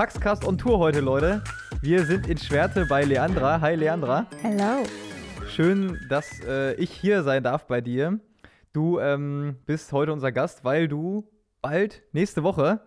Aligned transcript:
Paxcast 0.00 0.46
on 0.46 0.56
Tour 0.56 0.78
heute, 0.78 1.00
Leute. 1.00 1.44
Wir 1.82 2.06
sind 2.06 2.26
in 2.26 2.38
Schwerte 2.38 2.86
bei 2.86 3.04
Leandra. 3.04 3.60
Hi, 3.60 3.74
Leandra. 3.74 4.26
Hello. 4.42 4.84
Schön, 5.48 6.00
dass 6.08 6.40
äh, 6.40 6.74
ich 6.74 6.90
hier 6.90 7.22
sein 7.22 7.42
darf 7.42 7.66
bei 7.66 7.80
dir. 7.80 8.18
Du 8.72 9.00
ähm, 9.00 9.56
bist 9.66 9.92
heute 9.92 10.12
unser 10.12 10.30
Gast, 10.30 10.64
weil 10.64 10.86
du 10.86 11.28
bald 11.60 12.04
nächste 12.12 12.44
Woche 12.44 12.80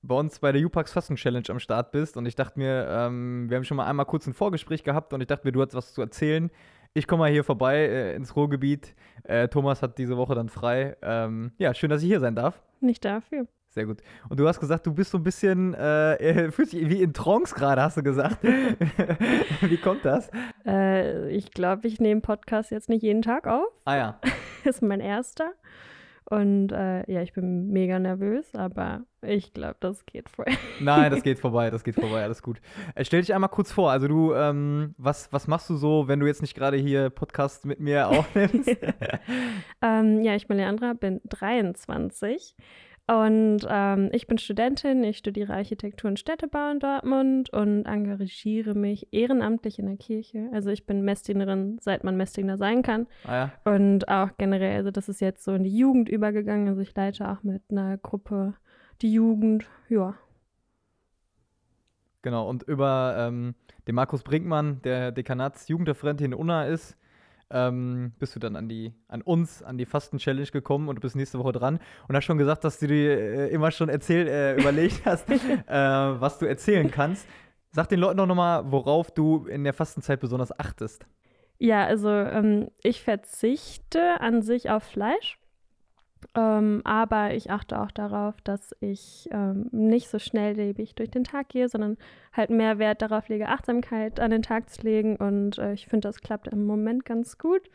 bei 0.00 0.14
uns 0.14 0.38
bei 0.38 0.50
der 0.50 0.64
UPAX 0.64 0.92
Fasten 0.92 1.16
Challenge 1.16 1.44
am 1.50 1.58
Start 1.58 1.92
bist. 1.92 2.16
Und 2.16 2.24
ich 2.24 2.34
dachte 2.34 2.58
mir, 2.58 2.86
ähm, 2.88 3.50
wir 3.50 3.58
haben 3.58 3.64
schon 3.64 3.76
mal 3.76 3.86
einmal 3.86 4.06
kurz 4.06 4.26
ein 4.26 4.32
Vorgespräch 4.32 4.84
gehabt 4.84 5.12
und 5.12 5.20
ich 5.20 5.26
dachte 5.26 5.46
mir, 5.46 5.52
du 5.52 5.60
hast 5.60 5.74
was 5.74 5.92
zu 5.92 6.00
erzählen. 6.00 6.50
Ich 6.94 7.06
komme 7.06 7.20
mal 7.20 7.30
hier 7.30 7.44
vorbei 7.44 7.76
äh, 7.76 8.16
ins 8.16 8.34
Ruhrgebiet. 8.34 8.94
Äh, 9.24 9.48
Thomas 9.48 9.82
hat 9.82 9.98
diese 9.98 10.16
Woche 10.16 10.34
dann 10.34 10.48
frei. 10.48 10.96
Ähm, 11.02 11.52
ja, 11.58 11.74
schön, 11.74 11.90
dass 11.90 12.02
ich 12.02 12.08
hier 12.08 12.20
sein 12.20 12.34
darf. 12.34 12.62
Nicht 12.80 13.04
dafür. 13.04 13.46
Sehr 13.78 13.86
gut. 13.86 14.02
Und 14.28 14.40
du 14.40 14.48
hast 14.48 14.58
gesagt, 14.58 14.88
du 14.88 14.92
bist 14.92 15.12
so 15.12 15.18
ein 15.18 15.22
bisschen, 15.22 15.72
äh, 15.74 16.50
fühlst 16.50 16.72
dich 16.72 16.88
wie 16.88 17.00
in 17.00 17.14
Trance 17.14 17.54
gerade, 17.54 17.80
hast 17.80 17.96
du 17.96 18.02
gesagt. 18.02 18.42
wie 18.42 19.76
kommt 19.76 20.04
das? 20.04 20.32
Äh, 20.66 21.30
ich 21.30 21.52
glaube, 21.52 21.86
ich 21.86 22.00
nehme 22.00 22.20
Podcast 22.20 22.72
jetzt 22.72 22.88
nicht 22.88 23.04
jeden 23.04 23.22
Tag 23.22 23.46
auf. 23.46 23.68
Ah 23.84 23.96
ja. 23.96 24.20
ist 24.64 24.82
mein 24.82 24.98
erster. 24.98 25.52
Und 26.24 26.72
äh, 26.72 27.08
ja, 27.08 27.22
ich 27.22 27.32
bin 27.34 27.68
mega 27.68 28.00
nervös, 28.00 28.52
aber 28.56 29.04
ich 29.22 29.54
glaube, 29.54 29.76
das 29.78 30.04
geht 30.06 30.28
vorbei. 30.28 30.58
Nein, 30.80 31.12
das 31.12 31.22
geht 31.22 31.38
vorbei, 31.38 31.70
das 31.70 31.84
geht 31.84 31.94
vorbei, 31.94 32.24
alles 32.24 32.42
gut. 32.42 32.60
Äh, 32.96 33.04
stell 33.04 33.20
dich 33.20 33.32
einmal 33.32 33.50
kurz 33.50 33.70
vor, 33.70 33.92
also 33.92 34.08
du, 34.08 34.34
ähm, 34.34 34.96
was, 34.98 35.32
was 35.32 35.46
machst 35.46 35.70
du 35.70 35.76
so, 35.76 36.08
wenn 36.08 36.18
du 36.18 36.26
jetzt 36.26 36.42
nicht 36.42 36.56
gerade 36.56 36.76
hier 36.76 37.10
Podcast 37.10 37.64
mit 37.64 37.78
mir 37.78 38.08
aufnimmst? 38.08 38.76
ähm, 39.82 40.20
ja, 40.24 40.34
ich 40.34 40.48
bin 40.48 40.56
Leandra, 40.56 40.94
bin 40.94 41.20
23 41.28 42.56
und 43.08 43.60
ähm, 43.66 44.10
ich 44.12 44.26
bin 44.26 44.36
Studentin, 44.36 45.02
ich 45.02 45.16
studiere 45.16 45.54
Architektur 45.54 46.10
und 46.10 46.18
Städtebau 46.18 46.70
in 46.70 46.78
Dortmund 46.78 47.50
und 47.54 47.86
engagiere 47.86 48.74
mich 48.74 49.08
ehrenamtlich 49.12 49.78
in 49.78 49.86
der 49.86 49.96
Kirche. 49.96 50.50
Also 50.52 50.68
ich 50.68 50.84
bin 50.84 51.02
Messdienerin, 51.02 51.78
seit 51.80 52.04
man 52.04 52.18
Messdiener 52.18 52.58
sein 52.58 52.82
kann. 52.82 53.06
Ah, 53.24 53.34
ja. 53.34 53.52
Und 53.64 54.08
auch 54.08 54.32
generell, 54.36 54.76
also 54.76 54.90
das 54.90 55.08
ist 55.08 55.22
jetzt 55.22 55.42
so 55.42 55.54
in 55.54 55.64
die 55.64 55.74
Jugend 55.74 56.10
übergegangen. 56.10 56.68
Also 56.68 56.82
ich 56.82 56.94
leite 56.94 57.30
auch 57.30 57.42
mit 57.42 57.62
einer 57.70 57.96
Gruppe 57.96 58.52
die 59.00 59.10
Jugend, 59.10 59.66
ja. 59.88 60.14
Genau, 62.20 62.46
und 62.46 62.62
über 62.64 63.14
ähm, 63.18 63.54
den 63.86 63.94
Markus 63.94 64.22
Brinkmann, 64.22 64.82
der 64.82 65.12
Dekanatsjugendreferent 65.12 66.20
hier 66.20 66.26
in 66.26 66.34
Unna 66.34 66.66
ist, 66.66 66.98
ähm, 67.50 68.12
bist 68.18 68.34
du 68.36 68.40
dann 68.40 68.56
an 68.56 68.68
die, 68.68 68.92
an 69.08 69.22
uns, 69.22 69.62
an 69.62 69.78
die 69.78 69.86
Fasten-Challenge 69.86 70.48
gekommen 70.48 70.88
und 70.88 70.96
du 70.96 71.00
bist 71.00 71.16
nächste 71.16 71.38
Woche 71.38 71.52
dran 71.52 71.78
und 72.08 72.16
hast 72.16 72.24
schon 72.24 72.38
gesagt, 72.38 72.64
dass 72.64 72.78
du 72.78 72.86
dir 72.86 73.18
äh, 73.18 73.48
immer 73.48 73.70
schon 73.70 73.88
erzählt, 73.88 74.28
äh, 74.28 74.56
überlegt 74.56 75.04
hast, 75.04 75.28
äh, 75.30 75.36
was 75.68 76.38
du 76.38 76.46
erzählen 76.46 76.90
kannst. 76.90 77.26
Sag 77.72 77.88
den 77.88 78.00
Leuten 78.00 78.18
doch 78.18 78.26
nochmal, 78.26 78.70
worauf 78.70 79.10
du 79.10 79.46
in 79.46 79.64
der 79.64 79.72
Fastenzeit 79.72 80.20
besonders 80.20 80.58
achtest. 80.58 81.06
Ja, 81.58 81.84
also 81.84 82.10
ähm, 82.10 82.70
ich 82.82 83.02
verzichte 83.02 84.20
an 84.20 84.42
sich 84.42 84.70
auf 84.70 84.84
Fleisch. 84.84 85.37
Ähm, 86.34 86.82
aber 86.84 87.34
ich 87.34 87.50
achte 87.50 87.80
auch 87.80 87.90
darauf, 87.90 88.40
dass 88.42 88.74
ich 88.80 89.28
ähm, 89.32 89.68
nicht 89.72 90.08
so 90.08 90.18
schnelllebig 90.18 90.94
durch 90.94 91.10
den 91.10 91.24
Tag 91.24 91.48
gehe, 91.48 91.68
sondern 91.68 91.96
halt 92.32 92.50
mehr 92.50 92.78
Wert 92.78 93.02
darauf 93.02 93.28
lege, 93.28 93.48
Achtsamkeit 93.48 94.20
an 94.20 94.30
den 94.30 94.42
Tag 94.42 94.68
zu 94.70 94.82
legen. 94.82 95.16
Und 95.16 95.58
äh, 95.58 95.72
ich 95.72 95.86
finde, 95.86 96.08
das 96.08 96.20
klappt 96.20 96.48
im 96.48 96.66
Moment 96.66 97.04
ganz 97.04 97.38
gut. 97.38 97.70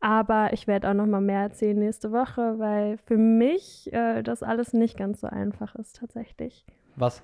Aber 0.00 0.52
ich 0.52 0.66
werde 0.66 0.90
auch 0.90 0.94
noch 0.94 1.06
mal 1.06 1.20
mehr 1.20 1.40
erzählen 1.40 1.78
nächste 1.78 2.12
Woche, 2.12 2.58
weil 2.58 2.98
für 2.98 3.16
mich 3.16 3.92
äh, 3.92 4.22
das 4.22 4.42
alles 4.42 4.72
nicht 4.72 4.96
ganz 4.96 5.20
so 5.20 5.26
einfach 5.26 5.74
ist 5.74 5.96
tatsächlich. 5.96 6.64
Was? 6.96 7.22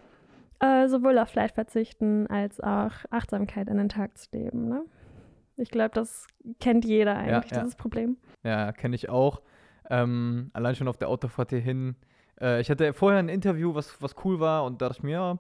Äh, 0.59 0.89
sowohl 0.89 1.19
auf 1.19 1.29
Fleisch 1.29 1.53
verzichten 1.53 2.27
als 2.29 2.61
auch 2.61 2.93
Achtsamkeit 3.11 3.69
an 3.69 3.77
den 3.77 3.89
Tag 3.89 4.17
zu 4.17 4.29
leben. 4.33 4.69
Ne? 4.69 4.83
Ich 5.57 5.71
glaube, 5.71 5.91
das 5.95 6.27
kennt 6.61 6.85
jeder 6.85 7.17
eigentlich, 7.17 7.51
ja, 7.51 7.57
ja. 7.57 7.63
dieses 7.63 7.77
Problem. 7.77 8.17
Ja, 8.43 8.73
kenne 8.73 8.97
ich 8.97 9.09
auch. 9.09 9.43
Ähm, 9.91 10.51
allein 10.53 10.75
schon 10.75 10.89
auf 10.89 10.99
der 10.99 11.09
Autofahrt 11.09 11.51
hierhin. 11.51 11.97
Äh, 12.41 12.61
ich 12.61 12.71
hatte 12.71 12.93
vorher 12.93 13.19
ein 13.19 13.29
Interview, 13.29 13.75
was, 13.75 14.01
was 14.01 14.15
cool 14.25 14.41
war 14.41 14.65
und 14.65 14.81
da 14.83 14.89
dachte 14.89 15.01
ich 15.01 15.05
mir, 15.05 15.13
ja, 15.13 15.39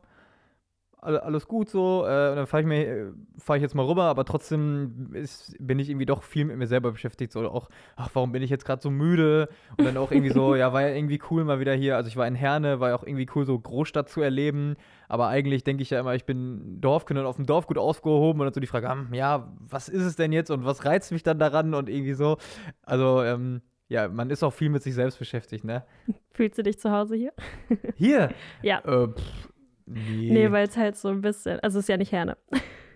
alles 1.02 1.48
gut 1.48 1.68
so. 1.68 2.04
Äh, 2.06 2.30
und 2.30 2.36
dann 2.36 2.46
fahre 2.46 2.62
ich, 2.62 3.42
fahr 3.42 3.56
ich 3.56 3.62
jetzt 3.62 3.74
mal 3.74 3.84
rüber, 3.84 4.04
aber 4.04 4.24
trotzdem 4.24 5.10
ist, 5.12 5.56
bin 5.58 5.78
ich 5.78 5.90
irgendwie 5.90 6.06
doch 6.06 6.22
viel 6.22 6.44
mit 6.44 6.56
mir 6.56 6.68
selber 6.68 6.92
beschäftigt. 6.92 7.32
So 7.32 7.48
auch, 7.50 7.68
ach, 7.96 8.10
warum 8.12 8.32
bin 8.32 8.42
ich 8.42 8.50
jetzt 8.50 8.64
gerade 8.64 8.80
so 8.80 8.90
müde? 8.90 9.48
Und 9.76 9.84
dann 9.84 9.96
auch 9.96 10.12
irgendwie 10.12 10.30
so, 10.30 10.54
ja, 10.56 10.72
war 10.72 10.82
ja 10.82 10.94
irgendwie 10.94 11.20
cool 11.30 11.44
mal 11.44 11.58
wieder 11.58 11.74
hier. 11.74 11.96
Also 11.96 12.08
ich 12.08 12.16
war 12.16 12.26
in 12.26 12.36
Herne, 12.36 12.78
war 12.78 12.90
ja 12.90 12.94
auch 12.94 13.02
irgendwie 13.02 13.26
cool, 13.34 13.44
so 13.44 13.58
Großstadt 13.58 14.08
zu 14.08 14.20
erleben. 14.20 14.76
Aber 15.08 15.26
eigentlich 15.26 15.64
denke 15.64 15.82
ich 15.82 15.90
ja 15.90 15.98
immer, 15.98 16.14
ich 16.14 16.24
bin 16.24 16.80
Dorfkind 16.80 17.18
und 17.18 17.26
auf 17.26 17.36
dem 17.36 17.46
Dorf 17.46 17.66
gut 17.66 17.78
aufgehoben. 17.78 18.40
Und 18.40 18.46
dann 18.46 18.54
so 18.54 18.60
die 18.60 18.68
Frage, 18.68 18.88
hm, 18.88 19.12
ja, 19.12 19.52
was 19.58 19.88
ist 19.88 20.04
es 20.04 20.14
denn 20.14 20.30
jetzt 20.32 20.50
und 20.50 20.64
was 20.64 20.84
reizt 20.84 21.10
mich 21.10 21.24
dann 21.24 21.38
daran? 21.38 21.74
Und 21.74 21.88
irgendwie 21.88 22.14
so. 22.14 22.36
Also, 22.82 23.22
ähm, 23.22 23.60
ja, 23.92 24.08
man 24.08 24.30
ist 24.30 24.42
auch 24.42 24.52
viel 24.52 24.70
mit 24.70 24.82
sich 24.82 24.94
selbst 24.94 25.18
beschäftigt, 25.18 25.64
ne? 25.64 25.84
Fühlst 26.32 26.58
du 26.58 26.62
dich 26.62 26.78
zu 26.78 26.90
Hause 26.90 27.14
hier? 27.14 27.32
Hier? 27.96 28.30
ja. 28.62 28.78
Äh, 28.78 29.08
pff, 29.08 29.48
nee. 29.86 30.30
Nee, 30.30 30.50
weil 30.50 30.66
es 30.66 30.76
halt 30.76 30.96
so 30.96 31.08
ein 31.08 31.20
bisschen, 31.20 31.60
also 31.60 31.78
es 31.78 31.84
ist 31.84 31.88
ja 31.88 31.98
nicht 31.98 32.10
Herne. 32.10 32.36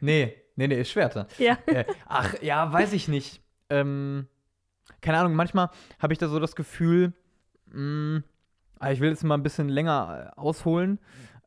nee, 0.00 0.34
nee, 0.56 0.66
nee, 0.66 0.80
ist 0.80 0.90
Schwerte. 0.90 1.26
Ja. 1.38 1.58
Äh, 1.66 1.84
ach, 2.06 2.40
ja, 2.42 2.72
weiß 2.72 2.94
ich 2.94 3.08
nicht. 3.08 3.42
Ähm, 3.68 4.26
keine 5.02 5.18
Ahnung, 5.18 5.34
manchmal 5.34 5.68
habe 5.98 6.14
ich 6.14 6.18
da 6.18 6.28
so 6.28 6.40
das 6.40 6.56
Gefühl, 6.56 7.12
mh, 7.66 8.22
ah, 8.78 8.90
ich 8.90 9.00
will 9.00 9.10
jetzt 9.10 9.22
mal 9.22 9.34
ein 9.34 9.42
bisschen 9.42 9.68
länger 9.68 10.32
äh, 10.34 10.40
ausholen. 10.40 10.98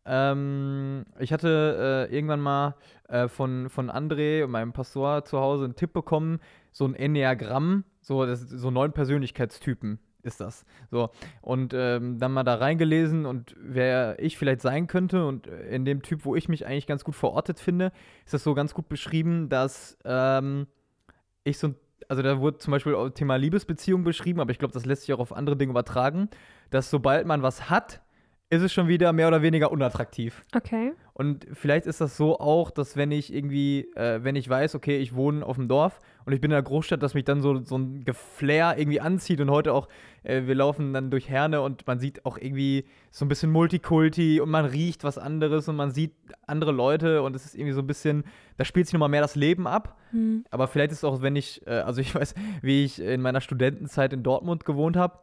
Ähm, 0.05 1.05
ich 1.19 1.33
hatte 1.33 2.07
äh, 2.09 2.15
irgendwann 2.15 2.39
mal 2.39 2.75
äh, 3.07 3.27
von, 3.27 3.69
von 3.69 3.89
André, 3.89 4.45
meinem 4.47 4.73
Pastor 4.73 5.25
zu 5.25 5.39
Hause, 5.39 5.65
einen 5.65 5.75
Tipp 5.75 5.93
bekommen, 5.93 6.39
so 6.71 6.85
ein 6.85 6.95
Enneagramm, 6.95 7.83
so, 8.01 8.25
das, 8.25 8.41
so 8.41 8.71
neun 8.71 8.91
Persönlichkeitstypen 8.91 9.99
ist 10.23 10.41
das. 10.41 10.65
So, 10.91 11.09
und 11.41 11.73
ähm, 11.73 12.19
dann 12.19 12.33
mal 12.33 12.43
da 12.43 12.55
reingelesen 12.55 13.25
und 13.25 13.55
wer 13.59 14.17
ich 14.19 14.37
vielleicht 14.37 14.61
sein 14.61 14.87
könnte 14.87 15.25
und 15.25 15.47
in 15.47 15.85
dem 15.85 16.01
Typ, 16.01 16.25
wo 16.25 16.35
ich 16.35 16.49
mich 16.49 16.65
eigentlich 16.65 16.87
ganz 16.87 17.03
gut 17.03 17.15
verortet 17.15 17.59
finde, 17.59 17.91
ist 18.25 18.33
das 18.33 18.43
so 18.43 18.53
ganz 18.53 18.73
gut 18.73 18.89
beschrieben, 18.89 19.49
dass 19.49 19.97
ähm, 20.05 20.67
ich 21.43 21.57
so 21.57 21.73
also 22.07 22.23
da 22.23 22.39
wurde 22.39 22.57
zum 22.57 22.71
Beispiel 22.71 22.95
auch 22.95 23.09
Thema 23.09 23.35
Liebesbeziehung 23.35 24.03
beschrieben, 24.03 24.39
aber 24.39 24.51
ich 24.51 24.57
glaube, 24.57 24.73
das 24.73 24.85
lässt 24.85 25.03
sich 25.03 25.13
auch 25.13 25.19
auf 25.19 25.31
andere 25.31 25.55
Dinge 25.55 25.71
übertragen, 25.71 26.29
dass 26.71 26.89
sobald 26.89 27.27
man 27.27 27.43
was 27.43 27.69
hat, 27.69 28.01
ist 28.49 28.63
es 28.63 28.73
schon 28.73 28.87
wieder 28.87 29.13
mehr 29.13 29.27
oder 29.27 29.43
weniger 29.43 29.71
unattraktiv. 29.71 30.43
Okay. 30.55 30.93
Und 31.13 31.45
vielleicht 31.53 31.85
ist 31.85 32.01
das 32.01 32.17
so 32.17 32.39
auch, 32.39 32.71
dass 32.71 32.97
wenn 32.97 33.11
ich 33.11 33.31
irgendwie, 33.31 33.91
äh, 33.95 34.23
wenn 34.23 34.35
ich 34.35 34.49
weiß, 34.49 34.73
okay, 34.73 34.97
ich 34.97 35.13
wohne 35.13 35.45
auf 35.45 35.57
dem 35.57 35.67
Dorf 35.67 35.99
und 36.25 36.33
ich 36.33 36.41
bin 36.41 36.51
in 36.51 36.55
der 36.55 36.63
Großstadt, 36.63 37.01
dass 37.01 37.13
mich 37.13 37.23
dann 37.23 37.41
so, 37.41 37.63
so 37.63 37.77
ein 37.77 38.03
Geflair 38.05 38.75
irgendwie 38.77 39.01
anzieht 39.01 39.41
und 39.41 39.49
heute 39.49 39.73
auch, 39.73 39.87
äh, 40.23 40.43
wir 40.45 40.55
laufen 40.55 40.93
dann 40.93 41.11
durch 41.11 41.29
Herne 41.29 41.61
und 41.61 41.87
man 41.87 41.99
sieht 41.99 42.25
auch 42.25 42.37
irgendwie 42.37 42.85
so 43.11 43.25
ein 43.25 43.27
bisschen 43.27 43.51
Multikulti 43.51 44.39
und 44.39 44.49
man 44.49 44.65
riecht 44.65 45.03
was 45.03 45.17
anderes 45.17 45.67
und 45.67 45.75
man 45.75 45.91
sieht 45.91 46.13
andere 46.45 46.71
Leute 46.71 47.21
und 47.21 47.35
es 47.35 47.45
ist 47.45 47.55
irgendwie 47.55 47.73
so 47.73 47.81
ein 47.81 47.87
bisschen, 47.87 48.23
da 48.57 48.65
spielt 48.65 48.87
sich 48.87 48.93
nochmal 48.93 49.09
mehr 49.09 49.21
das 49.21 49.35
Leben 49.35 49.67
ab. 49.67 49.97
Hm. 50.11 50.45
Aber 50.51 50.67
vielleicht 50.67 50.91
ist 50.91 50.99
es 50.99 51.03
auch, 51.03 51.21
wenn 51.21 51.35
ich, 51.35 51.65
äh, 51.67 51.71
also 51.71 52.01
ich 52.01 52.13
weiß, 52.15 52.35
wie 52.61 52.83
ich 52.83 53.01
in 53.01 53.21
meiner 53.21 53.41
Studentenzeit 53.41 54.13
in 54.13 54.23
Dortmund 54.23 54.65
gewohnt 54.65 54.97
habe 54.97 55.19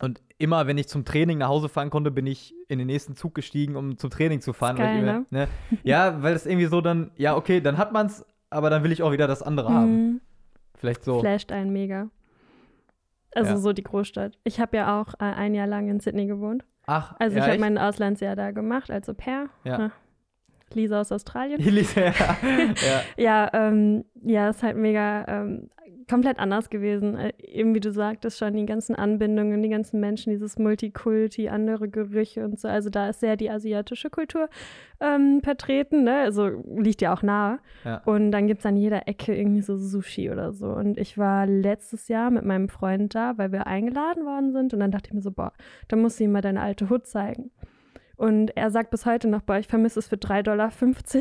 und 0.00 0.22
immer, 0.38 0.66
wenn 0.66 0.78
ich 0.78 0.88
zum 0.88 1.04
Training 1.04 1.38
nach 1.38 1.48
Hause 1.48 1.68
fahren 1.68 1.90
konnte, 1.90 2.10
bin 2.10 2.26
ich 2.26 2.54
in 2.68 2.78
den 2.78 2.86
nächsten 2.86 3.16
Zug 3.16 3.34
gestiegen, 3.34 3.76
um 3.76 3.98
zum 3.98 4.10
Training 4.10 4.40
zu 4.40 4.52
fahren. 4.52 4.76
Geil, 4.76 5.00
immer, 5.00 5.12
ne? 5.12 5.26
Ne? 5.30 5.48
Ja, 5.82 6.22
weil 6.22 6.34
es 6.34 6.46
irgendwie 6.46 6.66
so 6.66 6.80
dann, 6.80 7.10
ja, 7.16 7.36
okay, 7.36 7.60
dann 7.60 7.78
hat 7.78 7.92
man 7.92 8.06
es, 8.06 8.24
aber 8.50 8.70
dann 8.70 8.84
will 8.84 8.92
ich 8.92 9.02
auch 9.02 9.12
wieder 9.12 9.26
das 9.26 9.42
andere 9.42 9.70
mhm. 9.70 9.74
haben. 9.74 10.20
Vielleicht 10.78 11.04
so. 11.04 11.20
Flasht 11.20 11.52
einen 11.52 11.72
mega. 11.72 12.08
Also 13.34 13.50
ja. 13.50 13.56
so 13.58 13.72
die 13.72 13.82
Großstadt. 13.82 14.38
Ich 14.44 14.60
habe 14.60 14.76
ja 14.76 15.00
auch 15.00 15.14
äh, 15.14 15.24
ein 15.24 15.54
Jahr 15.54 15.66
lang 15.66 15.88
in 15.88 16.00
Sydney 16.00 16.26
gewohnt. 16.26 16.64
Ach, 16.86 17.14
Also 17.18 17.36
ja, 17.36 17.44
ich 17.44 17.50
habe 17.50 17.60
mein 17.60 17.76
Auslandsjahr 17.76 18.34
da 18.34 18.50
gemacht 18.50 18.90
als 18.90 19.08
Au 19.08 19.14
pair. 19.14 19.48
Ja. 19.64 19.78
Na, 19.78 19.92
Lisa 20.74 21.00
aus 21.00 21.12
Australien. 21.12 21.60
Lisa, 21.62 22.00
ja. 22.00 22.12
ja. 22.42 23.02
ja, 23.16 23.50
ähm, 23.52 24.04
ja, 24.22 24.50
ist 24.50 24.62
halt 24.62 24.76
mega 24.76 25.24
ähm, 25.28 25.68
komplett 26.08 26.38
anders 26.38 26.70
gewesen. 26.70 27.16
Äh, 27.16 27.32
Eben 27.38 27.74
wie 27.74 27.80
du 27.80 27.92
sagtest 27.92 28.38
schon, 28.38 28.54
die 28.54 28.66
ganzen 28.66 28.94
Anbindungen, 28.94 29.62
die 29.62 29.68
ganzen 29.68 30.00
Menschen, 30.00 30.30
dieses 30.30 30.58
Multikulti, 30.58 31.48
andere 31.48 31.88
Gerüche 31.88 32.44
und 32.44 32.58
so. 32.58 32.68
Also 32.68 32.90
da 32.90 33.08
ist 33.08 33.20
sehr 33.20 33.36
die 33.36 33.50
asiatische 33.50 34.10
Kultur 34.10 34.48
ähm, 35.00 35.40
vertreten, 35.42 36.04
ne? 36.04 36.20
Also 36.20 36.50
liegt 36.76 37.02
ja 37.02 37.12
auch 37.14 37.22
nahe. 37.22 37.58
Ja. 37.84 38.02
Und 38.04 38.32
dann 38.32 38.46
gibt 38.46 38.60
es 38.60 38.66
an 38.66 38.76
jeder 38.76 39.06
Ecke 39.06 39.34
irgendwie 39.36 39.62
so 39.62 39.76
Sushi 39.76 40.30
oder 40.30 40.52
so. 40.52 40.68
Und 40.68 40.98
ich 40.98 41.18
war 41.18 41.46
letztes 41.46 42.08
Jahr 42.08 42.30
mit 42.30 42.44
meinem 42.44 42.68
Freund 42.68 43.14
da, 43.14 43.36
weil 43.38 43.52
wir 43.52 43.66
eingeladen 43.66 44.24
worden 44.24 44.52
sind. 44.52 44.74
Und 44.74 44.80
dann 44.80 44.90
dachte 44.90 45.08
ich 45.08 45.14
mir 45.14 45.22
so, 45.22 45.30
boah, 45.30 45.52
da 45.88 45.96
musst 45.96 46.20
du 46.20 46.24
ihm 46.24 46.32
mal 46.32 46.42
deine 46.42 46.62
alte 46.62 46.90
Hut 46.90 47.06
zeigen. 47.06 47.50
Und 48.18 48.56
er 48.56 48.70
sagt 48.72 48.90
bis 48.90 49.06
heute 49.06 49.28
noch, 49.28 49.42
boah, 49.42 49.58
ich 49.58 49.68
vermisse 49.68 50.00
es 50.00 50.08
für 50.08 50.16
3,50 50.16 50.42
Dollar 50.42 50.72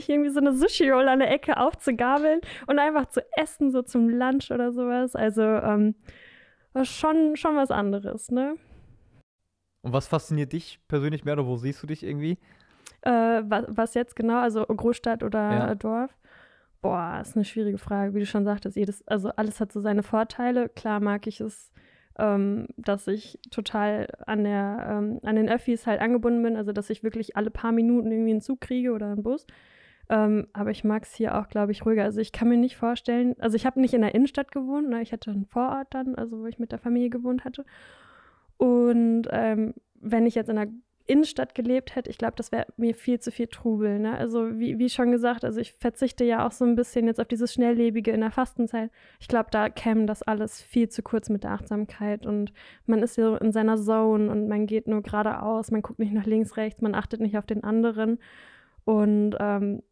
irgendwie 0.07 0.29
so 0.31 0.39
eine 0.39 0.51
Sushi-Roll 0.51 1.07
an 1.07 1.19
der 1.19 1.31
Ecke 1.31 1.57
aufzugabeln 1.57 2.41
und 2.65 2.79
einfach 2.79 3.05
zu 3.05 3.21
essen, 3.37 3.71
so 3.71 3.83
zum 3.83 4.09
Lunch 4.09 4.49
oder 4.49 4.71
sowas. 4.71 5.15
Also 5.15 5.43
ähm, 5.43 5.93
schon, 6.83 7.35
schon 7.35 7.55
was 7.55 7.69
anderes, 7.69 8.31
ne? 8.31 8.55
Und 9.83 9.93
was 9.93 10.07
fasziniert 10.07 10.53
dich 10.53 10.79
persönlich 10.87 11.23
mehr 11.23 11.35
oder 11.35 11.45
wo 11.45 11.55
siehst 11.55 11.83
du 11.83 11.87
dich 11.87 12.03
irgendwie? 12.03 12.39
Äh, 13.01 13.43
was, 13.45 13.65
was 13.67 13.93
jetzt 13.93 14.15
genau? 14.15 14.39
Also 14.39 14.65
Großstadt 14.65 15.21
oder 15.21 15.51
Ja. 15.53 15.75
Dorf? 15.75 16.17
Boah, 16.81 17.19
ist 17.21 17.35
eine 17.35 17.45
schwierige 17.45 17.77
Frage. 17.77 18.15
Wie 18.15 18.19
du 18.19 18.25
schon 18.25 18.43
sagtest, 18.43 18.75
jedes, 18.75 19.07
also 19.07 19.29
alles 19.35 19.59
hat 19.59 19.71
so 19.71 19.81
seine 19.81 20.01
Vorteile. 20.01 20.67
Klar 20.69 20.99
mag 20.99 21.27
ich 21.27 21.41
es, 21.41 21.71
ähm, 22.17 22.67
dass 22.77 23.07
ich 23.07 23.39
total 23.51 24.07
an, 24.25 24.43
der, 24.43 24.87
ähm, 24.89 25.19
an 25.23 25.35
den 25.35 25.49
Öffis 25.49 25.85
halt 25.85 26.01
angebunden 26.01 26.41
bin, 26.43 26.55
also 26.55 26.71
dass 26.71 26.89
ich 26.89 27.03
wirklich 27.03 27.35
alle 27.35 27.51
paar 27.51 27.71
Minuten 27.71 28.11
irgendwie 28.11 28.31
einen 28.31 28.41
Zug 28.41 28.61
kriege 28.61 28.91
oder 28.91 29.07
einen 29.07 29.23
Bus. 29.23 29.45
Ähm, 30.09 30.47
aber 30.53 30.71
ich 30.71 30.83
mag 30.83 31.03
es 31.03 31.13
hier 31.13 31.37
auch, 31.37 31.49
glaube 31.49 31.71
ich, 31.71 31.85
ruhiger. 31.85 32.03
Also 32.03 32.21
ich 32.21 32.31
kann 32.31 32.47
mir 32.47 32.57
nicht 32.57 32.77
vorstellen, 32.77 33.35
also 33.39 33.55
ich 33.55 33.65
habe 33.65 33.81
nicht 33.81 33.93
in 33.93 34.01
der 34.01 34.15
Innenstadt 34.15 34.51
gewohnt, 34.51 34.89
ne? 34.89 35.01
ich 35.01 35.11
hatte 35.11 35.31
einen 35.31 35.45
Vorort 35.45 35.93
dann, 35.93 36.15
also 36.15 36.39
wo 36.39 36.45
ich 36.45 36.59
mit 36.59 36.71
der 36.71 36.79
Familie 36.79 37.09
gewohnt 37.09 37.43
hatte. 37.43 37.65
Und 38.57 39.23
ähm, 39.31 39.73
wenn 39.95 40.25
ich 40.25 40.35
jetzt 40.35 40.49
in 40.49 40.55
der 40.55 40.67
Innenstadt 41.07 41.55
gelebt 41.55 41.95
hätte, 41.95 42.09
ich 42.09 42.17
glaube, 42.17 42.33
das 42.35 42.51
wäre 42.51 42.67
mir 42.77 42.93
viel 42.93 43.19
zu 43.19 43.31
viel 43.31 43.47
Trubel. 43.47 43.99
Ne? 43.99 44.15
Also 44.17 44.59
wie, 44.59 44.77
wie 44.77 44.89
schon 44.89 45.11
gesagt, 45.11 45.45
also 45.45 45.59
ich 45.59 45.73
verzichte 45.73 46.23
ja 46.23 46.45
auch 46.45 46.51
so 46.51 46.65
ein 46.65 46.75
bisschen 46.75 47.07
jetzt 47.07 47.19
auf 47.19 47.27
dieses 47.27 47.53
Schnelllebige 47.53 48.11
in 48.11 48.21
der 48.21 48.31
Fastenzeit. 48.31 48.91
Ich 49.19 49.27
glaube, 49.27 49.49
da 49.51 49.69
käme 49.69 50.05
das 50.05 50.21
alles 50.21 50.61
viel 50.61 50.89
zu 50.89 51.01
kurz 51.01 51.29
mit 51.29 51.43
der 51.43 51.51
Achtsamkeit 51.51 52.25
und 52.25 52.51
man 52.85 53.01
ist 53.01 53.15
so 53.15 53.35
in 53.35 53.51
seiner 53.51 53.77
Zone 53.77 54.29
und 54.29 54.47
man 54.47 54.67
geht 54.67 54.87
nur 54.87 55.01
geradeaus, 55.01 55.71
man 55.71 55.81
guckt 55.81 55.99
nicht 55.99 56.13
nach 56.13 56.25
links, 56.25 56.57
rechts, 56.57 56.81
man 56.81 56.95
achtet 56.95 57.21
nicht 57.21 57.37
auf 57.37 57.45
den 57.45 57.63
anderen. 57.63 58.19
Und 58.83 59.35
ähm, 59.39 59.83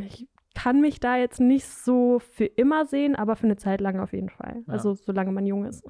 ich 0.00 0.26
kann 0.54 0.80
mich 0.80 1.00
da 1.00 1.16
jetzt 1.16 1.40
nicht 1.40 1.66
so 1.66 2.20
für 2.20 2.46
immer 2.46 2.86
sehen, 2.86 3.16
aber 3.16 3.36
für 3.36 3.44
eine 3.44 3.56
Zeit 3.56 3.80
lang 3.80 3.98
auf 4.00 4.12
jeden 4.12 4.30
Fall. 4.30 4.62
Ja. 4.66 4.72
Also 4.72 4.94
solange 4.94 5.32
man 5.32 5.46
jung 5.46 5.64
ist. 5.64 5.84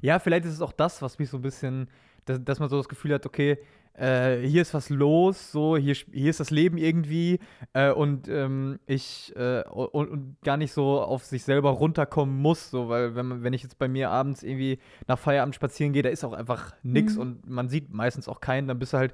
Ja, 0.00 0.18
vielleicht 0.18 0.44
ist 0.44 0.52
es 0.52 0.62
auch 0.62 0.72
das, 0.72 1.02
was 1.02 1.18
mich 1.18 1.28
so 1.28 1.38
ein 1.38 1.42
bisschen, 1.42 1.88
dass, 2.24 2.42
dass 2.42 2.60
man 2.60 2.68
so 2.68 2.76
das 2.76 2.88
Gefühl 2.88 3.12
hat, 3.14 3.26
okay, 3.26 3.58
äh, 3.98 4.46
hier 4.46 4.62
ist 4.62 4.74
was 4.74 4.90
los, 4.90 5.52
so, 5.52 5.76
hier, 5.76 5.94
hier 5.94 6.30
ist 6.30 6.40
das 6.40 6.50
Leben 6.50 6.78
irgendwie 6.78 7.38
äh, 7.72 7.90
und 7.90 8.28
ähm, 8.28 8.78
ich 8.86 9.34
äh, 9.36 9.62
und, 9.68 10.08
und 10.10 10.36
gar 10.42 10.56
nicht 10.56 10.72
so 10.72 11.00
auf 11.00 11.24
sich 11.24 11.44
selber 11.44 11.70
runterkommen 11.70 12.36
muss, 12.36 12.70
so, 12.70 12.88
weil 12.88 13.14
wenn, 13.14 13.42
wenn 13.42 13.52
ich 13.52 13.62
jetzt 13.62 13.78
bei 13.78 13.88
mir 13.88 14.10
abends 14.10 14.42
irgendwie 14.42 14.78
nach 15.06 15.18
Feierabend 15.18 15.54
spazieren 15.54 15.92
gehe, 15.92 16.02
da 16.02 16.08
ist 16.10 16.24
auch 16.24 16.32
einfach 16.32 16.74
nix 16.82 17.14
Mhm. 17.14 17.20
und 17.20 17.48
man 17.48 17.68
sieht 17.68 17.92
meistens 17.92 18.28
auch 18.28 18.40
keinen, 18.40 18.68
dann 18.68 18.78
bist 18.78 18.92
du 18.92 18.98
halt 18.98 19.12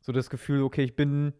so 0.00 0.12
das 0.12 0.30
Gefühl, 0.30 0.62
okay, 0.62 0.82
ich 0.82 0.96
bin 0.96 1.32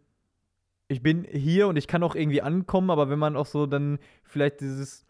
ich 0.87 1.01
bin 1.01 1.23
hier 1.23 1.67
und 1.67 1.77
ich 1.77 1.87
kann 1.87 2.03
auch 2.03 2.15
irgendwie 2.15 2.41
ankommen, 2.43 2.91
aber 2.91 3.09
wenn 3.09 3.17
man 3.19 3.35
auch 3.35 3.47
so 3.47 3.65
dann 3.65 3.97
vielleicht 4.23 4.61
dieses 4.61 5.04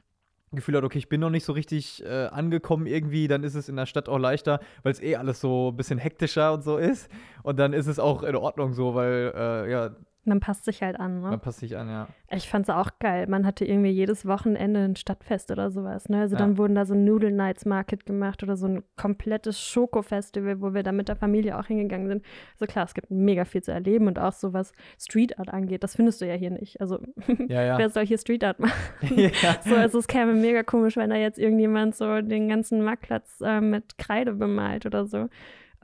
Gefühl 0.55 0.75
hat, 0.77 0.83
okay, 0.83 0.97
ich 0.97 1.09
bin 1.09 1.21
noch 1.21 1.29
nicht 1.29 1.45
so 1.45 1.53
richtig 1.53 2.03
äh, 2.03 2.27
angekommen 2.27 2.87
irgendwie, 2.87 3.27
dann 3.27 3.43
ist 3.43 3.55
es 3.55 3.69
in 3.69 3.75
der 3.75 3.85
Stadt 3.85 4.09
auch 4.09 4.17
leichter, 4.17 4.59
weil 4.83 4.91
es 4.91 5.01
eh 5.01 5.15
alles 5.15 5.41
so 5.41 5.71
ein 5.71 5.77
bisschen 5.77 5.99
hektischer 5.99 6.53
und 6.53 6.63
so 6.63 6.77
ist. 6.77 7.09
Und 7.43 7.57
dann 7.57 7.73
ist 7.73 7.87
es 7.87 7.99
auch 7.99 8.23
in 8.23 8.35
Ordnung 8.35 8.73
so, 8.73 8.95
weil, 8.95 9.33
äh, 9.35 9.71
ja, 9.71 9.95
Man 10.27 10.39
passt 10.39 10.65
sich 10.65 10.81
halt 10.81 10.99
an. 10.99 11.21
Ne? 11.21 11.29
man 11.29 11.39
passt 11.39 11.59
sich 11.59 11.77
an, 11.77 11.87
ja. 11.87 12.07
Ich 12.31 12.49
fand's 12.49 12.69
auch 12.69 12.89
geil. 12.99 13.27
Man 13.27 13.45
hatte 13.45 13.63
irgendwie 13.63 13.91
jedes 13.91 14.25
Wochenende 14.25 14.79
ein 14.81 14.95
Stadtfest 14.95 15.51
oder 15.51 15.69
sowas. 15.69 16.09
Ne? 16.09 16.21
Also 16.21 16.35
Ja. 16.35 16.39
dann 16.39 16.57
wurden 16.57 16.73
da 16.73 16.85
so 16.85 16.95
Noodle 16.95 17.31
Nights 17.31 17.65
Market 17.65 18.05
gemacht 18.07 18.41
oder 18.41 18.57
so 18.57 18.65
ein 18.67 18.83
komplettes 18.97 19.59
Schokofestival, 19.61 20.61
wo 20.61 20.73
wir 20.73 20.81
dann 20.83 20.95
mit 20.95 21.07
der 21.09 21.15
Familie 21.15 21.57
auch 21.59 21.67
hingegangen 21.67 22.07
sind. 22.07 22.25
Also 22.53 22.65
klar, 22.65 22.85
es 22.85 22.93
gibt 22.95 23.11
mega 23.11 23.45
viel 23.45 23.61
zu 23.61 23.71
erleben 23.71 24.07
und 24.07 24.17
auch 24.19 24.33
so 24.33 24.51
was 24.53 24.73
Street 24.99 25.37
Art 25.37 25.49
angeht. 25.53 25.83
Das 25.83 25.95
findest 25.95 26.21
du 26.21 26.25
ja 26.27 26.33
hier 26.33 26.51
nicht. 26.51 26.81
Also 26.81 26.99
Ja, 27.47 27.63
ja. 27.63 27.77
wer 27.77 27.89
soll 27.89 28.05
hier 28.05 28.17
Street 28.17 28.43
Art 28.43 28.59
machen? 28.59 28.73
So, 29.63 29.75
also 29.75 29.99
es 29.99 30.07
käme 30.07 30.33
mega 30.33 30.63
komisch, 30.63 30.97
wenn 30.97 31.09
da 31.11 31.15
jetzt 31.15 31.37
irgendjemand 31.39 31.95
so 31.95 32.21
den 32.21 32.49
ganzen 32.49 32.83
Marktplatz 32.83 33.41
äh, 33.41 33.61
mit 33.61 33.97
Kreide 33.97 34.33
bemalt 34.33 34.85
oder 34.85 35.05
so. 35.05 35.29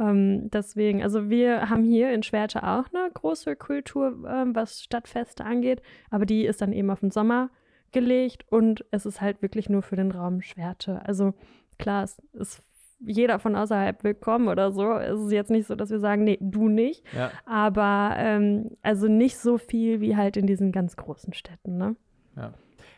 Ähm, 0.01 0.49
deswegen, 0.49 1.03
also 1.03 1.29
wir 1.29 1.69
haben 1.69 1.83
hier 1.83 2.11
in 2.11 2.23
Schwerte 2.23 2.63
auch 2.63 2.85
eine 2.93 3.11
große 3.13 3.55
Kultur, 3.55 4.27
ähm, 4.27 4.55
was 4.55 4.81
Stadtfeste 4.81 5.45
angeht, 5.45 5.81
aber 6.09 6.25
die 6.25 6.45
ist 6.45 6.61
dann 6.61 6.73
eben 6.73 6.89
auf 6.89 7.01
den 7.01 7.11
Sommer 7.11 7.49
gelegt 7.91 8.45
und 8.49 8.83
es 8.89 9.05
ist 9.05 9.21
halt 9.21 9.41
wirklich 9.41 9.69
nur 9.69 9.83
für 9.83 9.95
den 9.95 10.11
Raum 10.11 10.41
Schwerte. 10.41 11.01
Also 11.05 11.33
klar, 11.77 12.03
es 12.03 12.19
ist 12.33 12.63
jeder 12.99 13.39
von 13.39 13.55
außerhalb 13.55 14.03
willkommen 14.03 14.47
oder 14.47 14.71
so. 14.71 14.93
Es 14.93 15.19
ist 15.19 15.31
jetzt 15.31 15.51
nicht 15.51 15.67
so, 15.67 15.75
dass 15.75 15.89
wir 15.89 15.99
sagen, 15.99 16.23
nee, 16.23 16.37
du 16.39 16.67
nicht, 16.67 17.03
ja. 17.15 17.31
aber 17.45 18.13
ähm, 18.17 18.71
also 18.81 19.07
nicht 19.07 19.37
so 19.37 19.57
viel 19.57 20.01
wie 20.01 20.15
halt 20.15 20.37
in 20.37 20.47
diesen 20.47 20.71
ganz 20.71 20.95
großen 20.95 21.33
Städten, 21.33 21.77
ne? 21.77 21.95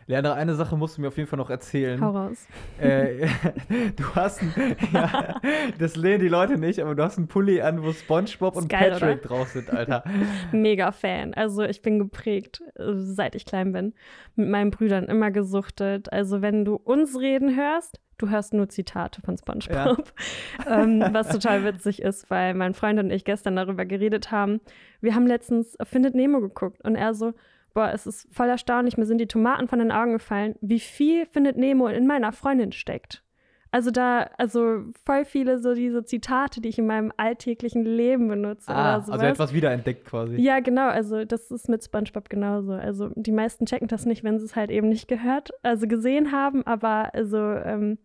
Leandra, 0.07 0.33
eine 0.33 0.55
Sache 0.55 0.75
musst 0.75 0.97
du 0.97 1.01
mir 1.01 1.07
auf 1.07 1.17
jeden 1.17 1.29
Fall 1.29 1.37
noch 1.37 1.49
erzählen. 1.49 1.99
Hau 2.01 2.11
raus. 2.11 2.47
Äh, 2.79 3.27
du 3.95 4.03
hast 4.15 4.41
ein, 4.41 4.75
ja, 4.91 5.39
das 5.79 5.95
lehnen 5.95 6.19
die 6.19 6.27
Leute 6.27 6.57
nicht, 6.57 6.79
aber 6.79 6.95
du 6.95 7.03
hast 7.03 7.17
einen 7.17 7.27
Pulli 7.27 7.61
an, 7.61 7.83
wo 7.83 7.91
SpongeBob 7.91 8.55
und 8.55 8.69
geil, 8.69 8.91
Patrick 8.91 9.19
oder? 9.19 9.27
drauf 9.27 9.49
sind, 9.49 9.69
Alter. 9.69 10.03
mega 10.51 10.91
Fan. 10.91 11.33
Also 11.33 11.63
ich 11.63 11.81
bin 11.81 11.99
geprägt, 11.99 12.61
äh, 12.75 12.93
seit 12.95 13.35
ich 13.35 13.45
klein 13.45 13.71
bin. 13.71 13.93
Mit 14.35 14.49
meinen 14.49 14.71
Brüdern 14.71 15.05
immer 15.05 15.31
gesuchtet. 15.31 16.11
Also 16.11 16.41
wenn 16.41 16.65
du 16.65 16.75
uns 16.75 17.19
reden 17.19 17.55
hörst, 17.55 17.99
du 18.17 18.29
hörst 18.29 18.53
nur 18.53 18.69
Zitate 18.69 19.21
von 19.21 19.37
SpongeBob. 19.37 20.13
ähm, 20.69 21.03
was 21.11 21.29
total 21.29 21.63
witzig 21.63 22.01
ist, 22.01 22.29
weil 22.29 22.53
mein 22.53 22.73
Freund 22.73 22.99
und 22.99 23.11
ich 23.11 23.25
gestern 23.25 23.55
darüber 23.55 23.85
geredet 23.85 24.31
haben. 24.31 24.61
Wir 25.01 25.15
haben 25.15 25.27
letztens 25.27 25.77
Findet 25.83 26.15
Nemo 26.15 26.39
geguckt 26.39 26.81
und 26.83 26.95
er 26.95 27.13
so, 27.13 27.33
boah, 27.73 27.91
es 27.93 28.05
ist 28.07 28.27
voll 28.31 28.47
erstaunlich, 28.49 28.97
mir 28.97 29.05
sind 29.05 29.17
die 29.19 29.27
Tomaten 29.27 29.67
von 29.67 29.79
den 29.79 29.91
Augen 29.91 30.13
gefallen, 30.13 30.55
wie 30.61 30.79
viel 30.79 31.25
Findet 31.25 31.57
Nemo 31.57 31.87
in 31.87 32.07
meiner 32.07 32.31
Freundin 32.31 32.71
steckt. 32.71 33.23
Also 33.71 33.89
da, 33.89 34.29
also 34.37 34.83
voll 35.03 35.25
viele 35.25 35.57
so 35.57 35.73
diese 35.73 36.05
Zitate, 36.05 36.61
die 36.61 36.69
ich 36.69 36.77
in 36.77 36.85
meinem 36.85 37.11
alltäglichen 37.17 37.83
Leben 37.83 38.27
benutze 38.27 38.69
Ah, 38.69 38.97
oder 38.97 39.01
sowas. 39.05 39.19
also 39.19 39.25
etwas 39.31 39.53
wiederentdeckt 39.53 40.05
quasi. 40.05 40.35
Ja, 40.39 40.59
genau. 40.59 40.87
Also 40.89 41.25
das 41.25 41.49
ist 41.49 41.69
mit 41.69 41.83
SpongeBob 41.83 42.29
genauso. 42.29 42.73
Also 42.73 43.09
die 43.15 43.31
meisten 43.31 43.65
checken 43.65 43.87
das 43.87 44.05
nicht, 44.05 44.23
wenn 44.23 44.37
sie 44.37 44.45
es 44.45 44.55
halt 44.55 44.69
eben 44.69 44.89
nicht 44.89 45.07
gehört, 45.07 45.49
also 45.63 45.87
gesehen 45.87 46.31
haben, 46.31 46.63
aber 46.67 47.15
also 47.15 47.39
ähm, 47.39 47.97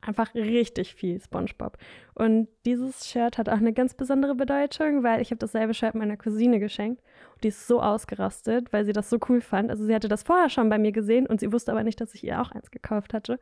einfach 0.00 0.34
richtig 0.34 0.94
viel 0.94 1.20
SpongeBob. 1.20 1.78
Und 2.14 2.48
dieses 2.64 3.08
Shirt 3.08 3.38
hat 3.38 3.48
auch 3.48 3.56
eine 3.56 3.72
ganz 3.72 3.94
besondere 3.94 4.34
Bedeutung, 4.34 5.02
weil 5.02 5.20
ich 5.20 5.30
habe 5.30 5.38
dasselbe 5.38 5.74
Shirt 5.74 5.94
meiner 5.94 6.16
Cousine 6.16 6.60
geschenkt. 6.60 7.02
Und 7.34 7.44
die 7.44 7.48
ist 7.48 7.66
so 7.66 7.82
ausgerastet, 7.82 8.72
weil 8.72 8.84
sie 8.84 8.92
das 8.92 9.10
so 9.10 9.18
cool 9.28 9.40
fand. 9.40 9.70
Also 9.70 9.84
sie 9.84 9.94
hatte 9.94 10.08
das 10.08 10.22
vorher 10.22 10.50
schon 10.50 10.68
bei 10.68 10.78
mir 10.78 10.92
gesehen 10.92 11.26
und 11.26 11.40
sie 11.40 11.52
wusste 11.52 11.72
aber 11.72 11.84
nicht, 11.84 12.00
dass 12.00 12.14
ich 12.14 12.24
ihr 12.24 12.40
auch 12.40 12.52
eins 12.52 12.70
gekauft 12.70 13.14
hatte. 13.14 13.38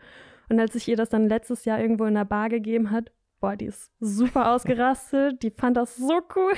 Und 0.49 0.61
als 0.61 0.75
ich 0.75 0.89
ihr 0.89 0.97
das 0.97 1.09
dann 1.09 1.29
letztes 1.29 1.65
Jahr 1.65 1.81
irgendwo 1.81 2.05
in 2.05 2.15
der 2.15 2.25
Bar 2.25 2.49
gegeben 2.49 2.91
hat, 2.91 3.11
boah, 3.41 3.57
die 3.57 3.67
ist 3.67 3.93
super 4.01 4.53
ausgerastet, 4.55 5.43
die 5.43 5.51
fand 5.51 5.77
das 5.77 5.97
so 5.97 6.21
cool. 6.37 6.53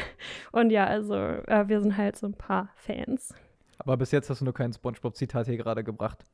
Und 0.52 0.70
ja, 0.70 0.86
also 0.86 1.14
äh, 1.14 1.68
wir 1.68 1.80
sind 1.80 1.96
halt 1.96 2.16
so 2.16 2.26
ein 2.26 2.34
paar 2.34 2.70
Fans. 2.76 3.34
Aber 3.78 3.96
bis 3.96 4.12
jetzt 4.12 4.30
hast 4.30 4.40
du 4.40 4.44
nur 4.44 4.54
kein 4.54 4.72
SpongeBob-Zitat 4.72 5.46
hier 5.46 5.56
gerade 5.56 5.82
gebracht. 5.82 6.24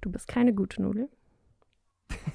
Du 0.00 0.10
bist 0.10 0.28
keine 0.28 0.54
gute 0.54 0.80
Nudel. 0.80 1.08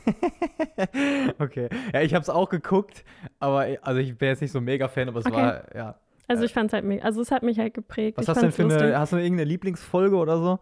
okay. 1.40 1.70
Ja, 1.94 2.02
ich 2.02 2.14
habe 2.14 2.22
es 2.24 2.30
auch 2.30 2.50
geguckt, 2.50 3.04
aber 3.40 3.68
also 3.82 4.00
ich 4.00 4.18
bin 4.18 4.30
jetzt 4.30 4.42
nicht 4.42 4.52
so 4.52 4.62
mega 4.62 4.88
Fan, 4.88 5.10
aber 5.10 5.20
es 5.20 5.26
Okay. 5.26 5.36
war, 5.36 5.76
ja. 5.76 5.96
Also 6.28 6.44
Äh, 6.44 6.46
ich 6.46 6.54
fand's 6.54 6.74
halt 6.74 6.86
mega, 6.86 7.04
also 7.04 7.22
es 7.22 7.32
hat 7.32 7.44
mich 7.44 7.60
halt 7.60 7.74
geprägt. 7.74 8.18
Was 8.18 8.24
ich 8.24 8.30
hast 8.30 8.38
du 8.38 8.42
denn 8.42 8.52
für 8.52 8.64
lustig. 8.64 8.82
eine, 8.84 9.00
hast 9.00 9.14
du 9.14 9.18
irgendeine 9.18 9.50
Lieblingsfolge 9.50 10.16
oder 10.16 10.38
so? 10.38 10.60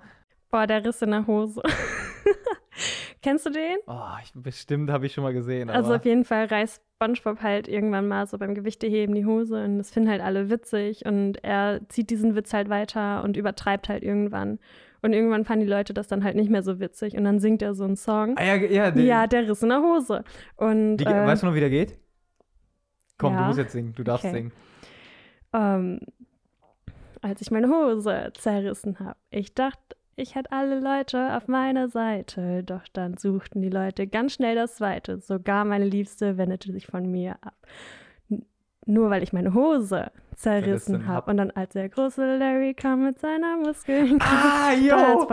Boah, 0.51 0.65
der 0.65 0.83
Riss 0.83 1.01
in 1.01 1.11
der 1.11 1.27
Hose. 1.27 1.61
Kennst 3.21 3.45
du 3.45 3.49
den? 3.49 3.77
Oh, 3.85 3.99
ich, 4.23 4.31
bestimmt 4.33 4.89
habe 4.89 5.05
ich 5.05 5.13
schon 5.13 5.23
mal 5.25 5.33
gesehen. 5.33 5.69
Also 5.69 5.93
auf 5.93 6.05
jeden 6.05 6.23
Fall 6.23 6.45
reißt 6.45 6.81
SpongeBob 6.95 7.41
halt 7.41 7.67
irgendwann 7.67 8.07
mal 8.07 8.25
so 8.27 8.37
beim 8.37 8.55
Gewichteheben 8.55 9.13
die 9.13 9.25
Hose 9.25 9.63
und 9.63 9.77
das 9.77 9.91
finden 9.91 10.09
halt 10.09 10.21
alle 10.21 10.49
witzig 10.49 11.05
und 11.05 11.43
er 11.43 11.81
zieht 11.89 12.09
diesen 12.09 12.35
Witz 12.35 12.53
halt 12.53 12.69
weiter 12.69 13.23
und 13.23 13.35
übertreibt 13.37 13.89
halt 13.89 14.03
irgendwann. 14.03 14.59
Und 15.01 15.13
irgendwann 15.13 15.45
fanden 15.45 15.65
die 15.65 15.71
Leute 15.71 15.93
das 15.93 16.07
dann 16.07 16.23
halt 16.23 16.35
nicht 16.35 16.49
mehr 16.49 16.63
so 16.63 16.79
witzig 16.79 17.15
und 17.17 17.23
dann 17.23 17.39
singt 17.39 17.61
er 17.61 17.73
so 17.73 17.83
einen 17.85 17.95
Song. 17.95 18.35
ah, 18.37 18.43
ja, 18.43 18.55
ja, 18.55 18.91
die, 18.91 19.03
ja, 19.03 19.27
der 19.27 19.47
Riss 19.49 19.63
in 19.63 19.69
der 19.69 19.81
Hose. 19.81 20.23
Und 20.55 20.97
die, 20.97 21.05
äh, 21.05 21.25
weißt 21.27 21.43
du 21.43 21.47
noch, 21.47 21.55
wie 21.55 21.59
der 21.61 21.69
geht? 21.69 21.97
Komm, 23.17 23.33
du 23.33 23.39
ja. 23.39 23.47
musst 23.47 23.59
jetzt 23.59 23.71
singen, 23.73 23.93
du 23.95 24.03
darfst 24.03 24.25
Okay. 24.25 24.33
singen. 24.35 24.51
ähm, 25.53 25.99
als 27.21 27.41
ich 27.41 27.51
meine 27.51 27.69
Hose 27.69 28.31
zerrissen 28.37 28.99
habe. 28.99 29.15
Ich 29.29 29.53
dachte, 29.53 29.95
Ich 30.15 30.35
hätte 30.35 30.51
alle 30.51 30.81
Leute 30.81 31.35
auf 31.37 31.47
meiner 31.47 31.87
Seite. 31.87 32.61
Doch 32.63 32.83
dann 32.91 33.15
suchten 33.15 33.61
die 33.61 33.69
Leute 33.69 34.05
ganz 34.05 34.33
schnell 34.33 34.53
das 34.55 34.75
Zweite. 34.75 35.19
Sogar 35.19 35.63
meine 35.63 35.85
Liebste 35.85 36.37
wendete 36.37 36.73
sich 36.73 36.87
von 36.87 37.09
mir 37.09 37.37
ab. 37.41 37.55
N 38.29 38.45
nur 38.85 39.09
weil 39.09 39.23
ich 39.23 39.31
meine 39.31 39.53
Hose 39.53 40.11
zerrissen 40.39 41.05
habe. 41.05 41.31
Und 41.31 41.37
dann 41.37 41.51
als 41.51 41.73
der 41.73 41.89
große 41.89 42.37
Larry 42.37 42.73
kam 42.73 43.03
mit 43.03 43.19
seiner 43.19 43.57
Muskeln. 43.57 44.19
Ah, 44.21 44.73
yo! 44.81 45.27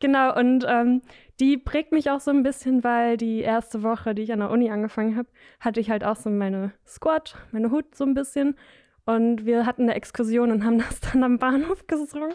Genau, 0.00 0.36
und 0.36 0.64
ähm, 0.66 1.02
die 1.38 1.58
prägt 1.58 1.92
mich 1.92 2.10
auch 2.10 2.20
so 2.20 2.30
ein 2.30 2.42
bisschen, 2.42 2.82
weil 2.82 3.16
die 3.16 3.40
erste 3.40 3.82
Woche, 3.82 4.14
die 4.14 4.22
ich 4.22 4.32
an 4.32 4.40
der 4.40 4.50
Uni 4.50 4.70
angefangen 4.70 5.16
habe, 5.16 5.28
hatte 5.60 5.80
ich 5.80 5.90
halt 5.90 6.02
auch 6.02 6.16
so 6.16 6.30
meine 6.30 6.72
Squad, 6.86 7.36
meine 7.52 7.70
Hut 7.70 7.94
so 7.94 8.04
ein 8.04 8.14
bisschen. 8.14 8.56
Und 9.04 9.46
wir 9.46 9.64
hatten 9.64 9.82
eine 9.82 9.94
Exkursion 9.94 10.50
und 10.50 10.64
haben 10.64 10.78
das 10.88 11.00
dann 11.00 11.22
am 11.22 11.38
Bahnhof 11.38 11.86
gesungen. 11.86 12.32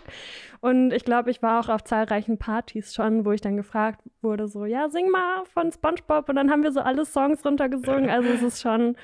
Und 0.62 0.92
ich 0.94 1.06
glaube, 1.06 1.32
ich 1.32 1.42
war 1.42 1.60
auch 1.60 1.70
auf 1.70 1.84
zahlreichen 1.84 2.38
Partys 2.38 2.94
schon, 2.94 3.26
wo 3.26 3.32
ich 3.32 3.42
dann 3.42 3.58
gefragt 3.58 4.02
wurde, 4.22 4.48
so, 4.48 4.66
ja, 4.66 4.90
sing 4.90 5.10
mal 5.10 5.44
von 5.46 5.72
SpongeBob. 5.72 6.30
Und 6.30 6.36
dann 6.36 6.52
haben 6.52 6.64
wir 6.64 6.72
so 6.72 6.80
alle 6.80 7.06
Songs 7.06 7.44
runtergesungen. 7.44 8.10
Also 8.10 8.30
es 8.30 8.44
ist 8.44 8.62
schon 8.62 8.96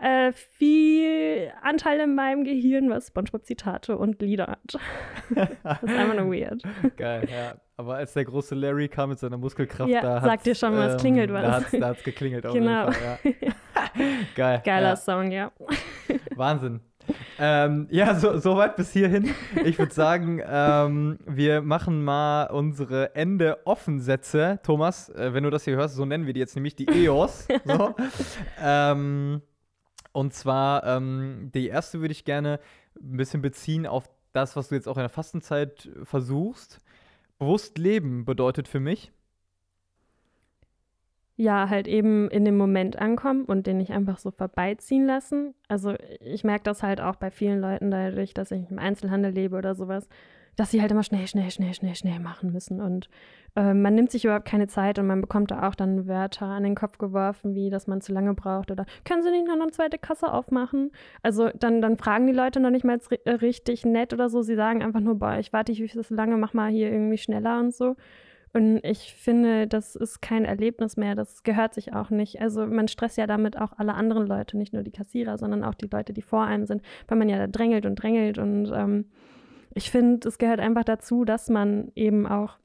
äh, 0.00 0.32
viel 0.32 1.52
Anteil 1.62 2.00
in 2.00 2.14
meinem 2.14 2.44
Gehirn, 2.44 2.90
was 2.90 3.08
SpongeBob-Zitate 3.08 3.96
und 3.96 4.20
Lieder 4.22 4.46
hat. 4.46 4.78
das 5.30 5.82
ist 5.82 5.94
einfach 5.94 6.14
nur 6.14 6.32
weird. 6.32 6.62
Geil, 6.96 7.28
ja. 7.30 7.54
Aber 7.76 7.96
als 7.96 8.12
der 8.12 8.24
große 8.26 8.54
Larry 8.54 8.88
kam 8.88 9.10
mit 9.10 9.18
seiner 9.18 9.38
Muskelkraft, 9.38 9.90
ja, 9.90 10.02
da 10.02 10.20
sagt 10.20 10.44
dir 10.44 10.54
schon 10.54 10.74
mal, 10.74 10.88
ähm, 10.88 10.96
es 10.96 11.00
klingelt 11.00 11.32
was. 11.32 11.70
Da 11.70 11.88
hat 11.88 11.98
es 11.98 12.04
geklingelt 12.04 12.44
auf 12.44 12.52
genau. 12.52 12.90
Fall, 12.90 13.34
ja. 13.40 13.54
Geil. 14.34 14.62
Geiler 14.64 14.88
ja. 14.88 14.96
Song, 14.96 15.30
ja. 15.30 15.50
Wahnsinn. 16.36 16.80
Ähm, 17.38 17.88
ja, 17.90 18.14
so, 18.14 18.38
so, 18.38 18.56
weit 18.56 18.76
bis 18.76 18.92
hierhin. 18.92 19.34
Ich 19.64 19.78
würde 19.78 19.92
sagen, 19.92 20.42
ähm, 20.46 21.18
wir 21.26 21.62
machen 21.62 22.04
mal 22.04 22.44
unsere 22.44 23.14
Ende-Offen-Sätze. 23.14 24.60
Thomas, 24.62 25.08
äh, 25.08 25.32
wenn 25.32 25.44
du 25.44 25.50
das 25.50 25.64
hier 25.64 25.76
hörst, 25.76 25.96
so 25.96 26.04
nennen 26.04 26.26
wir 26.26 26.34
die 26.34 26.40
jetzt 26.40 26.54
nämlich 26.54 26.76
die 26.76 26.86
EOS. 26.86 27.48
So. 27.64 27.94
ähm, 28.62 29.42
und 30.12 30.34
zwar, 30.34 30.84
ähm, 30.86 31.50
die 31.54 31.68
erste 31.68 32.00
würde 32.00 32.12
ich 32.12 32.24
gerne 32.24 32.60
ein 32.96 33.16
bisschen 33.16 33.42
beziehen 33.42 33.86
auf 33.86 34.10
das, 34.32 34.56
was 34.56 34.68
du 34.68 34.74
jetzt 34.74 34.88
auch 34.88 34.96
in 34.96 35.02
der 35.02 35.08
Fastenzeit 35.08 35.90
versuchst. 36.02 36.80
Bewusst 37.38 37.78
leben 37.78 38.24
bedeutet 38.24 38.68
für 38.68 38.80
mich. 38.80 39.12
Ja, 41.36 41.70
halt 41.70 41.88
eben 41.88 42.28
in 42.28 42.44
dem 42.44 42.58
Moment 42.58 42.98
ankommen 42.98 43.46
und 43.46 43.66
den 43.66 43.78
nicht 43.78 43.92
einfach 43.92 44.18
so 44.18 44.30
vorbeiziehen 44.30 45.06
lassen. 45.06 45.54
Also 45.68 45.94
ich 46.20 46.44
merke 46.44 46.64
das 46.64 46.82
halt 46.82 47.00
auch 47.00 47.16
bei 47.16 47.30
vielen 47.30 47.60
Leuten 47.60 47.90
dadurch, 47.90 48.34
dass 48.34 48.50
ich 48.50 48.70
im 48.70 48.78
Einzelhandel 48.78 49.32
lebe 49.32 49.56
oder 49.56 49.74
sowas, 49.74 50.06
dass 50.56 50.70
sie 50.70 50.80
halt 50.80 50.90
immer 50.90 51.02
schnell, 51.02 51.26
schnell, 51.26 51.50
schnell, 51.50 51.74
schnell, 51.74 51.94
schnell 51.94 52.20
machen 52.20 52.52
müssen. 52.52 52.80
Und 52.80 53.08
äh, 53.56 53.74
man 53.74 53.94
nimmt 53.94 54.10
sich 54.10 54.24
überhaupt 54.24 54.46
keine 54.46 54.66
Zeit 54.66 54.98
und 54.98 55.06
man 55.06 55.20
bekommt 55.20 55.50
da 55.50 55.68
auch 55.68 55.74
dann 55.74 56.06
Wörter 56.06 56.46
an 56.46 56.62
den 56.62 56.74
Kopf 56.74 56.98
geworfen, 56.98 57.54
wie 57.54 57.70
dass 57.70 57.86
man 57.86 58.00
zu 58.00 58.12
lange 58.12 58.34
braucht 58.34 58.70
oder 58.70 58.86
können 59.04 59.22
Sie 59.22 59.30
nicht 59.30 59.46
noch 59.46 59.54
eine 59.54 59.70
zweite 59.70 59.98
Kasse 59.98 60.32
aufmachen? 60.32 60.90
Also 61.22 61.50
dann, 61.58 61.80
dann 61.80 61.96
fragen 61.96 62.26
die 62.26 62.32
Leute 62.32 62.60
noch 62.60 62.70
nicht 62.70 62.84
mal 62.84 62.98
richtig 63.26 63.84
nett 63.84 64.12
oder 64.12 64.28
so. 64.28 64.42
Sie 64.42 64.56
sagen 64.56 64.82
einfach 64.82 65.00
nur, 65.00 65.16
boah, 65.16 65.38
ich 65.38 65.52
warte 65.52 65.72
nicht 65.72 65.92
so 65.92 66.14
lange, 66.14 66.36
mach 66.36 66.54
mal 66.54 66.70
hier 66.70 66.90
irgendwie 66.90 67.18
schneller 67.18 67.58
und 67.58 67.74
so. 67.74 67.96
Und 68.52 68.84
ich 68.84 69.14
finde, 69.14 69.68
das 69.68 69.94
ist 69.94 70.20
kein 70.20 70.44
Erlebnis 70.44 70.96
mehr, 70.96 71.14
das 71.14 71.44
gehört 71.44 71.72
sich 71.72 71.92
auch 71.94 72.10
nicht. 72.10 72.40
Also 72.40 72.66
man 72.66 72.88
stresst 72.88 73.16
ja 73.16 73.28
damit 73.28 73.56
auch 73.56 73.72
alle 73.76 73.94
anderen 73.94 74.26
Leute, 74.26 74.56
nicht 74.56 74.72
nur 74.72 74.82
die 74.82 74.90
Kassierer, 74.90 75.38
sondern 75.38 75.62
auch 75.62 75.74
die 75.74 75.86
Leute, 75.86 76.12
die 76.12 76.22
vor 76.22 76.42
einem 76.42 76.66
sind, 76.66 76.82
weil 77.06 77.18
man 77.18 77.28
ja 77.28 77.38
da 77.38 77.46
drängelt 77.46 77.86
und 77.86 77.94
drängelt 77.94 78.38
und 78.38 78.72
ähm, 78.74 79.04
ich 79.74 79.90
finde, 79.90 80.28
es 80.28 80.38
gehört 80.38 80.60
einfach 80.60 80.84
dazu, 80.84 81.24
dass 81.24 81.48
man 81.48 81.92
eben 81.94 82.26
auch 82.26 82.58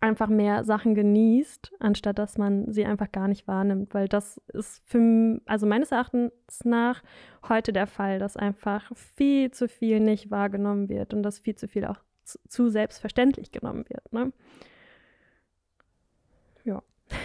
einfach 0.00 0.28
mehr 0.28 0.64
Sachen 0.64 0.94
genießt, 0.94 1.72
anstatt 1.78 2.18
dass 2.18 2.38
man 2.38 2.72
sie 2.72 2.84
einfach 2.84 3.12
gar 3.12 3.28
nicht 3.28 3.46
wahrnimmt, 3.46 3.94
weil 3.94 4.08
das 4.08 4.38
ist 4.52 4.82
für, 4.84 5.40
also 5.46 5.66
meines 5.66 5.92
Erachtens 5.92 6.32
nach 6.64 7.02
heute 7.48 7.72
der 7.72 7.86
Fall, 7.86 8.18
dass 8.18 8.36
einfach 8.36 8.90
viel 8.96 9.50
zu 9.50 9.68
viel 9.68 10.00
nicht 10.00 10.30
wahrgenommen 10.30 10.88
wird 10.88 11.14
und 11.14 11.22
dass 11.22 11.38
viel 11.38 11.54
zu 11.54 11.68
viel 11.68 11.84
auch 11.84 11.98
zu, 12.24 12.38
zu 12.48 12.68
selbstverständlich 12.68 13.52
genommen 13.52 13.84
wird. 13.88 14.12
Ne? 14.12 14.32
Ja. 16.64 16.82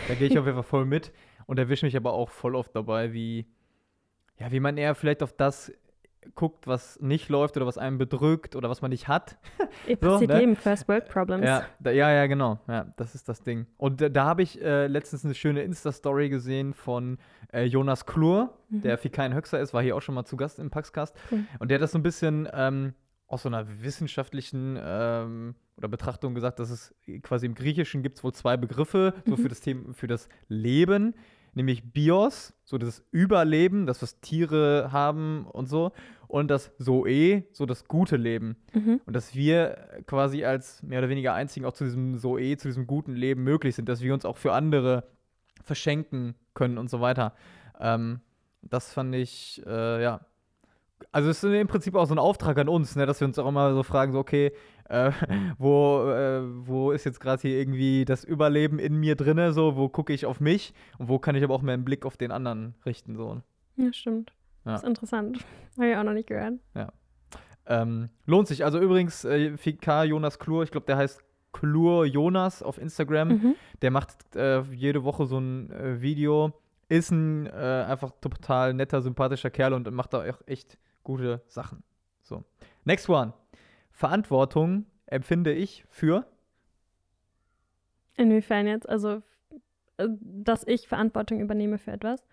Da 0.08 0.14
gehe 0.16 0.28
ich 0.28 0.38
auf 0.38 0.46
jeden 0.46 0.58
Fall 0.58 0.64
voll 0.64 0.86
mit 0.86 1.12
und 1.48 1.58
erwische 1.58 1.86
mich 1.86 1.98
aber 1.98 2.14
auch 2.14 2.30
voll 2.30 2.56
oft 2.56 2.76
dabei, 2.76 3.14
wie, 3.14 3.48
ja, 4.38 4.52
wie 4.52 4.60
man 4.60 4.78
eher 4.78 4.94
vielleicht 4.96 5.24
auf 5.24 5.34
das 5.34 5.72
guckt, 6.36 6.68
was 6.68 7.00
nicht 7.00 7.30
läuft 7.30 7.58
oder 7.58 7.66
was 7.66 7.78
einen 7.78 7.98
bedrückt 7.98 8.56
oder 8.56 8.70
was 8.70 8.82
man 8.82 8.92
nicht 8.92 9.08
hat. 9.08 9.38
Passiert 10.00 10.32
ne? 10.32 10.42
eben 10.42 10.56
First 10.56 10.88
World 10.88 11.08
Problems. 11.08 11.46
Ja, 11.46 11.66
da, 11.80 11.92
ja, 11.92 12.12
ja, 12.12 12.28
genau. 12.28 12.60
Ja, 12.68 12.94
das 12.98 13.16
ist 13.16 13.30
das 13.30 13.42
Ding. 13.42 13.68
Und 13.78 14.02
da, 14.02 14.10
da 14.10 14.26
habe 14.26 14.44
ich 14.44 14.62
äh, 14.62 14.88
letztens 14.88 15.26
eine 15.26 15.34
schöne 15.34 15.64
Insta-Story 15.64 16.30
gesehen 16.30 16.74
von 16.74 17.18
äh, 17.54 17.64
Jonas 17.64 18.06
Klur, 18.06 18.58
mhm. 18.70 18.82
der 18.82 18.98
Fikain 18.98 19.34
Höxer 19.34 19.60
ist, 19.60 19.74
war 19.74 19.82
hier 19.82 19.96
auch 19.96 20.02
schon 20.02 20.16
mal 20.16 20.26
zu 20.26 20.38
Gast 20.38 20.60
im 20.60 20.70
Paxcast. 20.70 21.16
Mhm. 21.32 21.48
Und 21.60 21.72
der 21.72 21.76
hat 21.76 21.84
das 21.84 21.92
so 21.92 22.00
ein 22.00 22.04
bisschen 22.04 22.48
ähm, 22.54 22.94
aus 23.28 23.44
so 23.44 23.50
einer 23.50 23.66
wissenschaftlichen 23.82 24.78
ähm, 24.82 25.56
oder 25.78 25.88
Betrachtung 25.88 26.36
gesagt, 26.36 26.60
dass 26.60 26.70
es 26.70 26.94
quasi 27.22 27.46
im 27.46 27.56
Griechischen 27.56 28.04
gibt 28.04 28.18
es 28.18 28.24
wohl 28.24 28.34
zwei 28.34 28.58
Begriffe, 28.58 29.14
so 29.26 29.36
für 29.36 29.44
mhm. 29.44 29.50
das 29.50 29.62
Thema, 29.62 29.94
für 29.94 30.08
das 30.08 30.28
Leben 30.48 31.16
nämlich 31.54 31.92
Bios, 31.92 32.54
so 32.64 32.78
das 32.78 33.04
Überleben, 33.12 33.86
das, 33.86 34.02
was 34.02 34.20
Tiere 34.20 34.92
haben 34.92 35.46
und 35.46 35.68
so, 35.68 35.92
und 36.28 36.50
das 36.50 36.72
Zoe, 36.78 37.44
so 37.52 37.66
das 37.66 37.86
gute 37.86 38.16
Leben. 38.16 38.56
Mhm. 38.74 39.02
Und 39.06 39.16
dass 39.16 39.34
wir 39.34 40.04
quasi 40.06 40.46
als 40.46 40.84
mehr 40.84 41.00
oder 41.00 41.10
weniger 41.10 41.34
einzigen 41.34 41.66
auch 41.66 41.74
zu 41.74 41.84
diesem 41.84 42.18
Zoe, 42.20 42.56
zu 42.58 42.68
diesem 42.68 42.86
guten 42.86 43.14
Leben 43.14 43.44
möglich 43.44 43.76
sind, 43.76 43.90
dass 43.90 44.02
wir 44.02 44.14
uns 44.14 44.26
auch 44.26 44.38
für 44.38 44.54
andere 44.54 45.06
verschenken 45.64 46.36
können 46.54 46.78
und 46.78 46.90
so 46.90 47.02
weiter. 47.02 47.34
Ähm, 47.80 48.22
das 48.62 48.94
fand 48.94 49.16
ich, 49.16 49.62
äh, 49.66 50.04
ja. 50.04 50.22
Also 51.12 51.30
es 51.30 51.44
ist 51.44 51.52
im 51.52 51.68
Prinzip 51.68 51.96
auch 51.96 52.06
so 52.06 52.14
ein 52.14 52.20
Auftrag 52.20 52.60
an 52.60 52.70
uns, 52.70 52.96
ne, 52.96 53.06
dass 53.06 53.20
wir 53.22 53.28
uns 53.28 53.40
auch 53.40 53.48
immer 53.48 53.74
so 53.74 53.84
fragen, 53.84 54.12
so 54.12 54.20
okay, 54.20 54.52
äh, 54.90 55.12
wo, 55.58 56.10
äh, 56.10 56.42
wo 56.68 56.92
ist 56.92 57.06
jetzt 57.06 57.20
gerade 57.20 57.42
hier 57.42 57.58
irgendwie 57.58 58.06
das 58.06 58.24
Überleben 58.24 58.80
in 58.80 58.96
mir 58.96 59.16
drinne, 59.16 59.54
so, 59.54 59.76
wo 59.76 59.88
gucke 59.88 60.14
ich 60.14 60.26
auf 60.26 60.40
mich 60.40 60.74
und 60.98 61.08
wo 61.08 61.20
kann 61.20 61.36
ich 61.36 61.44
aber 61.44 61.54
auch 61.54 61.62
meinen 61.62 61.86
Blick 61.86 62.06
auf 62.06 62.18
den 62.18 62.32
anderen 62.32 62.76
richten, 62.86 63.16
so. 63.16 63.42
Ja, 63.78 63.94
stimmt. 63.94 64.34
Ja. 64.66 64.74
Das 64.74 64.84
ist 64.84 64.90
interessant. 64.90 65.46
Habe 65.78 65.90
ich 65.90 65.96
auch 65.96 66.04
noch 66.04 66.14
nicht 66.14 66.28
gehört. 66.28 66.56
Ja. 66.76 66.92
Ähm, 67.66 68.10
lohnt 68.26 68.48
sich. 68.48 68.66
Also 68.66 68.80
übrigens, 68.80 69.24
äh, 69.24 69.56
FK 69.56 70.04
Jonas 70.04 70.40
Klur, 70.40 70.64
ich 70.64 70.72
glaube, 70.72 70.88
der 70.88 70.98
heißt 70.98 71.24
Klur 71.54 72.06
Jonas 72.06 72.62
auf 72.62 72.78
Instagram. 72.78 73.30
Mhm. 73.30 73.56
Der 73.82 73.92
macht 73.92 74.36
äh, 74.36 74.62
jede 74.62 75.04
Woche 75.04 75.26
so 75.26 75.40
ein 75.40 75.72
äh, 75.72 76.02
Video. 76.02 76.52
Ist 76.90 77.12
ein 77.12 77.46
äh, 77.46 77.86
einfach 77.88 78.12
total 78.20 78.74
netter, 78.74 79.02
sympathischer 79.02 79.52
Kerl 79.52 79.74
und 79.74 79.90
macht 79.92 80.14
da 80.14 80.22
auch 80.22 80.42
echt 80.48 80.78
gute 81.04 81.42
Sachen. 81.48 81.84
So. 82.24 82.44
Next 82.84 83.08
one. 83.08 83.34
Verantwortung 84.00 84.86
empfinde 85.08 85.52
ich 85.52 85.84
für? 85.90 86.26
Inwiefern 88.16 88.66
jetzt? 88.66 88.88
Also, 88.88 89.22
äh, 89.98 90.08
dass 90.22 90.66
ich 90.66 90.88
Verantwortung 90.88 91.42
übernehme 91.42 91.78
für 91.78 91.92
etwas? 91.92 92.26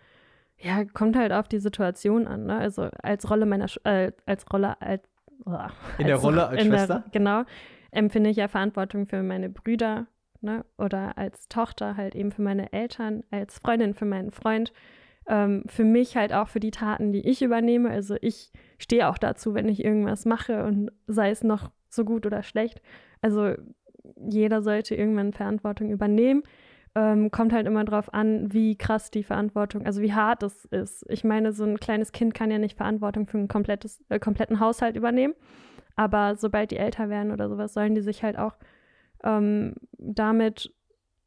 Ja, 0.60 0.84
kommt 0.84 1.16
halt 1.16 1.32
auf 1.32 1.48
die 1.48 1.58
Situation 1.58 2.28
an. 2.28 2.46
Ne? 2.46 2.56
Also 2.56 2.88
als 3.02 3.28
Rolle 3.28 3.46
meiner, 3.46 3.66
Sch 3.66 3.80
äh, 3.82 4.12
als 4.26 4.46
Rolle 4.52 4.80
als 4.80 5.02
oh, 5.44 5.58
in 5.98 6.06
der 6.06 6.18
Rolle 6.18 6.46
als 6.46 6.64
Schwester. 6.64 7.00
Der, 7.00 7.10
genau, 7.10 7.42
empfinde 7.90 8.30
ich 8.30 8.36
ja 8.36 8.46
Verantwortung 8.46 9.08
für 9.08 9.24
meine 9.24 9.48
Brüder 9.48 10.06
ne? 10.42 10.64
oder 10.78 11.18
als 11.18 11.48
Tochter 11.48 11.96
halt 11.96 12.14
eben 12.14 12.30
für 12.30 12.42
meine 12.42 12.72
Eltern, 12.72 13.24
als 13.32 13.58
Freundin 13.58 13.94
für 13.94 14.04
meinen 14.04 14.30
Freund 14.30 14.72
ähm, 15.28 15.64
für 15.66 15.84
mich 15.84 16.16
halt 16.16 16.32
auch 16.32 16.48
für 16.48 16.60
die 16.60 16.70
Taten, 16.70 17.12
die 17.12 17.26
ich 17.26 17.42
übernehme. 17.42 17.90
Also 17.90 18.16
ich 18.20 18.52
stehe 18.78 19.08
auch 19.08 19.18
dazu, 19.18 19.54
wenn 19.54 19.68
ich 19.68 19.84
irgendwas 19.84 20.24
mache 20.24 20.64
und 20.64 20.90
sei 21.06 21.30
es 21.30 21.42
noch 21.42 21.70
so 21.88 22.04
gut 22.04 22.26
oder 22.26 22.42
schlecht. 22.42 22.80
Also 23.22 23.54
jeder 24.28 24.62
sollte 24.62 24.94
irgendwann 24.94 25.32
Verantwortung 25.32 25.90
übernehmen. 25.90 26.42
Ähm, 26.94 27.30
kommt 27.30 27.52
halt 27.52 27.66
immer 27.66 27.84
drauf 27.84 28.14
an, 28.14 28.52
wie 28.54 28.76
krass 28.76 29.10
die 29.10 29.22
Verantwortung, 29.22 29.84
also 29.84 30.00
wie 30.00 30.14
hart 30.14 30.42
es 30.42 30.64
ist. 30.66 31.04
Ich 31.10 31.24
meine, 31.24 31.52
so 31.52 31.64
ein 31.64 31.78
kleines 31.78 32.10
Kind 32.12 32.32
kann 32.32 32.50
ja 32.50 32.58
nicht 32.58 32.78
Verantwortung 32.78 33.26
für 33.26 33.36
einen 33.36 33.48
komplettes, 33.48 34.02
äh, 34.08 34.18
kompletten 34.18 34.60
Haushalt 34.60 34.96
übernehmen. 34.96 35.34
Aber 35.94 36.36
sobald 36.36 36.70
die 36.70 36.78
älter 36.78 37.10
werden 37.10 37.32
oder 37.32 37.50
sowas, 37.50 37.74
sollen 37.74 37.94
die 37.94 38.00
sich 38.00 38.22
halt 38.22 38.38
auch 38.38 38.56
ähm, 39.24 39.74
damit 39.98 40.72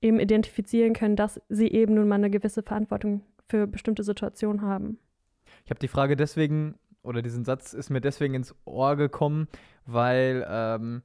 eben 0.01 0.19
identifizieren 0.19 0.93
können, 0.93 1.15
dass 1.15 1.41
sie 1.49 1.67
eben 1.67 1.95
nun 1.95 2.07
mal 2.07 2.15
eine 2.15 2.29
gewisse 2.29 2.63
Verantwortung 2.63 3.21
für 3.49 3.67
bestimmte 3.67 4.03
Situationen 4.03 4.61
haben. 4.61 4.99
Ich 5.65 5.71
habe 5.71 5.79
die 5.79 5.87
Frage 5.87 6.15
deswegen, 6.15 6.75
oder 7.01 7.21
diesen 7.21 7.43
Satz 7.43 7.73
ist 7.73 7.89
mir 7.89 8.01
deswegen 8.01 8.35
ins 8.35 8.55
Ohr 8.65 8.95
gekommen, 8.95 9.47
weil 9.85 10.45
ähm, 10.47 11.01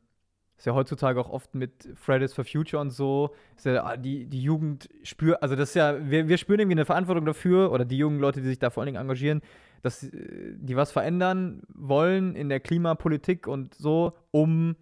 ist 0.57 0.67
ja 0.67 0.75
heutzutage 0.75 1.19
auch 1.21 1.31
oft 1.31 1.55
mit 1.55 1.91
Fridays 1.95 2.33
for 2.33 2.45
Future 2.45 2.81
und 2.81 2.91
so, 2.91 3.35
ist 3.57 3.67
ja, 3.67 3.85
ah, 3.85 3.97
die, 3.97 4.27
die 4.27 4.43
Jugend 4.43 4.89
spürt, 5.03 5.43
also 5.43 5.57
das 5.57 5.71
ist 5.71 5.75
ja, 5.75 6.09
wir, 6.09 6.29
wir 6.29 6.39
spüren 6.39 6.61
irgendwie 6.61 6.77
eine 6.77 6.85
Verantwortung 6.85 7.25
dafür, 7.25 7.73
oder 7.73 7.85
die 7.85 7.99
jungen 7.99 8.21
Leute, 8.21 8.41
die 8.41 8.47
sich 8.47 8.59
da 8.59 8.71
vor 8.71 8.83
allen 8.83 8.87
Dingen 8.87 9.01
engagieren, 9.01 9.41
dass 9.83 10.01
die 10.11 10.77
was 10.77 10.93
verändern 10.93 11.63
wollen 11.69 12.37
in 12.37 12.49
der 12.49 12.61
Klimapolitik 12.61 13.47
und 13.47 13.75
so, 13.75 14.13
um 14.31 14.77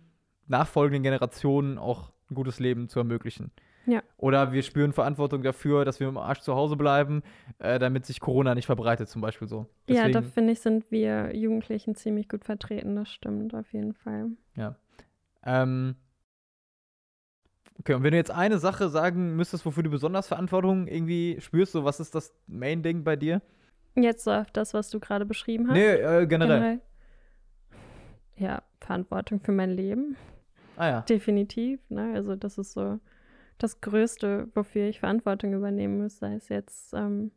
nachfolgenden 0.46 1.02
Generationen 1.02 1.78
auch 1.78 2.12
ein 2.30 2.34
gutes 2.34 2.60
Leben 2.60 2.88
zu 2.88 3.00
ermöglichen. 3.00 3.50
Ja. 3.86 4.02
Oder 4.16 4.52
wir 4.52 4.62
spüren 4.62 4.92
Verantwortung 4.92 5.42
dafür, 5.42 5.84
dass 5.84 5.98
wir 5.98 6.08
im 6.08 6.16
Arsch 6.16 6.40
zu 6.40 6.54
Hause 6.54 6.76
bleiben, 6.76 7.22
äh, 7.58 7.78
damit 7.78 8.06
sich 8.06 8.20
Corona 8.20 8.54
nicht 8.54 8.66
verbreitet, 8.66 9.08
zum 9.08 9.20
Beispiel 9.22 9.48
so. 9.48 9.66
ja, 9.88 10.06
Deswegen, 10.06 10.12
da 10.12 10.22
finde 10.22 10.52
ich, 10.52 10.60
sind 10.60 10.90
wir 10.90 11.34
Jugendlichen 11.34 11.94
ziemlich 11.94 12.28
gut 12.28 12.44
vertreten. 12.44 12.96
Das 12.96 13.08
stimmt 13.08 13.54
auf 13.54 13.72
jeden 13.72 13.94
Fall. 13.94 14.30
ähm, 15.44 15.96
okay, 17.80 17.94
und 17.94 18.04
wenn 18.04 18.12
du 18.12 18.16
jetzt 18.16 18.30
eine 18.30 18.58
Sache 18.58 18.88
sagen 18.88 19.34
müsstest, 19.34 19.66
wofür 19.66 19.82
du 19.82 19.90
besonders 19.90 20.28
Verantwortung 20.28 20.86
irgendwie 20.86 21.38
spürst, 21.40 21.72
so 21.72 21.84
was 21.84 21.98
ist 21.98 22.14
das 22.14 22.32
Main-Ding 22.46 23.02
bei 23.02 23.16
dir? 23.16 23.42
Jetzt 23.94 24.24
so 24.24 24.30
auf 24.30 24.50
das, 24.52 24.72
was 24.74 24.90
du 24.90 25.00
gerade 25.00 25.26
beschrieben 25.26 25.68
hast. 25.68 25.74
Nee, 25.74 25.94
äh, 25.94 26.26
generell. 26.26 26.80
Ja, 28.36 28.62
Verantwortung 28.80 29.40
für 29.40 29.52
mein 29.52 29.70
Leben. 29.70 30.16
Ah 30.76 30.88
ja. 30.88 31.00
Definitiv. 31.02 31.80
Ne? 31.90 32.12
Also 32.14 32.34
das 32.34 32.56
ist 32.58 32.72
so 32.72 32.98
das 33.58 33.80
Größte, 33.80 34.48
wofür 34.54 34.88
ich 34.88 35.00
Verantwortung 35.00 35.52
übernehmen 35.52 36.02
muss, 36.02 36.18
sei 36.18 36.34
es 36.34 36.48
jetzt 36.48 36.92
ähm, 36.94 37.30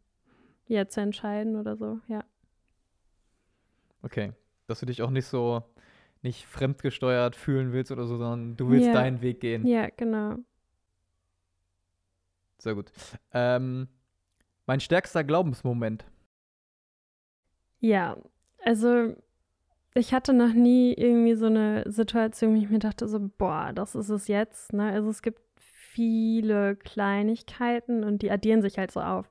ja, 0.67 0.87
zu 0.87 1.01
entscheiden 1.01 1.55
oder 1.55 1.75
so. 1.75 1.99
Ja. 2.07 2.23
Okay. 4.01 4.33
Dass 4.67 4.79
du 4.79 4.85
dich 4.87 5.01
auch 5.01 5.11
nicht 5.11 5.27
so 5.27 5.63
nicht 6.21 6.45
fremdgesteuert 6.47 7.35
fühlen 7.35 7.71
willst 7.71 7.91
oder 7.91 8.07
so, 8.07 8.17
sondern 8.17 8.57
du 8.57 8.69
willst 8.69 8.87
Ja. 8.87 8.93
deinen 8.93 9.21
Weg 9.21 9.39
gehen. 9.41 9.65
Ja, 9.67 9.89
genau. 9.95 10.37
Sehr 12.57 12.73
gut. 12.73 12.91
Ähm, 13.31 13.87
mein 14.65 14.79
stärkster 14.79 15.23
Glaubensmoment. 15.23 16.03
Ja, 17.79 18.17
also 18.63 19.15
ich 19.93 20.13
hatte 20.13 20.33
noch 20.33 20.53
nie 20.53 20.93
irgendwie 20.93 21.35
so 21.35 21.45
eine 21.45 21.83
Situation, 21.91 22.55
wo 22.55 22.59
ich 22.59 22.69
mir 22.69 22.79
dachte, 22.79 23.07
so, 23.07 23.29
boah, 23.37 23.71
das 23.73 23.93
ist 23.93 24.09
es 24.09 24.27
jetzt. 24.27 24.73
Ne? 24.73 24.89
Also 24.91 25.09
es 25.09 25.21
gibt 25.21 25.39
viele 25.95 26.75
Kleinigkeiten 26.75 28.03
und 28.03 28.21
die 28.21 28.29
addieren 28.29 28.61
sich 28.61 28.77
halt 28.77 28.91
so 28.91 28.99
auf. 28.99 29.29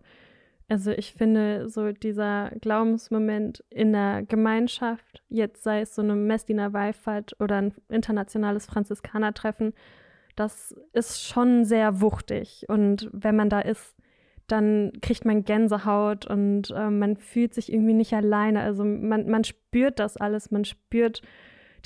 Also 0.66 0.92
ich 0.92 1.12
finde, 1.12 1.68
so 1.68 1.92
dieser 1.92 2.50
Glaubensmoment 2.62 3.62
in 3.68 3.92
der 3.92 4.22
Gemeinschaft, 4.22 5.22
jetzt 5.28 5.62
sei 5.62 5.82
es 5.82 5.94
so 5.94 6.00
eine 6.00 6.14
Messdiener 6.14 6.72
Wallfahrt 6.72 7.36
oder 7.38 7.58
ein 7.58 7.74
internationales 7.90 8.64
Franziskanertreffen, 8.64 9.74
das 10.36 10.74
ist 10.94 11.22
schon 11.22 11.66
sehr 11.66 12.00
wuchtig. 12.00 12.64
Und 12.68 13.10
wenn 13.12 13.36
man 13.36 13.50
da 13.50 13.60
ist, 13.60 13.94
dann 14.46 14.92
kriegt 15.02 15.26
man 15.26 15.44
Gänsehaut 15.44 16.26
und 16.26 16.70
äh, 16.70 16.90
man 16.90 17.16
fühlt 17.16 17.54
sich 17.54 17.70
irgendwie 17.72 17.94
nicht 17.94 18.14
alleine. 18.14 18.62
Also 18.62 18.84
man, 18.84 19.28
man 19.28 19.44
spürt 19.44 19.98
das 19.98 20.16
alles, 20.16 20.50
man 20.50 20.64
spürt 20.64 21.20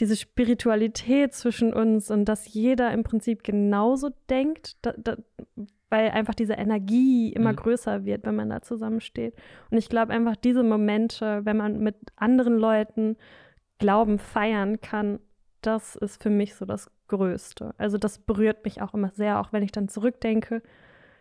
diese 0.00 0.16
Spiritualität 0.16 1.34
zwischen 1.34 1.72
uns 1.72 2.10
und 2.10 2.24
dass 2.26 2.52
jeder 2.52 2.92
im 2.92 3.02
Prinzip 3.02 3.42
genauso 3.42 4.10
denkt, 4.30 4.76
da, 4.82 4.92
da, 4.96 5.16
weil 5.90 6.10
einfach 6.10 6.34
diese 6.34 6.54
Energie 6.54 7.32
immer 7.32 7.52
Mhm. 7.52 7.56
größer 7.56 8.04
wird, 8.04 8.24
wenn 8.24 8.36
man 8.36 8.50
da 8.50 8.62
zusammensteht. 8.62 9.34
Und 9.70 9.78
ich 9.78 9.88
glaube 9.88 10.12
einfach 10.12 10.36
diese 10.36 10.62
Momente, 10.62 11.44
wenn 11.44 11.56
man 11.56 11.78
mit 11.80 11.96
anderen 12.16 12.58
Leuten 12.58 13.16
Glauben 13.78 14.18
feiern 14.18 14.80
kann, 14.80 15.18
das 15.62 15.96
ist 15.96 16.22
für 16.22 16.30
mich 16.30 16.54
so 16.54 16.64
das 16.64 16.90
Größte. 17.08 17.74
Also 17.78 17.98
das 17.98 18.18
berührt 18.18 18.64
mich 18.64 18.82
auch 18.82 18.94
immer 18.94 19.10
sehr, 19.10 19.40
auch 19.40 19.52
wenn 19.52 19.62
ich 19.62 19.72
dann 19.72 19.88
zurückdenke 19.88 20.62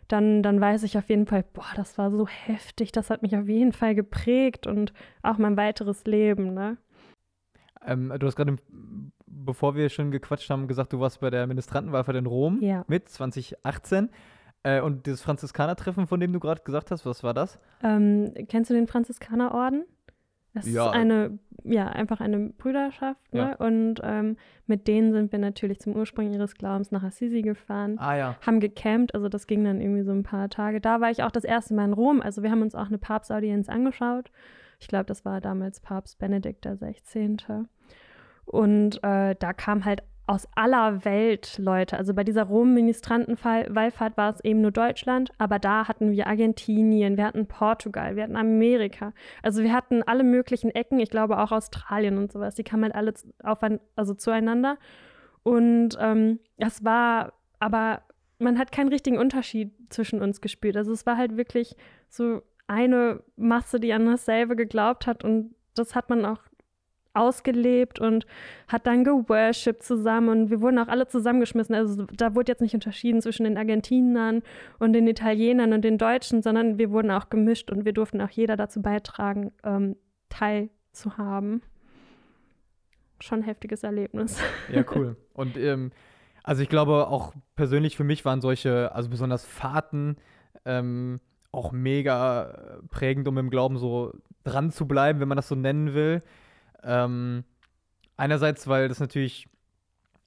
dann, 0.08 0.42
dann 0.42 0.62
weiß 0.62 0.84
ich 0.84 0.98
auf 0.98 1.10
jeden 1.10 1.26
Fall, 1.26 1.44
boah, 1.54 1.66
das 1.76 1.98
war 1.98 2.12
so 2.12 2.28
heftig, 2.28 2.92
das 2.92 3.10
hat 3.10 3.22
mich 3.22 3.36
auf 3.36 3.48
jeden 3.48 3.74
Fall 3.74 3.94
geprägt 3.94 4.66
und 4.66 4.94
auch 5.22 5.38
mein 5.38 5.58
weiteres 5.58 6.06
Leben, 6.06 6.54
ne? 6.54 6.78
Ähm, 7.86 8.14
du 8.18 8.28
hast 8.28 8.36
gerade, 8.36 8.56
bevor 9.26 9.76
wir 9.76 9.90
schon 9.90 10.12
gequatscht 10.12 10.50
haben, 10.50 10.68
gesagt, 10.68 10.94
du 10.94 11.00
warst 11.00 11.20
bei 11.20 11.30
der 11.30 11.48
Ministrantenwahlfahrt 11.48 12.18
in 12.18 12.26
Rom 12.26 12.60
Ja. 12.62 12.84
mit 12.88 13.10
2018. 13.10 14.10
Äh, 14.64 14.82
und 14.82 15.06
dieses 15.06 15.22
Franziskanertreffen, 15.22 16.08
von 16.08 16.20
dem 16.20 16.34
du 16.34 16.40
gerade 16.40 16.62
gesagt 16.64 16.92
hast, 16.92 17.06
was 17.06 17.24
war 17.24 17.34
das? 17.34 17.60
Ähm, 17.84 18.34
kennst 18.50 18.70
du 18.70 18.74
den 18.74 18.88
Franziskanerorden? 18.88 19.86
Das 20.54 20.66
Ja. 20.66 20.88
ist 20.88 20.94
eine, 20.94 21.38
ja, 21.64 21.88
einfach 21.88 22.20
eine 22.20 22.50
Brüderschaft, 22.50 23.22
ne? 23.32 23.56
Ja. 23.60 23.66
Und 23.66 24.02
ähm, 24.04 24.38
mit 24.66 24.88
denen 24.88 25.12
sind 25.14 25.32
wir 25.32 25.38
natürlich 25.38 25.80
zum 25.80 25.96
Ursprung 25.96 26.32
ihres 26.34 26.56
Glaubens 26.56 26.92
nach 26.92 27.04
Assisi 27.04 27.44
gefahren. 27.44 27.98
Ah 28.00 28.16
ja. 28.18 28.36
haben 28.46 28.60
gecampt, 28.60 29.14
also 29.14 29.30
das 29.30 29.46
ging 29.46 29.64
dann 29.64 29.80
irgendwie 29.80 30.02
so 30.02 30.12
ein 30.12 30.24
paar 30.24 30.50
Tage. 30.50 30.82
Da 30.82 31.00
war 31.00 31.12
ich 31.12 31.22
auch 31.22 31.30
das 31.32 31.44
erste 31.44 31.76
Mal 31.76 31.86
in 31.86 31.94
Rom, 31.94 32.22
also 32.22 32.42
wir 32.42 32.50
haben 32.50 32.64
uns 32.64 32.74
auch 32.74 32.88
eine 32.88 32.98
Papstaudienz 32.98 33.70
angeschaut. 33.70 34.32
Ich 34.80 34.88
glaube, 34.88 35.06
das 35.06 35.26
war 35.26 35.42
damals 35.42 35.80
Papst 35.80 36.20
Benedikt 36.20 36.66
XVI. 36.66 37.38
Und 38.46 39.04
äh, 39.04 39.36
da 39.38 39.54
kam 39.54 39.86
halt 39.86 40.04
aus 40.30 40.46
aller 40.56 41.06
Welt 41.06 41.58
Leute. 41.58 41.98
Also 41.98 42.14
bei 42.14 42.26
dieser 42.26 42.44
Rom-Ministrantenwallfahrt 42.44 44.18
war 44.18 44.34
es 44.34 44.44
eben 44.44 44.60
nur 44.60 44.72
Deutschland, 44.72 45.32
aber 45.38 45.58
da 45.58 45.88
hatten 45.88 46.12
wir 46.12 46.28
Argentinien, 46.28 47.16
wir 47.16 47.24
hatten 47.26 47.48
Portugal, 47.48 48.18
wir 48.18 48.24
hatten 48.24 48.36
Amerika. 48.36 49.14
Also 49.42 49.64
wir 49.64 49.72
hatten 49.72 50.04
alle 50.04 50.26
möglichen 50.26 50.70
Ecken, 50.70 51.00
ich 51.00 51.10
glaube 51.10 51.40
auch 51.40 51.54
Australien 51.54 52.18
und 52.18 52.32
sowas. 52.32 52.56
Die 52.56 52.66
kamen 52.66 52.84
halt 52.84 52.96
alle 52.96 53.14
aufein- 53.42 53.80
also 53.96 54.14
zueinander. 54.14 54.78
Und 55.44 55.98
ähm, 56.00 56.40
das 56.58 56.84
war 56.84 57.32
aber, 57.60 58.02
man 58.38 58.60
hat 58.60 58.74
keinen 58.74 58.90
richtigen 58.90 59.18
Unterschied 59.18 59.72
zwischen 59.90 60.22
uns 60.22 60.42
gespürt. 60.42 60.76
Also 60.76 60.92
es 60.92 61.06
war 61.06 61.16
halt 61.16 61.38
wirklich 61.38 61.78
so 62.10 62.42
eine 62.68 63.24
Masse, 63.36 63.80
die 63.80 63.94
an 63.94 64.06
dasselbe 64.06 64.56
geglaubt 64.56 65.08
hat 65.08 65.24
und 65.24 65.56
das 65.74 65.96
hat 65.96 66.10
man 66.10 66.26
auch 66.26 66.40
ausgelebt 67.18 68.00
und 68.00 68.26
hat 68.68 68.86
dann 68.88 69.04
geworshipped 69.04 69.84
zusammen 69.84 70.30
und 70.30 70.50
wir 70.50 70.62
wurden 70.62 70.78
auch 70.78 70.88
alle 70.88 71.08
zusammengeschmissen. 71.08 71.76
Also 71.76 72.06
da 72.06 72.36
wurde 72.36 72.52
jetzt 72.52 72.62
nicht 72.62 72.76
unterschieden 72.76 73.22
zwischen 73.22 73.44
den 73.44 73.58
Argentinern 73.58 74.44
und 74.80 74.94
den 74.94 75.08
Italienern 75.08 75.74
und 75.74 75.82
den 75.82 75.98
Deutschen, 75.98 76.42
sondern 76.42 76.78
wir 76.78 76.92
wurden 76.92 77.12
auch 77.12 77.30
gemischt 77.30 77.72
und 77.72 77.86
wir 77.86 77.94
durften 77.94 78.22
auch 78.22 78.30
jeder 78.30 78.56
dazu 78.56 78.82
beitragen, 78.82 79.52
ähm, 79.64 79.96
teilzuhaben. 80.30 81.62
Schon 83.20 83.40
ein 83.40 83.44
heftiges 83.44 83.84
Erlebnis. 83.84 84.40
Ja, 84.72 84.84
cool. 84.94 85.16
Und 85.34 85.58
ähm, 85.58 85.92
also 86.44 86.62
ich 86.62 86.70
glaube 86.70 87.08
auch 87.08 87.34
persönlich 87.56 87.98
für 87.98 88.04
mich 88.04 88.26
waren 88.26 88.42
solche, 88.42 88.94
also 88.94 89.10
besonders 89.10 89.44
Fahrten, 89.44 90.18
ähm, 90.66 91.20
auch 91.58 91.72
mega 91.72 92.44
äh, 92.44 92.88
prägend, 92.90 93.28
um 93.28 93.38
im 93.38 93.50
Glauben 93.50 93.78
so 93.78 94.14
dran 94.44 94.72
zu 94.72 94.88
bleiben, 94.88 95.20
wenn 95.20 95.28
man 95.28 95.36
das 95.36 95.48
so 95.48 95.56
nennen 95.56 95.94
will. 95.94 96.24
Ähm, 96.84 97.44
einerseits, 98.16 98.68
weil 98.68 98.88
das 98.88 99.00
natürlich 99.00 99.50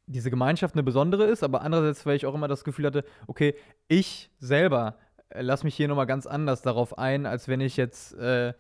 diese 0.07 0.31
Gemeinschaft 0.31 0.75
eine 0.75 0.83
besondere 0.83 1.25
ist, 1.25 1.45
aber 1.45 1.63
andererseits, 1.63 2.05
weil 2.05 2.17
ich 2.17 2.27
auch 2.27 2.35
immer 2.35 2.49
das 2.49 2.65
Gefühl 2.65 2.87
hatte, 2.87 3.05
okay, 3.29 3.55
ich 3.87 4.31
selber 4.41 4.97
äh, 5.31 5.43
lass 5.43 5.65
mich 5.65 5.75
hier 5.75 5.89
nochmal 5.89 6.07
ganz 6.07 6.27
anders 6.27 6.63
darauf 6.63 6.99
ein, 6.99 7.27
als 7.27 7.49
wenn 7.49 7.61
ich 7.61 7.77
jetzt 7.77 8.15
äh, 8.15 8.53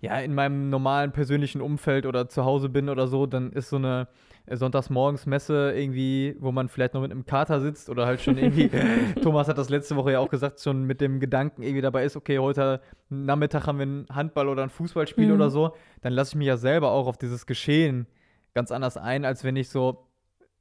ja 0.00 0.18
in 0.18 0.34
meinem 0.34 0.68
normalen 0.70 1.12
persönlichen 1.12 1.60
Umfeld 1.60 2.06
oder 2.06 2.28
zu 2.28 2.44
Hause 2.44 2.68
bin 2.68 2.88
oder 2.88 3.06
so, 3.06 3.26
dann 3.26 3.52
ist 3.52 3.70
so 3.70 3.76
eine 3.76 4.08
äh, 4.46 4.56
Sonntagsmorgensmesse 4.56 5.72
irgendwie, 5.74 6.36
wo 6.40 6.52
man 6.52 6.68
vielleicht 6.68 6.92
noch 6.94 7.00
mit 7.00 7.10
einem 7.10 7.24
Kater 7.24 7.60
sitzt 7.60 7.88
oder 7.88 8.04
halt 8.06 8.20
schon 8.20 8.36
irgendwie, 8.36 8.68
Thomas 9.22 9.48
hat 9.48 9.56
das 9.56 9.70
letzte 9.70 9.96
Woche 9.96 10.12
ja 10.12 10.18
auch 10.18 10.28
gesagt, 10.28 10.60
schon 10.60 10.84
mit 10.84 11.00
dem 11.00 11.20
Gedanken 11.20 11.62
irgendwie 11.62 11.80
dabei 11.80 12.04
ist, 12.04 12.16
okay, 12.16 12.38
heute 12.38 12.80
Nachmittag 13.08 13.66
haben 13.66 13.78
wir 13.78 13.86
ein 13.86 14.06
Handball- 14.12 14.48
oder 14.48 14.62
ein 14.62 14.70
Fußballspiel 14.70 15.28
Mhm. 15.28 15.34
oder 15.34 15.50
so, 15.50 15.74
dann 16.02 16.12
lasse 16.12 16.32
ich 16.32 16.36
mich 16.36 16.48
ja 16.48 16.56
selber 16.58 16.90
auch 16.90 17.06
auf 17.06 17.16
dieses 17.16 17.46
Geschehen 17.46 18.06
ganz 18.52 18.70
anders 18.70 18.96
ein, 18.96 19.24
als 19.24 19.42
wenn 19.42 19.56
ich 19.56 19.68
so 19.70 20.06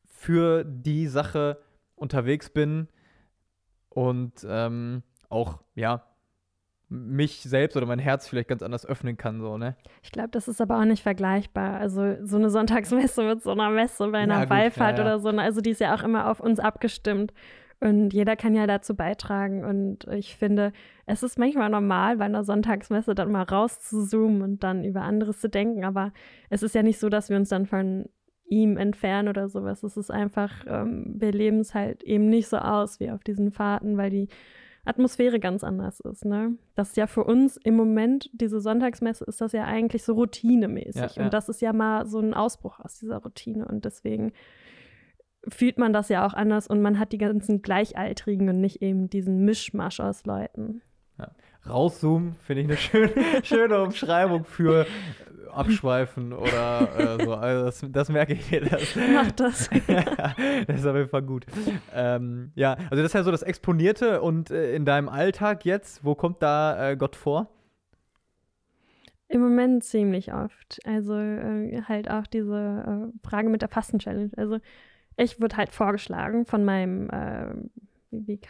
für 0.05 0.63
die 0.63 1.07
Sache 1.07 1.57
unterwegs 1.95 2.49
bin 2.49 2.87
und 3.89 4.45
ähm, 4.47 5.03
auch, 5.29 5.59
ja, 5.75 6.03
mich 6.93 7.41
selbst 7.41 7.75
oder 7.75 7.85
mein 7.85 7.99
Herz 7.99 8.27
vielleicht 8.27 8.47
ganz 8.47 8.61
anders 8.61 8.85
öffnen 8.85 9.17
kann, 9.17 9.41
so, 9.41 9.57
ne? 9.57 9.75
Ich 10.03 10.11
glaube, 10.11 10.29
das 10.29 10.47
ist 10.47 10.61
aber 10.61 10.79
auch 10.79 10.85
nicht 10.85 11.01
vergleichbar. 11.01 11.77
Also 11.79 12.15
so 12.23 12.37
eine 12.37 12.49
Sonntagsmesse 12.49 13.23
mit 13.23 13.41
so 13.41 13.51
einer 13.51 13.69
Messe 13.71 14.07
bei 14.09 14.19
einer 14.19 14.41
Ja, 14.43 14.49
Wallfahrt 14.49 14.99
ja, 14.99 15.03
ja. 15.03 15.11
oder 15.15 15.19
so. 15.19 15.31
ne? 15.31 15.41
Also 15.41 15.61
die 15.61 15.71
ist 15.71 15.81
ja 15.81 15.95
auch 15.95 16.03
immer 16.03 16.29
auf 16.29 16.39
uns 16.39 16.59
abgestimmt. 16.59 17.33
Und 17.79 18.13
jeder 18.13 18.35
kann 18.37 18.53
ja 18.55 18.65
dazu 18.67 18.95
beitragen. 18.95 19.65
Und 19.65 20.07
ich 20.13 20.37
finde, 20.37 20.71
es 21.05 21.23
ist 21.23 21.37
manchmal 21.37 21.69
normal, 21.69 22.17
bei 22.17 22.25
einer 22.25 22.43
Sonntagsmesse 22.45 23.15
dann 23.15 23.31
mal 23.31 23.43
rauszuzoomen 23.43 24.41
und 24.41 24.63
dann 24.63 24.85
über 24.85 25.01
anderes 25.01 25.41
zu 25.41 25.49
denken. 25.49 25.83
Aber 25.83 26.13
es 26.49 26.63
ist 26.63 26.75
ja 26.75 26.83
nicht 26.83 26.99
so, 26.99 27.09
dass 27.09 27.29
wir 27.29 27.35
uns 27.35 27.49
dann 27.49 27.65
von 27.65 28.05
ihm 28.45 28.77
entfernen 28.77 29.27
oder 29.27 29.49
sowas. 29.49 29.83
Es 29.83 29.97
ist 29.97 30.11
einfach, 30.11 30.63
ähm, 30.67 31.15
wir 31.17 31.31
leben 31.31 31.59
es 31.59 31.73
halt 31.73 32.03
eben 32.03 32.29
nicht 32.29 32.47
so 32.47 32.57
aus 32.57 32.99
wie 32.99 33.09
auf 33.09 33.23
diesen 33.23 33.51
Fahrten, 33.51 33.97
weil 33.97 34.11
die 34.11 34.29
Atmosphäre 34.85 35.39
ganz 35.39 35.63
anders 35.63 35.99
ist. 36.01 36.25
Ne? 36.25 36.57
Das 36.75 36.89
ist 36.89 36.97
ja 36.97 37.07
für 37.07 37.23
uns 37.23 37.57
im 37.57 37.75
Moment, 37.75 38.29
diese 38.33 38.59
Sonntagsmesse, 38.59 39.23
ist 39.25 39.39
das 39.39 39.53
ja 39.53 39.63
eigentlich 39.63 40.03
so 40.03 40.13
routinemäßig. 40.13 40.95
Ja, 40.95 41.11
ja. 41.15 41.23
Und 41.23 41.33
das 41.33 41.49
ist 41.49 41.61
ja 41.61 41.71
mal 41.71 42.05
so 42.05 42.19
ein 42.19 42.33
Ausbruch 42.33 42.79
aus 42.79 42.99
dieser 42.99 43.17
Routine. 43.17 43.65
Und 43.65 43.85
deswegen 43.85 44.33
fühlt 45.47 45.77
man 45.77 45.93
das 45.93 46.09
ja 46.09 46.25
auch 46.25 46.33
anders 46.33 46.67
und 46.67 46.81
man 46.81 46.99
hat 46.99 47.11
die 47.11 47.17
ganzen 47.17 47.61
Gleichaltrigen 47.61 48.49
und 48.49 48.61
nicht 48.61 48.81
eben 48.81 49.09
diesen 49.09 49.43
Mischmasch 49.45 49.99
aus 49.99 50.25
Leuten. 50.25 50.81
Rauszoomen 51.67 52.35
finde 52.45 52.63
ich 52.63 52.67
eine 52.67 52.77
schöne, 52.77 53.13
schöne 53.43 53.81
Umschreibung 53.81 54.45
für 54.45 54.85
abschweifen 55.53 56.33
oder 56.33 57.17
äh, 57.19 57.23
so. 57.23 57.33
Also 57.35 57.65
das, 57.65 57.85
das 57.91 58.09
merke 58.09 58.33
ich 58.33 58.51
mir. 58.51 58.61
Das. 58.61 58.95
Mach 59.13 59.31
das. 59.31 59.69
das 60.67 60.79
ist 60.79 60.85
auf 60.85 60.95
jeden 60.95 61.09
Fall 61.09 61.21
gut. 61.21 61.45
Ähm, 61.93 62.51
ja, 62.55 62.73
also 62.89 62.97
das 62.97 63.05
ist 63.05 63.13
ja 63.13 63.23
so 63.23 63.31
das 63.31 63.43
Exponierte 63.43 64.21
und 64.21 64.51
äh, 64.51 64.75
in 64.75 64.85
deinem 64.85 65.09
Alltag 65.09 65.65
jetzt, 65.65 66.03
wo 66.03 66.15
kommt 66.15 66.41
da 66.41 66.91
äh, 66.91 66.97
Gott 66.97 67.15
vor? 67.15 67.49
Im 69.27 69.41
Moment 69.41 69.83
ziemlich 69.83 70.33
oft. 70.33 70.79
Also 70.85 71.15
äh, 71.15 71.81
halt 71.87 72.09
auch 72.09 72.27
diese 72.27 73.11
äh, 73.13 73.27
Frage 73.27 73.49
mit 73.49 73.61
der 73.61 73.69
Fasten-Challenge. 73.69 74.31
Also 74.37 74.59
ich 75.17 75.39
wurde 75.41 75.57
halt 75.57 75.69
vorgeschlagen 75.69 76.45
von 76.45 76.65
meinem 76.65 77.09
äh, 77.09 77.53
WK. 78.13 78.49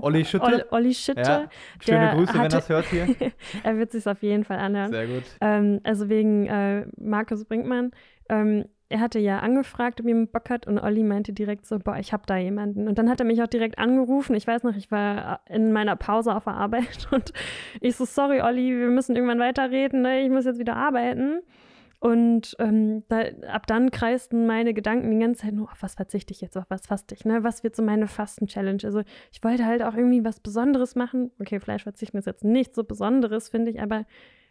Olli 0.00 0.24
Schütte. 0.26 0.66
Olli, 0.70 0.94
Schütte. 0.94 1.20
Ja. 1.20 1.48
Schöne 1.80 2.12
Grüße, 2.14 2.32
hatte, 2.32 2.42
wenn 2.42 2.50
das 2.50 2.68
hört 2.68 2.86
hier. 2.86 3.14
er 3.62 3.78
wird 3.78 3.92
sich 3.92 4.06
auf 4.06 4.22
jeden 4.22 4.44
Fall 4.44 4.58
anhören. 4.58 4.90
Sehr 4.90 5.06
gut. 5.06 5.24
Ähm, 5.40 5.80
also 5.84 6.08
wegen 6.08 6.46
äh, 6.46 6.86
Markus 6.96 7.44
Brinkmann. 7.44 7.92
Ähm, 8.28 8.64
er 8.90 9.00
hatte 9.00 9.18
ja 9.18 9.40
angefragt, 9.40 10.00
ob 10.00 10.06
jemand 10.06 10.32
Bock 10.32 10.48
hat 10.48 10.66
und 10.66 10.78
Olli 10.78 11.02
meinte 11.02 11.32
direkt 11.32 11.66
so, 11.66 11.78
boah, 11.78 11.98
ich 11.98 12.12
hab 12.12 12.26
da 12.26 12.36
jemanden. 12.38 12.88
Und 12.88 12.96
dann 12.98 13.10
hat 13.10 13.20
er 13.20 13.26
mich 13.26 13.42
auch 13.42 13.46
direkt 13.48 13.78
angerufen. 13.78 14.34
Ich 14.34 14.46
weiß 14.46 14.62
noch, 14.62 14.74
ich 14.76 14.90
war 14.90 15.40
in 15.46 15.72
meiner 15.72 15.94
Pause 15.96 16.34
auf 16.34 16.44
der 16.44 16.54
Arbeit 16.54 17.08
und 17.10 17.32
ich 17.80 17.96
so, 17.96 18.04
sorry 18.04 18.40
Olli, 18.40 18.78
wir 18.78 18.88
müssen 18.88 19.14
irgendwann 19.14 19.40
weiterreden, 19.40 20.02
ne? 20.02 20.22
ich 20.22 20.30
muss 20.30 20.46
jetzt 20.46 20.58
wieder 20.58 20.76
arbeiten. 20.76 21.40
Und 22.00 22.54
ähm, 22.60 23.02
da, 23.08 23.22
ab 23.48 23.66
dann 23.66 23.90
kreisten 23.90 24.46
meine 24.46 24.72
Gedanken 24.72 25.10
die 25.10 25.18
ganze 25.18 25.42
Zeit 25.42 25.54
nur, 25.54 25.70
auf 25.70 25.82
was 25.82 25.96
verzichte 25.96 26.32
ich 26.32 26.40
jetzt, 26.40 26.56
auf 26.56 26.66
was 26.68 26.86
faste 26.86 27.14
ich, 27.14 27.24
ne? 27.24 27.42
Was 27.42 27.64
wird 27.64 27.74
so 27.74 27.82
meine 27.82 28.06
Fasten-Challenge? 28.06 28.82
Also 28.84 29.02
ich 29.32 29.42
wollte 29.42 29.66
halt 29.66 29.82
auch 29.82 29.94
irgendwie 29.94 30.24
was 30.24 30.38
Besonderes 30.38 30.94
machen. 30.94 31.32
Okay, 31.40 31.58
Fleischverzichten 31.58 32.18
ist 32.18 32.26
jetzt 32.26 32.44
nicht 32.44 32.74
so 32.76 32.84
Besonderes, 32.84 33.48
finde 33.48 33.72
ich, 33.72 33.80
aber 33.80 34.06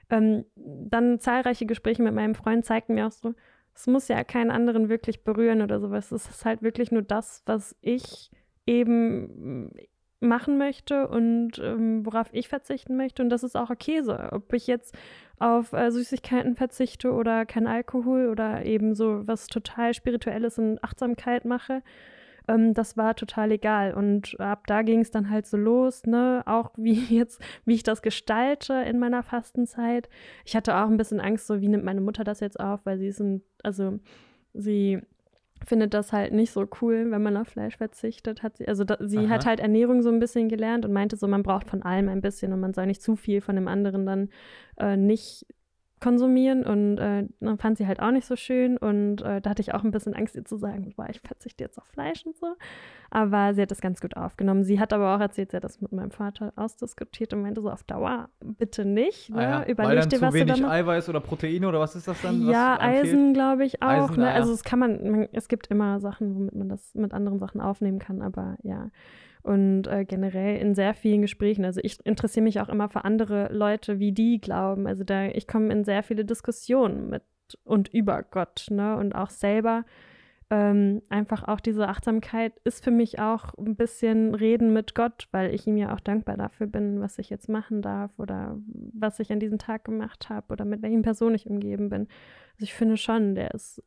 ähm, 0.10 0.43
dann 0.55 1.19
zahlreiche 1.19 1.65
Gespräche 1.65 2.03
mit 2.03 2.13
meinem 2.13 2.36
Freund 2.36 2.65
zeigten 2.65 2.95
mir 2.95 3.07
auch 3.07 3.12
so, 3.12 3.33
es 3.73 3.88
muss 3.88 4.07
ja 4.07 4.23
keinen 4.23 4.51
anderen 4.51 4.89
wirklich 4.89 5.23
berühren 5.23 5.62
oder 5.62 5.79
sowas. 5.79 6.12
Es 6.12 6.27
ist 6.27 6.45
halt 6.45 6.63
wirklich 6.63 6.91
nur 6.91 7.03
das, 7.03 7.43
was 7.45 7.77
ich 7.81 8.31
eben 8.65 9.71
machen 10.19 10.57
möchte 10.57 11.07
und 11.07 11.60
ähm, 11.60 12.05
worauf 12.05 12.27
ich 12.31 12.47
verzichten 12.47 12.97
möchte. 12.97 13.21
Und 13.21 13.29
das 13.29 13.43
ist 13.43 13.55
auch 13.55 13.69
okay 13.69 14.01
so. 14.01 14.17
Ob 14.31 14.51
ich 14.53 14.67
jetzt 14.67 14.95
auf 15.39 15.73
äh, 15.73 15.91
Süßigkeiten 15.91 16.56
verzichte 16.56 17.12
oder 17.12 17.45
kein 17.45 17.67
Alkohol 17.67 18.30
oder 18.30 18.65
eben 18.65 18.95
so 18.95 19.28
was 19.28 19.47
total 19.47 19.93
Spirituelles 19.93 20.58
und 20.58 20.84
Achtsamkeit 20.84 21.45
mache, 21.45 21.84
ähm, 22.47 22.73
das 22.73 22.97
war 22.97 23.15
total 23.15 23.52
egal. 23.52 23.93
Und 23.93 24.39
ab 24.39 24.65
da 24.67 24.82
ging 24.82 25.02
es 25.02 25.12
dann 25.12 25.30
halt 25.30 25.45
so 25.45 25.58
los, 25.58 26.06
ne? 26.06 26.43
Auch 26.45 26.71
wie 26.78 26.93
jetzt, 27.15 27.41
wie 27.65 27.76
ich 27.76 27.84
das 27.84 28.02
gestalte 28.02 28.73
in 28.73 29.00
meiner 29.00 29.23
Fastenzeit. 29.23 30.10
Ich 30.45 30.56
hatte 30.56 30.76
auch 30.76 30.88
ein 30.88 30.97
bisschen 30.97 31.19
Angst, 31.19 31.47
so 31.47 31.62
wie 31.62 31.67
nimmt 31.67 31.84
meine 31.84 32.02
Mutter 32.02 32.23
das 32.23 32.39
jetzt 32.39 32.60
auf, 32.60 32.86
weil 32.86 32.97
sie 32.97 33.08
ist 33.08 33.19
ein, 33.19 33.41
also 33.63 34.00
sie 34.54 35.02
findet 35.67 35.93
das 35.93 36.13
halt 36.13 36.32
nicht 36.32 36.53
so 36.53 36.65
cool, 36.82 37.12
wenn 37.12 37.21
man 37.21 37.36
auf 37.36 37.49
Fleisch 37.49 37.75
verzichtet. 37.75 38.41
Hat 38.41 38.56
sie, 38.58 38.67
also 38.67 38.86
da, 38.86 38.97
sie 39.01 39.25
Aha. 39.25 39.30
hat 39.30 39.45
halt 39.45 39.60
Ernährung 39.60 40.01
so 40.01 40.10
ein 40.10 40.19
bisschen 40.19 40.47
gelernt 40.47 40.86
und 40.86 40.93
meinte 40.93 41.17
so, 41.17 41.27
man 41.27 41.43
braucht 41.43 41.69
von 41.69 41.84
allem 41.84 42.08
ein 42.08 42.21
bisschen 42.21 42.53
und 42.53 42.62
man 42.62 42.73
soll 42.73 42.86
nicht 42.86 43.01
zu 43.01 43.17
viel 43.17 43.41
von 43.41 43.56
dem 43.56 43.67
anderen 43.67 44.06
dann 44.06 44.30
äh, 44.77 44.95
nicht 44.95 45.45
konsumieren 45.99 46.63
und 46.63 46.97
äh, 46.97 47.25
dann 47.39 47.57
fand 47.57 47.77
sie 47.77 47.88
halt 47.88 47.99
auch 47.99 48.12
nicht 48.12 48.27
so 48.27 48.36
schön 48.36 48.77
und 48.77 49.21
äh, 49.21 49.41
da 49.41 49.49
hatte 49.49 49.62
ich 49.62 49.73
auch 49.73 49.83
ein 49.83 49.91
bisschen 49.91 50.13
Angst, 50.13 50.36
ihr 50.36 50.45
zu 50.45 50.57
sagen, 50.57 50.93
boah, 50.95 51.07
ich 51.10 51.19
verzichte 51.21 51.63
jetzt 51.63 51.77
auf 51.77 51.86
Fleisch 51.86 52.25
und 52.25 52.38
so. 52.38 52.55
Aber 53.10 53.53
sie 53.53 53.62
hat 53.62 53.71
das 53.71 53.81
ganz 53.81 54.01
gut 54.01 54.17
aufgenommen. 54.17 54.63
Sie 54.63 54.79
hat 54.79 54.91
aber 54.93 55.15
auch 55.15 55.19
erzählt, 55.19 55.51
sie 55.51 55.57
hat 55.57 55.63
das 55.63 55.81
mit 55.81 55.91
meinem 55.93 56.12
Vater 56.12 56.51
ausdiskutiert 56.55 57.33
und 57.33 57.41
meinte 57.41 57.62
so 57.62 57.69
auf 57.69 57.83
Dauer 57.83 58.29
bitte 58.43 58.86
nicht. 58.86 59.29
Ne? 59.29 59.38
Ah 59.38 59.41
ja, 59.41 59.65
Überleg 59.65 60.10
dir, 60.10 60.21
was 60.21 60.33
zu 60.33 60.39
wenig 60.39 60.55
du 60.55 60.63
da 60.63 60.69
Eiweiß 60.71 61.10
oder 61.10 61.21
Proteine 61.21 61.67
oder 61.67 61.79
was 61.79 61.95
ist 61.95 62.07
das 62.07 62.21
dann? 62.21 62.47
Ja, 62.47 62.79
Eisen 62.79 63.33
glaube 63.33 63.65
ich 63.65 63.81
auch. 63.81 64.10
Eisen, 64.10 64.17
ne? 64.17 64.31
Also 64.31 64.51
es 64.51 64.63
kann 64.63 64.79
man, 64.79 65.10
man, 65.10 65.27
es 65.31 65.47
gibt 65.47 65.67
immer 65.67 65.99
Sachen, 65.99 66.36
womit 66.36 66.55
man 66.55 66.69
das 66.69 66.93
mit 66.95 67.13
anderen 67.13 67.39
Sachen 67.39 67.62
aufnehmen 67.62 67.99
kann, 67.99 68.21
aber 68.21 68.57
ja 68.62 68.89
und 69.47 69.88
äh, 69.88 70.03
generell 70.03 70.60
in 70.60 70.75
sehr 70.75 70.93
vielen 70.93 71.21
Gesprächen. 71.21 71.63
Also 71.63 71.79
ich 71.81 72.05
interessiere 72.05 72.43
mich 72.43 72.60
auch 72.60 72.67
immer 72.67 72.89
für 72.89 73.05
andere 73.05 73.47
Leute, 73.53 73.97
wie 73.97 74.12
die 74.12 74.41
glauben. 74.41 74.88
Also 74.88 75.05
da 75.05 75.27
ich 75.27 75.47
komme 75.47 75.71
in 75.71 75.86
sehr 75.86 76.03
viele 76.03 76.25
Diskussionen 76.25 77.10
mit 77.10 77.23
und 77.63 77.88
über 77.93 78.23
Gott, 78.23 78.67
ne? 78.69 78.97
Und 78.97 79.15
auch 79.15 79.29
selber 79.29 79.86
ähm, 80.49 81.01
einfach 81.07 81.47
auch 81.47 81.62
diese 81.62 81.88
Achtsamkeit 81.88 82.53
ist 82.65 82.83
für 82.83 82.91
mich 82.91 83.19
auch 83.19 83.53
ein 83.57 83.77
bisschen 83.77 84.36
Reden 84.36 84.73
mit 84.73 84.95
Gott, 84.95 85.29
weil 85.31 85.53
ich 85.53 85.65
ihm 85.65 85.77
ja 85.77 85.93
auch 85.93 86.01
dankbar 86.01 86.36
dafür 86.36 86.67
bin, 86.67 86.99
was 86.99 87.17
ich 87.17 87.29
jetzt 87.29 87.47
machen 87.47 87.81
darf 87.81 88.12
oder 88.17 88.57
was 88.93 89.19
ich 89.21 89.31
an 89.31 89.39
diesem 89.39 89.60
Tag 89.60 89.86
gemacht 89.86 90.27
habe 90.29 90.51
oder 90.51 90.65
mit 90.65 90.81
welchen 90.81 91.03
Personen 91.03 91.36
ich 91.36 91.49
umgeben 91.49 91.88
bin. 91.88 92.07
Also 92.53 92.63
ich 92.63 92.73
finde 92.73 92.97
schon, 92.97 93.36
der 93.36 93.53
ist 93.53 93.81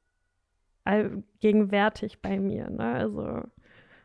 allgegenwärtig 0.85 2.23
bei 2.23 2.41
mir. 2.41 2.71
Ne? 2.71 2.93
Also 2.95 3.43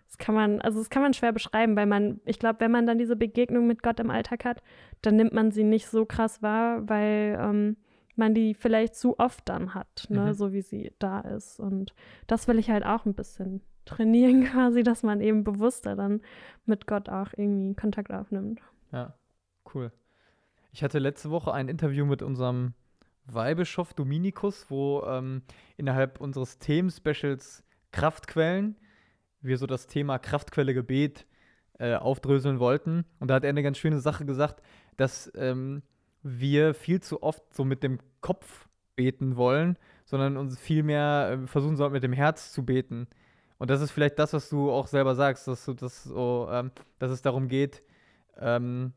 das 0.07 0.17
kann 0.17 0.35
man, 0.35 0.61
also 0.61 0.79
das 0.79 0.89
kann 0.89 1.01
man 1.01 1.13
schwer 1.13 1.31
beschreiben, 1.31 1.75
weil 1.75 1.85
man, 1.85 2.21
ich 2.25 2.39
glaube, 2.39 2.59
wenn 2.59 2.71
man 2.71 2.85
dann 2.85 2.97
diese 2.97 3.15
Begegnung 3.15 3.67
mit 3.67 3.83
Gott 3.83 3.99
im 3.99 4.09
Alltag 4.09 4.45
hat, 4.45 4.61
dann 5.01 5.15
nimmt 5.15 5.33
man 5.33 5.51
sie 5.51 5.63
nicht 5.63 5.87
so 5.87 6.05
krass 6.05 6.41
wahr, 6.41 6.87
weil 6.87 7.37
ähm, 7.39 7.77
man 8.15 8.33
die 8.33 8.53
vielleicht 8.53 8.95
zu 8.95 9.19
oft 9.19 9.47
dann 9.49 9.73
hat, 9.73 10.05
ne, 10.09 10.27
mhm. 10.27 10.33
so 10.33 10.53
wie 10.53 10.61
sie 10.61 10.93
da 10.99 11.19
ist. 11.21 11.59
Und 11.59 11.93
das 12.27 12.47
will 12.47 12.59
ich 12.59 12.69
halt 12.69 12.85
auch 12.85 13.05
ein 13.05 13.13
bisschen 13.13 13.61
trainieren, 13.85 14.45
quasi, 14.51 14.83
dass 14.83 15.03
man 15.03 15.21
eben 15.21 15.43
bewusster 15.43 15.95
dann 15.95 16.21
mit 16.65 16.87
Gott 16.87 17.09
auch 17.09 17.29
irgendwie 17.35 17.75
Kontakt 17.75 18.11
aufnimmt. 18.11 18.61
Ja, 18.91 19.15
cool. 19.73 19.91
Ich 20.71 20.83
hatte 20.83 20.99
letzte 20.99 21.29
Woche 21.29 21.53
ein 21.53 21.69
Interview 21.69 22.05
mit 22.05 22.21
unserem 22.21 22.73
Weihbischof 23.25 23.93
Dominikus, 23.93 24.69
wo 24.69 25.03
ähm, 25.03 25.41
innerhalb 25.77 26.21
unseres 26.21 26.59
Themen-Specials 26.59 27.63
Kraftquellen 27.91 28.75
wir 29.45 29.57
so 29.57 29.67
das 29.67 29.87
Thema 29.87 30.19
Kraftquelle 30.19 30.73
Gebet 30.73 31.25
äh, 31.79 31.95
aufdröseln 31.95 32.59
wollten. 32.59 33.05
Und 33.19 33.29
da 33.29 33.35
hat 33.35 33.43
er 33.43 33.49
eine 33.49 33.63
ganz 33.63 33.77
schöne 33.77 33.99
Sache 33.99 34.25
gesagt, 34.25 34.61
dass 34.97 35.31
ähm, 35.35 35.81
wir 36.23 36.73
viel 36.73 37.01
zu 37.01 37.21
oft 37.21 37.53
so 37.53 37.65
mit 37.65 37.83
dem 37.83 37.99
Kopf 38.21 38.67
beten 38.95 39.35
wollen, 39.35 39.77
sondern 40.05 40.37
uns 40.37 40.57
viel 40.57 40.83
mehr 40.83 41.39
äh, 41.43 41.47
versuchen 41.47 41.75
sollten, 41.75 41.93
mit 41.93 42.03
dem 42.03 42.13
Herz 42.13 42.51
zu 42.51 42.65
beten. 42.65 43.07
Und 43.57 43.69
das 43.69 43.81
ist 43.81 43.91
vielleicht 43.91 44.19
das, 44.19 44.33
was 44.33 44.49
du 44.49 44.71
auch 44.71 44.87
selber 44.87 45.15
sagst, 45.15 45.47
dass, 45.47 45.65
du 45.65 45.73
das 45.73 46.03
so, 46.03 46.47
ähm, 46.51 46.71
dass 46.99 47.11
es 47.11 47.21
darum 47.21 47.47
geht, 47.47 47.83
ähm, 48.37 48.93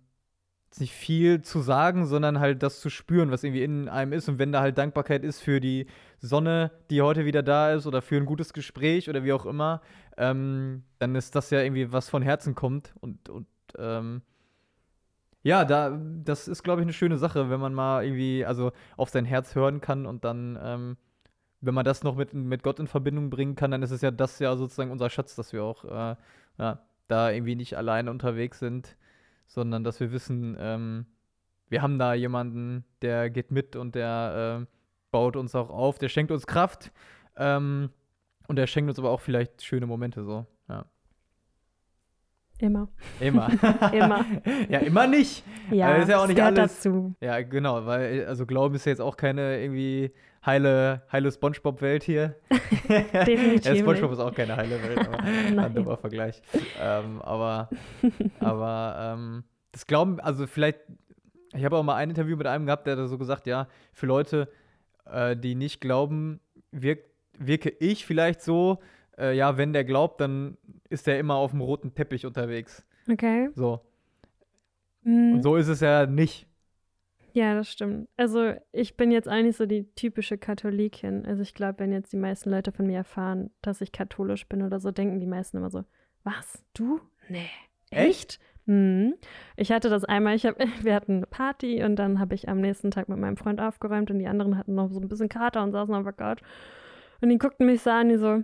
nicht 0.77 0.93
viel 0.93 1.43
zu 1.43 1.61
sagen, 1.61 2.07
sondern 2.07 2.41
halt 2.41 2.63
das 2.63 2.81
zu 2.81 2.91
spüren, 2.91 3.31
was 3.31 3.43
irgendwie 3.43 3.63
in 3.63 3.89
einem 3.89 4.13
ist. 4.13 4.29
Und 4.29 4.39
wenn 4.39 4.53
da 4.53 4.61
halt 4.61 4.79
Dankbarkeit 4.79 5.25
ist 5.25 5.41
für 5.41 5.61
die 5.61 5.87
Sonne, 6.21 6.71
die 6.91 7.03
heute 7.03 7.25
wieder 7.25 7.43
da 7.43 7.73
ist, 7.73 7.87
oder 7.87 8.03
für 8.03 8.17
ein 8.17 8.27
gutes 8.27 8.53
Gespräch 8.53 9.09
oder 9.09 9.25
wie 9.25 9.33
auch 9.33 9.47
immer, 9.47 9.81
ähm, 10.17 10.85
dann 10.99 11.15
ist 11.15 11.35
das 11.35 11.51
ja 11.51 11.61
irgendwie 11.63 11.93
was 11.93 12.09
von 12.09 12.23
Herzen 12.23 12.55
kommt. 12.55 12.93
Und, 13.01 13.29
und 13.29 13.47
ähm, 13.79 14.23
ja, 15.43 15.65
da, 15.65 15.99
das 16.25 16.49
ist, 16.49 16.63
glaube 16.63 16.83
ich, 16.83 16.85
eine 16.85 16.93
schöne 16.93 17.17
Sache, 17.17 17.51
wenn 17.51 17.61
man 17.61 17.75
mal 17.75 18.05
irgendwie, 18.05 18.45
also 18.45 18.73
auf 18.97 19.09
sein 19.09 19.25
Herz 19.25 19.55
hören 19.55 19.81
kann 19.81 20.07
und 20.07 20.25
dann, 20.25 20.59
ähm, 20.63 20.97
wenn 21.61 21.75
man 21.75 21.85
das 21.85 22.05
noch 22.05 22.17
mit, 22.17 22.35
mit 22.35 22.63
Gott 22.63 22.79
in 22.79 22.87
Verbindung 22.87 23.31
bringen 23.31 23.57
kann, 23.57 23.71
dann 23.71 23.83
ist 23.83 23.91
es 23.91 24.03
ja 24.03 24.11
das 24.11 24.39
ja 24.39 24.57
sozusagen 24.57 24.91
unser 24.91 25.11
Schatz, 25.11 25.35
dass 25.35 25.53
wir 25.53 25.65
auch 25.65 25.85
äh, 25.85 26.17
ja, 26.59 26.81
da 27.09 27.31
irgendwie 27.31 27.57
nicht 27.57 27.77
alleine 27.77 28.11
unterwegs 28.11 28.59
sind 28.59 28.97
sondern 29.49 29.83
dass 29.83 29.99
wir 29.99 30.13
wissen, 30.13 30.57
ähm, 30.61 31.07
wir 31.69 31.83
haben 31.83 31.99
da 31.99 32.15
jemanden, 32.15 32.85
der 33.03 33.31
geht 33.31 33.51
mit 33.51 33.75
und 33.75 33.95
der 33.95 34.61
äh, 34.63 34.67
baut 35.11 35.37
uns 35.37 35.55
auch 35.55 35.71
auf, 35.71 35.99
der 35.99 36.09
schenkt 36.09 36.31
uns 36.31 36.47
Kraft 36.47 36.93
ähm, 37.37 37.91
und 38.47 38.57
der 38.57 38.67
schenkt 38.67 38.89
uns 38.89 38.99
aber 38.99 39.11
auch 39.11 39.21
vielleicht 39.21 39.63
schöne 39.63 39.87
Momente 39.87 40.23
so. 40.23 40.47
Immer. 42.59 42.88
Immer. 43.21 43.49
immer. 43.92 44.25
ja, 44.68 44.81
immer 44.81 45.07
nicht. 45.07 45.44
Ja, 45.71 45.94
das 45.94 46.05
ist 46.05 46.11
ja 46.11 46.23
auch 46.23 46.27
nicht 46.27 46.40
alles. 46.40 46.75
dazu. 46.75 47.14
Ja, 47.21 47.40
genau, 47.42 47.87
weil 47.87 48.27
also 48.27 48.47
Glauben 48.47 48.75
ist 48.75 48.85
ja 48.85 48.90
jetzt 48.90 49.01
auch 49.01 49.16
keine 49.16 49.61
irgendwie 49.61 50.12
heile, 50.44 51.03
heile 51.12 51.31
Spongebob-Welt 51.31 52.03
hier. 52.03 52.35
Definitiv. 52.88 53.64
ja, 53.64 53.77
Spongebob 53.77 54.12
ist 54.12 54.18
auch 54.18 54.35
keine 54.35 54.57
heile 54.57 54.83
Welt, 54.83 54.99
aber 54.99 55.18
ein 55.21 55.75
dummer 55.75 55.97
Vergleich. 55.97 56.42
Ähm, 56.81 57.23
aber 57.23 57.68
aber 58.40 58.97
ähm, 58.99 59.44
das 59.73 59.87
Glauben, 59.87 60.18
also 60.18 60.47
vielleicht, 60.47 60.81
ich 61.55 61.64
habe 61.64 61.77
auch 61.77 61.85
mal 61.85 61.97
ein 61.97 62.11
Interview 62.11 62.37
mit 62.37 62.47
einem 62.47 62.66
gehabt, 62.66 62.87
der 62.87 62.97
hat 62.97 63.09
so 63.09 63.18
gesagt, 63.18 63.47
ja, 63.47 63.68
für 63.92 64.07
Leute, 64.07 64.49
äh, 65.07 65.37
die 65.37 65.55
nicht 65.55 65.81
glauben, 65.81 66.40
wirk, 66.73 67.05
wirke 67.38 67.71
ich 67.79 68.05
vielleicht 68.05 68.42
so, 68.42 68.79
äh, 69.19 69.35
ja, 69.35 69.57
wenn 69.57 69.73
der 69.73 69.85
glaubt, 69.85 70.21
dann 70.21 70.57
ist 70.89 71.07
der 71.07 71.19
immer 71.19 71.35
auf 71.35 71.51
dem 71.51 71.61
roten 71.61 71.95
Teppich 71.95 72.27
unterwegs. 72.27 72.85
Okay. 73.11 73.51
So. 73.55 73.81
Mhm. 75.03 75.35
Und 75.35 75.43
so 75.43 75.57
ist 75.57 75.69
es 75.69 75.81
ja 75.81 76.07
nicht. 76.07 76.47
Ja, 77.33 77.55
das 77.55 77.71
stimmt. 77.71 78.09
Also 78.17 78.55
ich 78.73 78.97
bin 78.97 79.11
jetzt 79.11 79.29
eigentlich 79.29 79.57
so 79.57 79.67
die 79.67 79.85
typische 79.95 80.39
Katholikin. 80.39 81.27
Also 81.27 81.43
ich 81.43 81.55
glaube, 81.55 81.81
wenn 81.81 81.93
jetzt 81.93 82.13
die 82.13 82.17
meisten 82.17 82.51
Leute 82.51 82.73
von 82.73 82.87
mir 82.87 82.97
erfahren, 82.97 83.51
dass 83.63 83.81
ich 83.81 83.93
katholisch 83.93 84.49
bin 84.49 84.63
oder 84.63 84.81
so, 84.81 84.91
denken 84.91 85.21
die 85.21 85.27
meisten 85.27 85.59
immer 85.59 85.71
so, 85.71 85.85
was, 86.25 86.65
du? 86.75 87.01
Nee. 87.29 87.49
Echt? 87.91 88.41
Mhm. 88.67 89.15
Ich 89.57 89.73
hatte 89.73 89.89
das 89.89 90.05
einmal, 90.05 90.35
ich 90.35 90.47
hab, 90.47 90.57
wir 90.83 90.95
hatten 90.95 91.17
eine 91.17 91.27
Party 91.27 91.83
und 91.85 91.97
dann 91.97 92.19
habe 92.19 92.35
ich 92.35 92.49
am 92.49 92.61
nächsten 92.61 92.91
Tag 92.91 93.09
mit 93.09 93.19
meinem 93.19 93.37
Freund 93.37 93.61
aufgeräumt 93.61 94.11
und 94.11 94.19
die 94.19 94.27
anderen 94.27 94.59
hatten 94.59 94.75
noch 94.75 94.91
so 94.91 95.01
ein 95.01 95.09
bisschen 95.09 95.29
Kater 95.29 95.63
und 95.63 95.73
saßen 95.73 95.95
auf 95.95 96.05
der 96.05 96.13
Couch. 96.13 96.41
Und 97.21 97.31
die 97.31 97.39
guckten 97.39 97.67
mich 97.67 97.83
so 97.83 97.91
an, 97.91 98.09
die 98.09 98.19
so, 98.19 98.43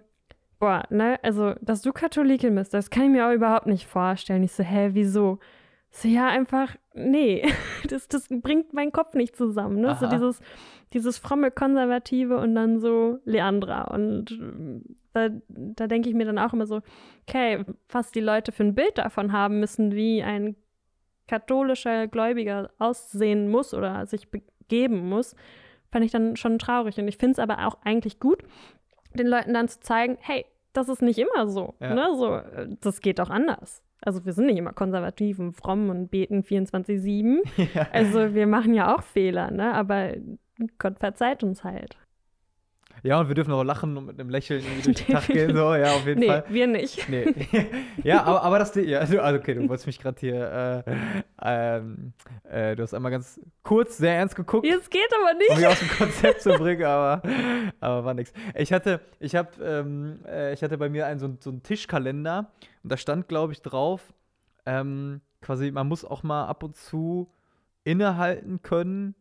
boah, 0.59 0.85
ne, 0.91 1.19
also, 1.23 1.55
dass 1.61 1.83
du 1.83 1.93
Katholikin 1.93 2.55
bist, 2.55 2.75
das 2.75 2.91
kann 2.91 3.05
ich 3.05 3.11
mir 3.11 3.27
auch 3.27 3.33
überhaupt 3.33 3.67
nicht 3.67 3.87
vorstellen. 3.87 4.43
Ich 4.43 4.53
so, 4.53 4.63
hä, 4.63 4.91
wieso? 4.93 5.39
So, 5.91 6.09
ja, 6.09 6.27
einfach, 6.27 6.75
nee, 6.95 7.47
das, 7.89 8.09
das 8.09 8.29
bringt 8.29 8.73
meinen 8.73 8.93
Kopf 8.93 9.15
nicht 9.15 9.37
zusammen, 9.37 9.81
ne? 9.81 9.95
So 9.95 10.07
Aha. 10.07 10.15
dieses, 10.15 10.41
dieses 10.93 11.19
fromme 11.19 11.51
Konservative 11.51 12.39
und 12.39 12.55
dann 12.55 12.81
so 12.81 13.19
Leandra. 13.25 13.83
Und 13.83 14.33
ähm, 14.33 14.97
da, 15.13 15.29
da 15.49 15.87
denke 15.87 16.09
ich 16.09 16.15
mir 16.15 16.25
dann 16.25 16.39
auch 16.39 16.53
immer 16.53 16.67
so, 16.67 16.83
okay, 17.29 17.65
was 17.89 18.11
die 18.11 18.21
Leute 18.21 18.53
für 18.53 18.65
ein 18.65 18.75
Bild 18.75 18.99
davon 18.99 19.33
haben 19.33 19.61
müssen, 19.61 19.95
wie 19.95 20.23
ein 20.23 20.57
katholischer 21.29 22.07
Gläubiger 22.09 22.71
aussehen 22.79 23.51
muss 23.51 23.73
oder 23.73 24.07
sich 24.07 24.31
begeben 24.31 25.09
muss, 25.09 25.37
fand 25.91 26.05
ich 26.05 26.11
dann 26.11 26.37
schon 26.37 26.59
traurig. 26.59 26.99
Und 26.99 27.09
ich 27.09 27.19
finde 27.19 27.33
es 27.33 27.39
aber 27.39 27.67
auch 27.67 27.79
eigentlich 27.85 28.19
gut, 28.19 28.43
den 29.15 29.27
Leuten 29.27 29.55
dann 29.55 29.69
zu 29.69 29.81
zeigen, 29.81 30.17
hey, 30.21 30.45
das 30.73 30.89
ist 30.89 31.03
nicht 31.03 31.19
immer 31.19 31.49
so. 31.49 31.75
Ja. 31.81 31.95
Ne? 31.95 32.17
so 32.17 32.35
äh, 32.35 32.69
das 32.81 33.01
geht 33.01 33.21
auch 33.21 33.31
anders. 33.31 33.83
Also 34.03 34.25
wir 34.27 34.33
sind 34.35 34.47
nicht 34.47 34.59
immer 34.59 34.73
konservativ 34.73 35.39
und 35.39 35.53
fromm 35.53 35.89
und 35.89 36.09
beten 36.09 36.41
24-7. 36.41 37.39
ja. 37.75 37.87
Also 37.93 38.35
wir 38.35 38.47
machen 38.47 38.75
ja 38.75 38.95
auch 38.95 39.03
Fehler, 39.03 39.51
ne? 39.51 39.73
Aber 39.73 40.13
Gott 40.79 40.99
verzeiht 40.99 41.43
uns 41.43 41.65
halt. 41.65 41.97
Ja, 43.05 43.21
und 43.21 43.29
wir 43.29 43.35
dürfen 43.37 43.53
auch 43.53 43.63
lachen 43.63 43.97
und 43.97 44.07
mit 44.07 44.19
einem 44.19 44.31
Lächeln 44.31 44.65
durch 44.83 44.97
den 44.97 45.15
Tag 45.15 45.27
gehen. 45.29 45.55
So, 45.55 45.75
ja, 45.75 45.93
auf 45.93 46.07
jeden 46.07 46.19
Nee, 46.21 46.27
Fall. 46.27 46.45
wir 46.49 46.67
nicht. 46.67 47.09
Nee. 47.09 47.33
ja, 48.03 48.25
aber, 48.25 48.43
aber 48.43 48.59
das, 48.59 48.75
ja, 48.75 48.99
also, 49.01 49.21
okay, 49.23 49.55
du 49.55 49.61
wolltest 49.69 49.87
mich 49.87 50.01
gerade 50.01 50.19
hier, 50.19 50.85
äh, 50.87 50.93
ähm, 51.43 52.13
äh, 52.51 52.75
du 52.75 52.83
hast 52.83 52.95
einmal 52.95 53.13
ganz 53.13 53.39
kurz 53.63 53.99
sehr 53.99 54.15
ernst 54.17 54.35
geguckt, 54.35 54.67
Es 54.67 54.89
geht 54.91 55.09
aber 55.15 55.33
um 55.33 55.39
nicht. 55.39 55.57
mich 55.57 55.67
aus 55.67 55.79
dem 55.79 55.89
Konzept 55.91 56.41
zu 56.43 56.51
bringen, 56.55 56.85
aber, 56.85 57.23
aber 57.81 58.05
war 58.05 58.15
nix. 58.15 58.33
Ich 58.57 58.73
hatte, 58.73 59.01
ich 59.21 59.37
hab, 59.37 59.61
ähm, 59.61 60.21
äh, 60.27 60.53
ich 60.55 60.63
hatte 60.63 60.79
bei 60.79 60.89
mir 60.89 61.07
einen, 61.07 61.21
so, 61.21 61.27
einen- 61.27 61.39
so 61.41 61.51
einen 61.51 61.63
Tischkalender 61.63 62.51
und 62.83 62.91
da 62.91 62.97
stand, 62.97 63.29
glaube 63.29 63.53
ich, 63.53 63.63
drauf, 63.63 64.15
ähm, 64.67 65.21
quasi, 65.43 65.71
man 65.71 65.87
muss 65.87 66.05
auch 66.07 66.23
mal 66.23 66.47
ab 66.47 66.63
und 66.63 66.75
zu 66.75 67.29
innehalten 67.85 68.63
können, 68.63 69.15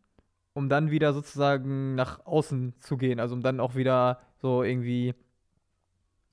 um 0.54 0.70
dann 0.70 0.92
wieder 0.92 1.14
sozusagen 1.14 1.96
nach 1.96 2.26
außen 2.26 2.76
zu 2.80 2.98
gehen, 2.98 3.20
also 3.20 3.36
um 3.36 3.42
dann 3.42 3.60
auch 3.60 3.76
wieder 3.76 4.22
so 4.36 4.64
irgendwie 4.64 5.16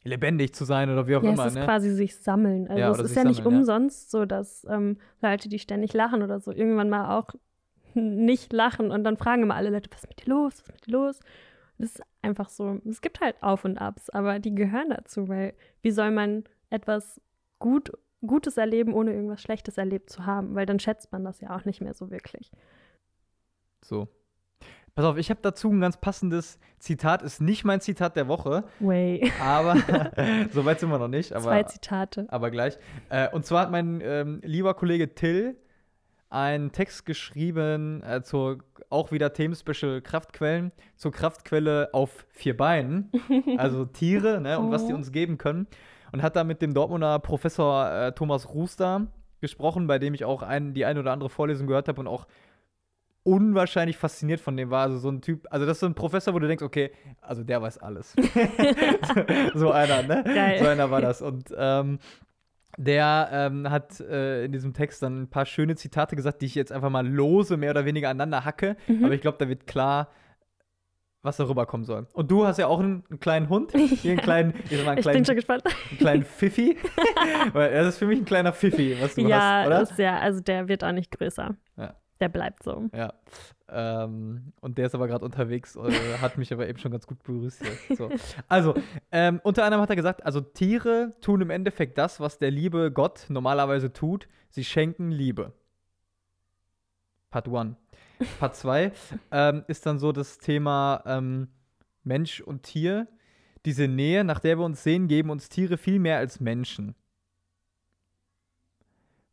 lebendig 0.05 0.55
zu 0.55 0.65
sein 0.65 0.91
oder 0.91 1.07
wie 1.07 1.17
auch 1.17 1.23
Ja, 1.23 1.33
immer, 1.33 1.47
es 1.47 1.53
ist 1.53 1.59
ne? 1.59 1.65
quasi 1.65 1.91
sich 1.91 2.17
sammeln. 2.17 2.69
Also 2.69 2.81
Ja, 2.81 2.91
es 2.91 2.99
ist 3.01 3.17
ja 3.17 3.25
nicht 3.25 3.39
sammeln, 3.39 3.53
ja. 3.53 3.59
umsonst 3.59 4.11
so, 4.11 4.25
dass 4.25 4.65
ähm, 4.69 4.99
Leute, 5.21 5.49
die 5.49 5.59
ständig 5.59 5.93
lachen 5.93 6.23
oder 6.23 6.41
so, 6.41 6.53
irgendwann 6.53 6.89
mal 6.89 7.19
auch 7.19 7.29
nicht 7.95 8.53
lachen 8.53 8.91
und 8.91 9.05
dann 9.05 9.17
fragen 9.17 9.43
immer 9.43 9.57
alle 9.57 9.71
Leute, 9.71 9.91
was 9.93 10.05
ist 10.05 10.09
mit 10.09 10.25
dir 10.25 10.31
los, 10.31 10.55
was 10.61 10.69
ist 10.69 10.73
mit 10.75 10.87
dir 10.87 10.93
los? 10.93 11.21
Das 11.79 11.91
ist 11.93 12.03
einfach 12.23 12.49
so, 12.51 12.79
es 12.87 13.01
gibt 13.01 13.21
halt 13.21 13.43
Auf 13.43 13.65
und 13.65 13.79
Abs, 13.79 14.11
aber 14.11 14.39
die 14.39 14.55
gehören 14.55 14.91
dazu, 14.91 15.29
weil 15.29 15.55
wie 15.83 15.91
soll 15.91 16.11
man 16.11 16.45
etwas 16.69 17.21
gut, 17.59 17.91
Gutes 18.27 18.59
erleben, 18.59 18.93
ohne 18.93 19.15
irgendwas 19.15 19.41
Schlechtes 19.41 19.79
erlebt 19.79 20.11
zu 20.11 20.27
haben? 20.27 20.55
Weil 20.55 20.67
dann 20.67 20.79
schätzt 20.79 21.11
man 21.11 21.25
das 21.25 21.41
ja 21.41 21.57
auch 21.57 21.65
nicht 21.65 21.81
mehr 21.81 21.95
so 21.95 22.11
wirklich. 22.11 22.53
So. 23.85 24.09
Pass 24.95 25.05
auf, 25.05 25.17
ich 25.17 25.31
habe 25.31 25.41
dazu 25.43 25.71
ein 25.71 25.81
ganz 25.81 25.97
passendes 25.99 26.59
Zitat. 26.79 27.23
Ist 27.23 27.41
nicht 27.41 27.65
mein 27.65 27.81
Zitat 27.81 28.17
der 28.17 28.27
Woche, 28.29 28.65
Way. 28.81 29.31
aber 29.41 29.77
so 30.53 30.65
weit 30.65 30.81
sind 30.81 30.91
wir 30.91 30.99
noch 30.99 31.09
nicht. 31.09 31.33
Aber, 31.33 31.45
Zwei 31.45 31.63
Zitate. 31.63 32.27
aber 32.29 32.51
gleich. 32.51 32.77
Äh, 33.09 33.29
und 33.31 33.47
zwar 33.47 33.63
hat 33.63 33.71
mein 33.71 34.01
ähm, 34.03 34.41
lieber 34.43 34.75
Kollege 34.75 35.15
Till 35.15 35.57
einen 36.29 36.71
Text 36.73 37.07
geschrieben 37.07 38.03
äh, 38.03 38.23
zur 38.23 38.59
auch 38.89 39.13
wieder 39.13 39.33
Themenspecial 39.33 40.01
Kraftquellen, 40.01 40.73
zur 40.97 41.13
Kraftquelle 41.13 41.91
auf 41.93 42.27
vier 42.31 42.57
Beinen, 42.57 43.11
also 43.57 43.85
Tiere 43.85 44.41
ne, 44.41 44.59
und 44.59 44.71
was 44.73 44.87
die 44.87 44.93
Oh. 44.93 44.97
uns 44.97 45.13
geben 45.13 45.39
können. 45.39 45.67
Und 46.13 46.23
hat 46.23 46.35
da 46.35 46.43
mit 46.43 46.61
dem 46.61 46.75
Dortmunder 46.75 47.21
Professor 47.21 47.89
äh, 47.91 48.13
Thomas 48.13 48.49
Ruster 48.53 49.07
gesprochen, 49.41 49.87
bei 49.87 49.99
dem 50.01 50.13
ich 50.15 50.25
auch 50.25 50.43
ein, 50.43 50.75
die 50.75 50.85
eine 50.85 50.99
oder 51.01 51.13
andere 51.13 51.31
Vorlesung 51.31 51.69
gehört 51.69 51.87
habe 51.89 52.01
und 52.01 52.09
auch 52.09 52.27
unwahrscheinlich 53.23 53.97
fasziniert 53.97 54.41
von 54.41 54.57
dem 54.57 54.71
war. 54.71 54.83
Also 54.83 54.99
so 54.99 55.11
ein 55.11 55.21
Typ, 55.21 55.47
also 55.51 55.67
das 55.67 55.77
ist 55.77 55.81
so 55.81 55.87
ein 55.87 55.95
Professor, 55.95 56.35
wo 56.35 56.39
du 56.39 56.49
denkst, 56.49 56.65
okay, 56.65 56.91
also 57.21 57.45
der 57.45 57.61
weiß 57.61 57.79
alles. 57.79 58.15
so, 59.55 59.59
so 59.59 59.71
einer, 59.73 60.03
ne? 60.03 60.23
Geil. 60.25 60.59
So 60.59 60.67
einer 60.67 60.91
war 60.91 61.01
das. 61.01 61.21
Und 61.23 61.55
ähm, 61.57 61.99
der 62.79 63.29
ähm, 63.33 63.69
hat 63.69 64.01
äh, 64.01 64.45
in 64.45 64.53
diesem 64.53 64.73
Text 64.73 65.03
dann 65.03 65.23
ein 65.23 65.31
paar 65.31 65.45
schöne 65.45 65.77
Zitate 65.77 66.17
gesagt, 66.17 66.41
die 66.41 66.47
ich 66.47 66.55
jetzt 66.55 66.73
einfach 66.73 66.91
mal 66.91 67.07
lose, 67.07 67.57
mehr 67.57 67.71
oder 67.71 67.85
weniger 67.85 68.09
aneinander 68.09 68.45
hacke. 68.45 68.77
Mhm. 68.87 69.05
Aber 69.05 69.15
ich 69.15 69.21
glaube, 69.21 69.39
da 69.39 69.49
wird 69.49 69.67
klar, 69.67 70.09
was 71.23 71.37
darüber 71.37 71.67
kommen 71.67 71.85
soll. 71.85 72.07
Und 72.13 72.31
du 72.31 72.47
hast 72.47 72.59
ja 72.59 72.67
auch 72.67 72.81
einen, 72.81 73.05
einen 73.11 73.21
kleinen 73.21 73.49
Hund, 73.51 73.73
hier 73.77 74.13
einen 74.13 74.21
kleinen, 74.21 74.55
ich 74.65 74.77
sag 74.77 74.87
mal, 74.87 74.93
einen 74.93 74.99
Ich 75.01 75.05
bin 75.05 75.13
kleinen, 75.13 75.25
schon 75.27 75.37
gespannt. 75.37 75.65
einen 75.67 75.99
kleinen 75.99 76.25
Pfiffi. 76.25 76.79
Das 77.55 77.89
ist 77.89 77.99
für 77.99 78.07
mich 78.07 78.19
ein 78.19 78.25
kleiner 78.25 78.53
Pfiffi, 78.53 78.97
was 79.01 79.15
du 79.15 79.23
ja, 79.23 79.61
hast, 79.61 79.67
oder? 79.67 79.83
ist 79.83 79.99
ja, 79.99 80.19
also 80.19 80.41
der 80.41 80.69
wird 80.69 80.85
auch 80.85 80.93
nicht 80.93 81.11
größer. 81.11 81.57
Ja. 81.77 81.95
Der 82.21 82.29
bleibt 82.29 82.63
so. 82.63 82.91
Ja. 82.95 83.15
Ähm, 83.69 84.53
und 84.61 84.77
der 84.77 84.87
ist 84.87 84.95
aber 84.95 85.09
gerade 85.09 85.25
unterwegs, 85.25 85.77
äh, 85.77 86.19
hat 86.21 86.37
mich 86.37 86.53
aber 86.53 86.69
eben 86.69 86.79
schon 86.79 86.91
ganz 86.91 87.07
gut 87.07 87.23
begrüßt. 87.23 87.63
Hier. 87.65 87.97
So. 87.97 88.11
Also, 88.49 88.75
ähm, 89.11 89.41
unter 89.43 89.65
anderem 89.65 89.81
hat 89.83 89.91
er 89.91 89.97
gesagt, 89.97 90.25
also 90.25 90.41
Tiere 90.41 91.15
tun 91.21 91.41
im 91.41 91.51
Endeffekt 91.51 91.97
das, 91.97 92.21
was 92.21 92.39
der 92.39 92.51
liebe 92.51 92.93
Gott 92.93 93.27
normalerweise 93.29 93.93
tut. 93.93 94.29
Sie 94.51 94.65
schenken 94.65 95.11
Liebe. 95.11 95.53
Part 97.31 97.49
1. 97.49 97.77
Part 98.39 98.57
2 98.57 98.93
ähm, 99.31 99.65
ist 99.69 99.87
dann 99.87 99.99
so 99.99 100.13
das 100.13 100.39
Thema 100.39 101.03
ähm, 101.07 101.49
Mensch 102.03 102.41
und 102.41 102.65
Tier. 102.65 103.07
Diese 103.65 103.89
Nähe, 103.89 104.25
nach 104.25 104.41
der 104.41 104.59
wir 104.59 104.65
uns 104.65 104.83
sehen, 104.83 105.07
geben 105.09 105.31
uns 105.31 105.49
Tiere 105.49 105.79
viel 105.79 105.99
mehr 105.99 106.19
als 106.19 106.41
Menschen. 106.41 106.95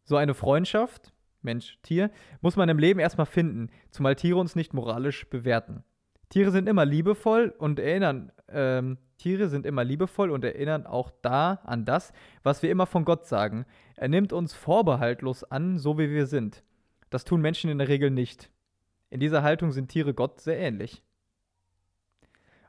So 0.04 0.15
eine 0.15 0.34
Freundschaft, 0.34 1.12
Mensch, 1.41 1.80
Tier, 1.84 2.12
muss 2.41 2.56
man 2.56 2.69
im 2.69 2.80
Leben 2.80 3.00
erstmal 3.00 3.26
finden, 3.26 3.69
zumal 3.91 4.15
Tiere 4.15 4.39
uns 4.39 4.56
nicht 4.56 4.73
moralisch 4.73 5.30
bewerten. 5.30 5.84
Tiere 6.30 6.52
sind 6.52 6.67
immer 6.67 6.86
liebevoll 6.86 7.54
und 7.58 7.80
erinnern, 7.80 8.32
ähm, 8.50 8.97
Tiere 9.17 9.47
sind 9.47 9.65
immer 9.65 9.84
liebevoll 9.84 10.30
und 10.30 10.43
erinnern 10.43 10.86
auch 10.86 11.12
da 11.21 11.60
an 11.63 11.86
das, 11.86 12.12
was 12.43 12.62
wir 12.62 12.69
immer 12.69 12.86
von 12.86 13.06
Gott 13.06 13.26
sagen. 13.26 13.65
Er 13.95 14.10
nimmt 14.10 14.34
uns 14.34 14.54
vorbehaltlos 14.54 15.43
an, 15.43 15.80
so 15.80 15.97
wie 15.97 16.10
wir 16.10 16.28
sind. 16.28 16.63
Das 17.10 17.23
tun 17.23 17.41
Menschen 17.41 17.69
in 17.69 17.78
der 17.78 17.88
Regel 17.88 18.12
nicht. 18.12 18.52
In 19.10 19.19
dieser 19.19 19.41
Haltung 19.41 19.71
sind 19.71 19.89
Tiere 19.89 20.13
Gott 20.13 20.41
sehr 20.41 20.60
ähnlich. 20.60 21.02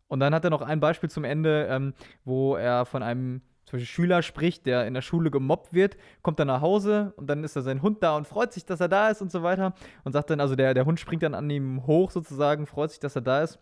Und 0.07 0.21
dann 0.21 0.35
hat 0.35 0.45
er 0.45 0.51
noch 0.51 0.63
ein 0.63 0.81
Beispiel 0.81 1.11
zum 1.11 1.25
Ende, 1.25 1.67
ähm, 1.69 1.95
wo 2.25 2.57
er 2.57 2.87
von 2.87 3.03
einem 3.03 3.43
zum 3.69 3.79
Beispiel 3.79 3.87
Schüler 3.87 4.23
spricht, 4.23 4.65
der 4.65 4.87
in 4.87 4.95
der 4.95 5.03
Schule 5.03 5.31
gemobbt 5.31 5.75
wird, 5.75 5.99
kommt 6.23 6.39
dann 6.41 6.47
nach 6.49 6.63
Hause 6.63 7.13
und 7.17 7.27
dann 7.29 7.45
ist 7.45 7.55
da 7.55 7.61
sein 7.61 7.83
Hund 7.83 8.03
da 8.03 8.17
und 8.17 8.27
freut 8.27 8.55
sich, 8.55 8.65
dass 8.65 8.81
er 8.81 8.89
da 8.89 9.11
ist 9.11 9.21
und 9.21 9.31
so 9.31 9.43
weiter. 9.43 9.75
Und 10.05 10.13
sagt 10.13 10.31
dann, 10.31 10.41
also 10.41 10.57
der, 10.57 10.73
der 10.73 10.87
Hund 10.87 10.99
springt 10.99 11.23
dann 11.23 11.35
an 11.35 11.51
ihm 11.51 11.87
hoch 11.87 12.11
sozusagen, 12.11 12.67
freut 12.67 12.91
sich, 12.91 13.01
dass 13.01 13.15
er 13.15 13.21
da 13.21 13.43
ist. 13.43 13.59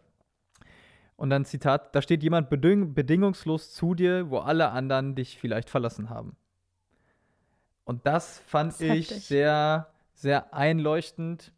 Und 1.17 1.31
dann 1.31 1.45
Zitat, 1.45 1.93
da 1.97 2.03
steht 2.03 2.23
jemand 2.23 2.51
beding 2.51 2.95
bedingungslos 2.95 3.73
zu 3.73 3.95
dir, 3.95 4.31
wo 4.31 4.39
alle 4.39 4.71
anderen 4.71 5.17
dich 5.17 5.39
vielleicht 5.39 5.71
verlassen 5.71 6.09
haben. 6.09 6.37
Und 7.85 8.07
das 8.07 8.39
fand 8.47 8.73
Das 8.75 8.81
ich 8.81 9.11
heftig. 9.11 9.27
sehr, 9.27 9.89
sehr 10.15 10.55
einleuchtend. 10.55 11.53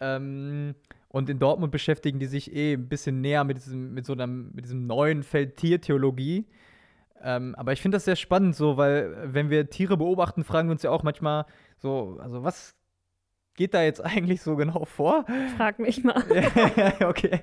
Ähm, 0.00 0.74
und 1.08 1.30
in 1.30 1.38
Dortmund 1.38 1.70
beschäftigen 1.70 2.18
die 2.18 2.26
sich 2.26 2.52
eh 2.54 2.72
ein 2.72 2.88
bisschen 2.88 3.20
näher 3.20 3.44
mit 3.44 3.58
diesem, 3.58 3.94
mit 3.94 4.04
so 4.04 4.14
einem, 4.14 4.50
mit 4.52 4.64
diesem 4.64 4.86
neuen 4.86 5.22
Feld 5.22 5.56
Tiertheologie. 5.56 6.46
Ähm, 7.22 7.54
aber 7.56 7.72
ich 7.72 7.80
finde 7.82 7.96
das 7.96 8.04
sehr 8.04 8.16
spannend, 8.16 8.56
so, 8.56 8.76
weil 8.76 9.12
äh, 9.12 9.34
wenn 9.34 9.50
wir 9.50 9.70
Tiere 9.70 9.96
beobachten, 9.96 10.44
fragen 10.44 10.68
wir 10.68 10.72
uns 10.72 10.82
ja 10.82 10.90
auch 10.90 11.02
manchmal 11.02 11.46
so, 11.76 12.18
also 12.20 12.44
was 12.44 12.76
geht 13.54 13.74
da 13.74 13.82
jetzt 13.82 14.00
eigentlich 14.04 14.40
so 14.40 14.56
genau 14.56 14.84
vor? 14.84 15.26
Frag 15.56 15.78
mich 15.78 16.02
mal. 16.04 16.22
okay. 17.04 17.40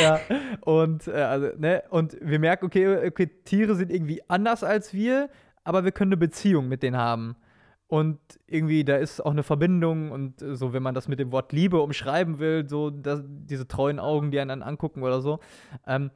ja. 0.00 0.20
Und, 0.60 1.08
äh, 1.08 1.12
also, 1.12 1.48
ne? 1.58 1.82
und 1.90 2.16
wir 2.20 2.38
merken, 2.38 2.66
okay, 2.66 3.08
okay, 3.08 3.26
Tiere 3.44 3.74
sind 3.74 3.90
irgendwie 3.90 4.22
anders 4.28 4.62
als 4.62 4.92
wir, 4.92 5.28
aber 5.64 5.84
wir 5.84 5.92
können 5.92 6.10
eine 6.10 6.18
Beziehung 6.18 6.68
mit 6.68 6.82
denen 6.82 6.96
haben. 6.96 7.36
Und 7.88 8.18
irgendwie, 8.46 8.84
da 8.84 8.96
ist 8.96 9.20
auch 9.20 9.32
eine 9.32 9.42
Verbindung 9.42 10.12
und 10.12 10.40
äh, 10.40 10.54
so, 10.56 10.72
wenn 10.72 10.82
man 10.82 10.94
das 10.94 11.08
mit 11.08 11.18
dem 11.18 11.30
Wort 11.30 11.52
Liebe 11.52 11.82
umschreiben 11.82 12.38
will, 12.38 12.66
so 12.66 12.88
dass, 12.88 13.22
diese 13.26 13.68
treuen 13.68 13.98
Augen, 13.98 14.30
die 14.30 14.40
einen 14.40 14.62
angucken 14.62 15.02
oder 15.02 15.20
so. 15.20 15.40
Ähm, 15.86 16.10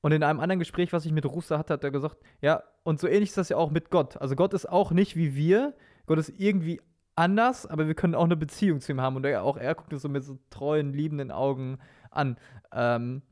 und 0.00 0.12
in 0.12 0.22
einem 0.22 0.40
anderen 0.40 0.58
Gespräch, 0.58 0.92
was 0.92 1.04
ich 1.06 1.12
mit 1.12 1.26
Russa 1.26 1.58
hatte, 1.58 1.74
hat 1.74 1.84
er 1.84 1.90
gesagt, 1.90 2.16
ja, 2.40 2.62
und 2.82 3.00
so 3.00 3.06
ähnlich 3.06 3.30
ist 3.30 3.38
das 3.38 3.48
ja 3.50 3.56
auch 3.56 3.70
mit 3.70 3.90
Gott. 3.90 4.16
Also 4.16 4.36
Gott 4.36 4.54
ist 4.54 4.68
auch 4.68 4.90
nicht 4.92 5.16
wie 5.16 5.34
wir. 5.34 5.74
Gott 6.06 6.18
ist 6.18 6.32
irgendwie 6.38 6.80
anders, 7.16 7.66
aber 7.66 7.86
wir 7.86 7.94
können 7.94 8.14
auch 8.14 8.24
eine 8.24 8.36
Beziehung 8.36 8.80
zu 8.80 8.92
ihm 8.92 9.00
haben. 9.00 9.16
Und 9.16 9.26
er, 9.26 9.42
auch 9.42 9.56
er 9.56 9.74
guckt 9.74 9.92
uns 9.92 10.02
so 10.02 10.08
mit 10.08 10.24
so 10.24 10.38
treuen, 10.50 10.92
liebenden 10.92 11.30
Augen 11.30 11.78
an. 12.10 12.36
Ähm, 12.72 13.22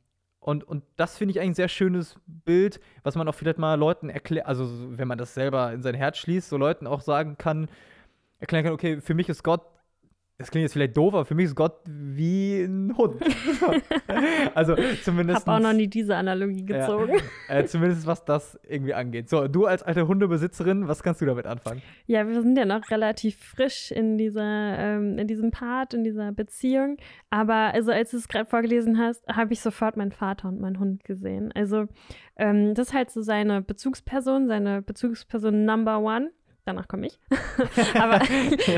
Und, 0.41 0.65
und 0.65 0.85
das 0.97 1.19
finde 1.19 1.33
ich 1.33 1.41
eigentlich 1.41 1.51
ein 1.51 1.55
sehr 1.55 1.69
schönes 1.69 2.15
Bild, 2.27 2.81
was 3.03 3.17
man 3.17 3.29
auch 3.29 3.35
vielleicht 3.35 3.59
mal 3.59 3.75
Leuten 3.75 4.09
erklärt, 4.09 4.47
also 4.47 4.69
wenn 4.97 5.09
man 5.09 5.19
das 5.19 5.35
selber 5.35 5.73
in 5.73 5.83
sein 5.83 5.95
Herz 5.95 6.17
schließt, 6.19 6.49
so 6.49 6.57
Leuten 6.57 6.87
auch 6.87 7.01
sagen 7.01 7.37
kann, 7.37 7.69
erklären 8.39 8.65
kann, 8.65 8.73
okay, 8.73 9.01
für 9.01 9.15
mich 9.15 9.29
ist 9.29 9.43
Gott 9.43 9.63
das 10.39 10.53
klingt 10.53 10.63
jetzt 10.63 10.75
vielleicht 10.75 10.97
doof, 10.97 11.15
aber 11.15 11.25
für 11.25 11.35
mich 11.35 11.47
ist 11.47 11.57
Gott 11.57 11.81
wie 11.85 12.61
ein 12.61 12.97
Hund. 12.97 13.21
also 14.55 14.77
zumindest. 15.03 15.41
Ich 15.41 15.47
habe 15.47 15.59
auch 15.59 15.69
noch 15.71 15.77
nie 15.77 15.89
diese 15.89 16.15
Analogie 16.15 16.65
gezogen. 16.65 17.15
Ja, 17.49 17.57
äh, 17.57 17.67
zumindest 17.67 18.07
was 18.07 18.25
das 18.25 18.57
irgendwie 18.63 18.95
angeht. 18.95 19.29
So, 19.29 19.49
du 19.49 19.67
als 19.67 19.83
alte 19.83 20.07
Hundebesitzerin, 20.07 20.87
was 20.87 21.03
kannst 21.03 21.21
du 21.21 21.27
damit 21.27 21.47
anfangen? 21.47 21.83
Ja, 22.07 22.25
wir 22.29 22.41
sind 22.41 22.57
ja 22.57 22.67
noch 22.67 22.89
relativ 22.89 23.37
frisch 23.37 23.91
in 23.91 24.17
dieser, 24.17 24.79
ähm, 24.79 25.19
in 25.19 25.27
diesem 25.27 25.51
Part, 25.51 25.93
in 25.93 26.05
dieser 26.05 26.31
Beziehung. 26.31 26.99
Aber 27.31 27.75
also 27.75 27.91
als 27.91 28.13
du 28.13 28.19
es 28.19 28.29
gerade 28.29 28.49
vorgelesen 28.49 28.97
hast, 28.97 29.27
habe 29.27 29.53
ich 29.53 29.61
sofort 29.61 29.97
meinen 29.97 30.13
Vater 30.13 30.47
und 30.47 30.61
meinen 30.61 30.79
Hund 30.79 31.03
gesehen. 31.03 31.51
Also 31.57 31.87
ähm, 32.37 32.75
das 32.75 32.89
ist 32.89 32.95
halt 32.95 33.11
so 33.11 33.23
seine 33.23 33.61
Bezugsperson, 33.61 34.47
seine 34.47 34.83
Bezugsperson 34.83 35.65
Number 35.65 35.99
One 35.99 36.31
danach 36.69 36.87
komme 36.87 37.07
ich. 37.07 37.19
aber 37.95 38.21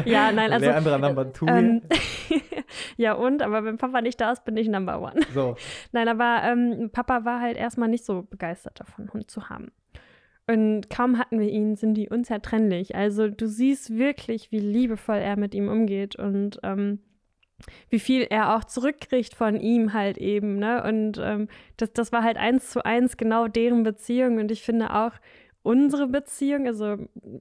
ja, 0.04 0.32
nein, 0.32 0.52
also. 0.52 0.66
Leandra 0.66 0.98
Number 0.98 1.32
Two. 1.32 1.46
Ähm, 1.46 1.82
ja, 2.96 3.14
und, 3.14 3.42
aber 3.42 3.64
wenn 3.64 3.76
Papa 3.76 4.00
nicht 4.00 4.20
da 4.20 4.32
ist, 4.32 4.44
bin 4.44 4.56
ich 4.56 4.68
Number 4.68 5.00
One. 5.00 5.20
So. 5.34 5.56
Nein, 5.92 6.08
aber 6.08 6.42
ähm, 6.44 6.90
Papa 6.92 7.24
war 7.24 7.40
halt 7.40 7.56
erstmal 7.56 7.88
nicht 7.88 8.04
so 8.04 8.22
begeistert 8.22 8.80
davon, 8.80 9.12
Hund 9.12 9.30
zu 9.30 9.48
haben. 9.48 9.72
Und 10.46 10.90
kaum 10.90 11.18
hatten 11.18 11.38
wir 11.38 11.48
ihn, 11.48 11.76
sind 11.76 11.94
die 11.94 12.08
unzertrennlich. 12.08 12.96
Also 12.96 13.28
du 13.28 13.46
siehst 13.46 13.96
wirklich, 13.96 14.50
wie 14.50 14.58
liebevoll 14.58 15.18
er 15.18 15.36
mit 15.36 15.54
ihm 15.54 15.68
umgeht 15.68 16.16
und 16.16 16.58
ähm, 16.64 16.98
wie 17.88 18.00
viel 18.00 18.26
er 18.28 18.56
auch 18.56 18.64
zurückkriegt 18.64 19.34
von 19.34 19.60
ihm 19.60 19.92
halt 19.92 20.18
eben. 20.18 20.58
Ne? 20.58 20.82
Und 20.82 21.20
ähm, 21.22 21.48
das, 21.76 21.92
das 21.92 22.10
war 22.10 22.24
halt 22.24 22.36
eins 22.36 22.70
zu 22.70 22.84
eins 22.84 23.16
genau 23.16 23.46
deren 23.46 23.82
Beziehung. 23.82 24.38
Und 24.38 24.50
ich 24.50 24.62
finde 24.62 24.92
auch, 24.94 25.12
unsere 25.62 26.06
Beziehung, 26.06 26.66
also 26.66 26.96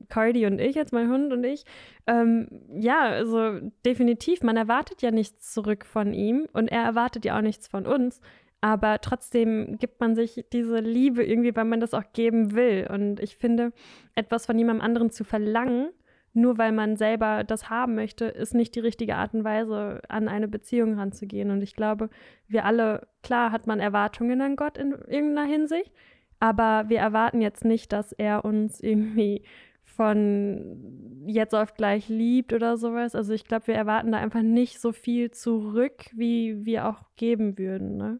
Cardi 0.09 0.45
und 0.45 0.59
ich, 0.59 0.75
jetzt 0.75 0.93
mein 0.93 1.09
Hund 1.09 1.31
und 1.31 1.43
ich, 1.43 1.63
ähm, 2.07 2.47
ja, 2.73 3.01
also 3.01 3.59
definitiv, 3.85 4.43
man 4.43 4.57
erwartet 4.57 5.01
ja 5.01 5.11
nichts 5.11 5.53
zurück 5.53 5.85
von 5.85 6.13
ihm 6.13 6.47
und 6.53 6.69
er 6.69 6.83
erwartet 6.83 7.25
ja 7.25 7.37
auch 7.37 7.41
nichts 7.41 7.67
von 7.67 7.85
uns. 7.85 8.21
Aber 8.61 8.99
trotzdem 8.99 9.77
gibt 9.77 10.01
man 10.01 10.15
sich 10.15 10.45
diese 10.51 10.79
Liebe 10.79 11.23
irgendwie, 11.23 11.55
weil 11.55 11.65
man 11.65 11.79
das 11.79 11.93
auch 11.93 12.03
geben 12.11 12.53
will. 12.55 12.89
Und 12.91 13.21
ich 13.21 13.37
finde, 13.37 13.71
etwas 14.15 14.45
von 14.45 14.57
jemandem 14.57 14.83
anderen 14.83 15.11
zu 15.11 15.23
verlangen, 15.23 15.91
nur 16.33 16.57
weil 16.57 16.73
man 16.73 16.97
selber 16.97 17.43
das 17.45 17.69
haben 17.69 17.95
möchte, 17.95 18.25
ist 18.25 18.53
nicht 18.53 18.75
die 18.75 18.81
richtige 18.81 19.15
Art 19.15 19.33
und 19.33 19.45
Weise, 19.45 20.01
an 20.09 20.27
eine 20.27 20.49
Beziehung 20.49 20.99
ranzugehen. 20.99 21.51
Und 21.51 21.61
ich 21.61 21.73
glaube, 21.73 22.09
wir 22.47 22.65
alle, 22.65 23.07
klar 23.23 23.51
hat 23.51 23.65
man 23.65 23.79
Erwartungen 23.79 24.41
an 24.41 24.57
Gott 24.57 24.77
in 24.77 24.91
irgendeiner 24.91 25.47
Hinsicht, 25.47 25.91
aber 26.39 26.85
wir 26.87 26.99
erwarten 26.99 27.41
jetzt 27.41 27.65
nicht, 27.65 27.91
dass 27.91 28.11
er 28.13 28.45
uns 28.45 28.79
irgendwie 28.79 29.43
von 29.83 31.25
jetzt 31.27 31.53
auf 31.53 31.73
gleich 31.73 32.07
liebt 32.07 32.53
oder 32.53 32.77
sowas. 32.77 33.15
Also 33.15 33.33
ich 33.33 33.43
glaube, 33.43 33.67
wir 33.67 33.75
erwarten 33.75 34.13
da 34.13 34.19
einfach 34.19 34.41
nicht 34.41 34.79
so 34.79 34.93
viel 34.93 35.31
zurück, 35.31 36.05
wie 36.13 36.65
wir 36.65 36.87
auch 36.87 37.03
geben 37.17 37.57
würden. 37.57 37.97
Ne? 37.97 38.19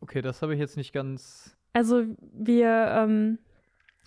Okay, 0.00 0.20
das 0.20 0.42
habe 0.42 0.54
ich 0.54 0.60
jetzt 0.60 0.76
nicht 0.76 0.92
ganz. 0.92 1.56
Also 1.72 2.04
wir, 2.32 2.68
ähm, 2.68 3.38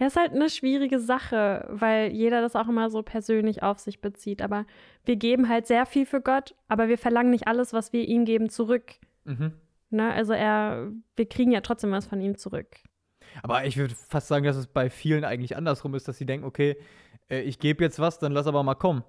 ja, 0.00 0.06
ist 0.06 0.16
halt 0.16 0.32
eine 0.32 0.48
schwierige 0.48 0.98
Sache, 0.98 1.66
weil 1.70 2.12
jeder 2.12 2.40
das 2.40 2.56
auch 2.56 2.68
immer 2.68 2.90
so 2.90 3.02
persönlich 3.02 3.62
auf 3.62 3.78
sich 3.78 4.00
bezieht. 4.00 4.40
Aber 4.40 4.64
wir 5.04 5.16
geben 5.16 5.48
halt 5.48 5.66
sehr 5.66 5.84
viel 5.84 6.06
für 6.06 6.20
Gott, 6.22 6.54
aber 6.68 6.88
wir 6.88 6.98
verlangen 6.98 7.30
nicht 7.30 7.46
alles, 7.46 7.72
was 7.72 7.92
wir 7.92 8.08
ihm 8.08 8.24
geben, 8.24 8.48
zurück. 8.48 8.94
Mhm. 9.24 9.52
Ne? 9.90 10.12
Also 10.12 10.32
er, 10.32 10.90
wir 11.16 11.28
kriegen 11.28 11.52
ja 11.52 11.60
trotzdem 11.60 11.90
was 11.90 12.06
von 12.06 12.20
ihm 12.20 12.36
zurück. 12.36 12.76
Aber 13.42 13.64
ich 13.64 13.76
würde 13.76 13.94
fast 13.94 14.28
sagen, 14.28 14.44
dass 14.44 14.56
es 14.56 14.66
bei 14.66 14.90
vielen 14.90 15.24
eigentlich 15.24 15.56
andersrum 15.56 15.94
ist, 15.94 16.08
dass 16.08 16.18
sie 16.18 16.26
denken, 16.26 16.46
okay, 16.46 16.76
äh, 17.28 17.40
ich 17.40 17.58
gebe 17.58 17.84
jetzt 17.84 17.98
was, 17.98 18.18
dann 18.18 18.32
lass 18.32 18.46
aber 18.46 18.62
mal 18.62 18.74
kommen. 18.74 19.04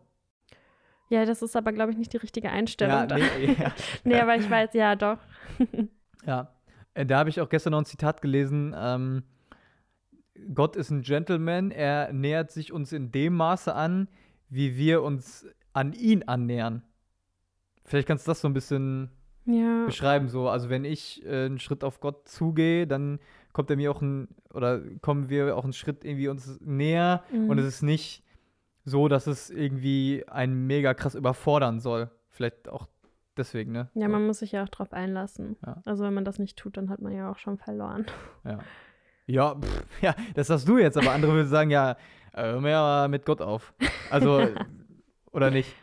Ja, 1.10 1.26
das 1.26 1.42
ist 1.42 1.56
aber, 1.56 1.74
glaube 1.74 1.92
ich, 1.92 1.98
nicht 1.98 2.14
die 2.14 2.18
richtige 2.18 2.52
Einstellung. 2.52 3.10
Ja, 3.10 3.18
nee, 3.18 3.56
ja. 3.60 3.74
nee, 4.04 4.20
aber 4.20 4.36
ich 4.36 4.50
weiß, 4.50 4.74
ja, 4.74 4.96
doch. 4.96 5.18
ja, 6.26 6.54
äh, 6.94 7.06
da 7.06 7.20
habe 7.20 7.30
ich 7.30 7.42
auch 7.42 7.50
gestern 7.50 7.72
noch 7.72 7.80
ein 7.80 7.86
Zitat 7.86 8.22
gelesen. 8.22 8.74
Ähm, 8.78 9.24
Gott 10.54 10.76
ist 10.76 10.90
ein 10.90 11.02
Gentleman, 11.02 11.72
er 11.72 12.14
nähert 12.14 12.52
sich 12.52 12.72
uns 12.72 12.94
in 12.94 13.12
dem 13.12 13.36
Maße 13.36 13.76
an, 13.76 14.08
wie 14.50 14.78
wir 14.78 15.04
uns 15.04 15.46
an 15.74 15.94
ihn 15.94 16.24
annähern. 16.24 16.84
Vielleicht 17.84 18.08
kannst 18.08 18.26
du 18.26 18.32
das 18.32 18.42
so 18.42 18.48
ein 18.48 18.54
bisschen 18.54 19.12
ja. 19.46 19.86
beschreiben. 19.86 20.30
So, 20.30 20.50
also 20.50 20.70
wenn 20.70 20.86
ich 20.86 21.26
äh, 21.26 21.46
einen 21.46 21.60
Schritt 21.60 21.84
auf 21.84 22.00
Gott 22.00 22.28
zugehe, 22.28 22.88
dann 22.88 23.20
kommt 23.54 23.70
er 23.70 23.76
mir 23.76 23.92
auch 23.92 24.02
ein, 24.02 24.28
oder 24.54 24.82
kommen 25.02 25.30
wir 25.30 25.56
auch 25.58 25.64
einen 25.64 25.74
Schritt 25.74 26.04
irgendwie 26.06 26.28
uns 26.28 26.60
näher 26.62 27.24
mhm. 27.32 27.50
und 27.50 27.58
es 27.58 27.66
ist 27.66 27.82
nicht 27.82 28.24
so, 28.84 29.08
dass 29.08 29.28
es 29.28 29.50
irgendwie 29.50 30.24
einen 30.28 30.68
mega 30.68 30.94
krass 30.94 31.16
überfordern 31.16 31.80
soll. 31.80 32.10
Vielleicht 32.30 32.70
auch 32.70 32.88
deswegen, 33.38 33.72
ne? 33.72 33.90
Ja, 33.94 34.08
man 34.08 34.26
muss 34.26 34.40
sich 34.40 34.54
ja 34.54 34.64
auch 34.64 34.70
drauf 34.70 34.94
einlassen. 34.94 35.58
Ja. 35.66 35.82
Also 35.86 36.04
wenn 36.04 36.14
man 36.14 36.26
das 36.26 36.40
nicht 36.40 36.58
tut, 36.58 36.78
dann 36.78 36.90
hat 36.90 37.02
man 37.02 37.14
ja 37.14 37.30
auch 37.32 37.38
schon 37.38 37.58
verloren. 37.58 38.06
Ja. 38.44 38.60
Ja, 39.28 39.56
pff, 39.56 40.02
ja, 40.02 40.16
das 40.34 40.50
hast 40.50 40.68
du 40.68 40.78
jetzt, 40.78 40.98
aber 40.98 41.12
andere 41.12 41.34
würden 41.34 41.48
sagen, 41.48 41.70
ja, 41.70 41.92
äh, 42.34 42.44
hör 42.44 42.60
mir 42.60 43.08
mit 43.08 43.26
Gott 43.26 43.42
auf. 43.42 43.74
Also, 44.10 44.48
oder 45.32 45.52
nicht? 45.52 45.74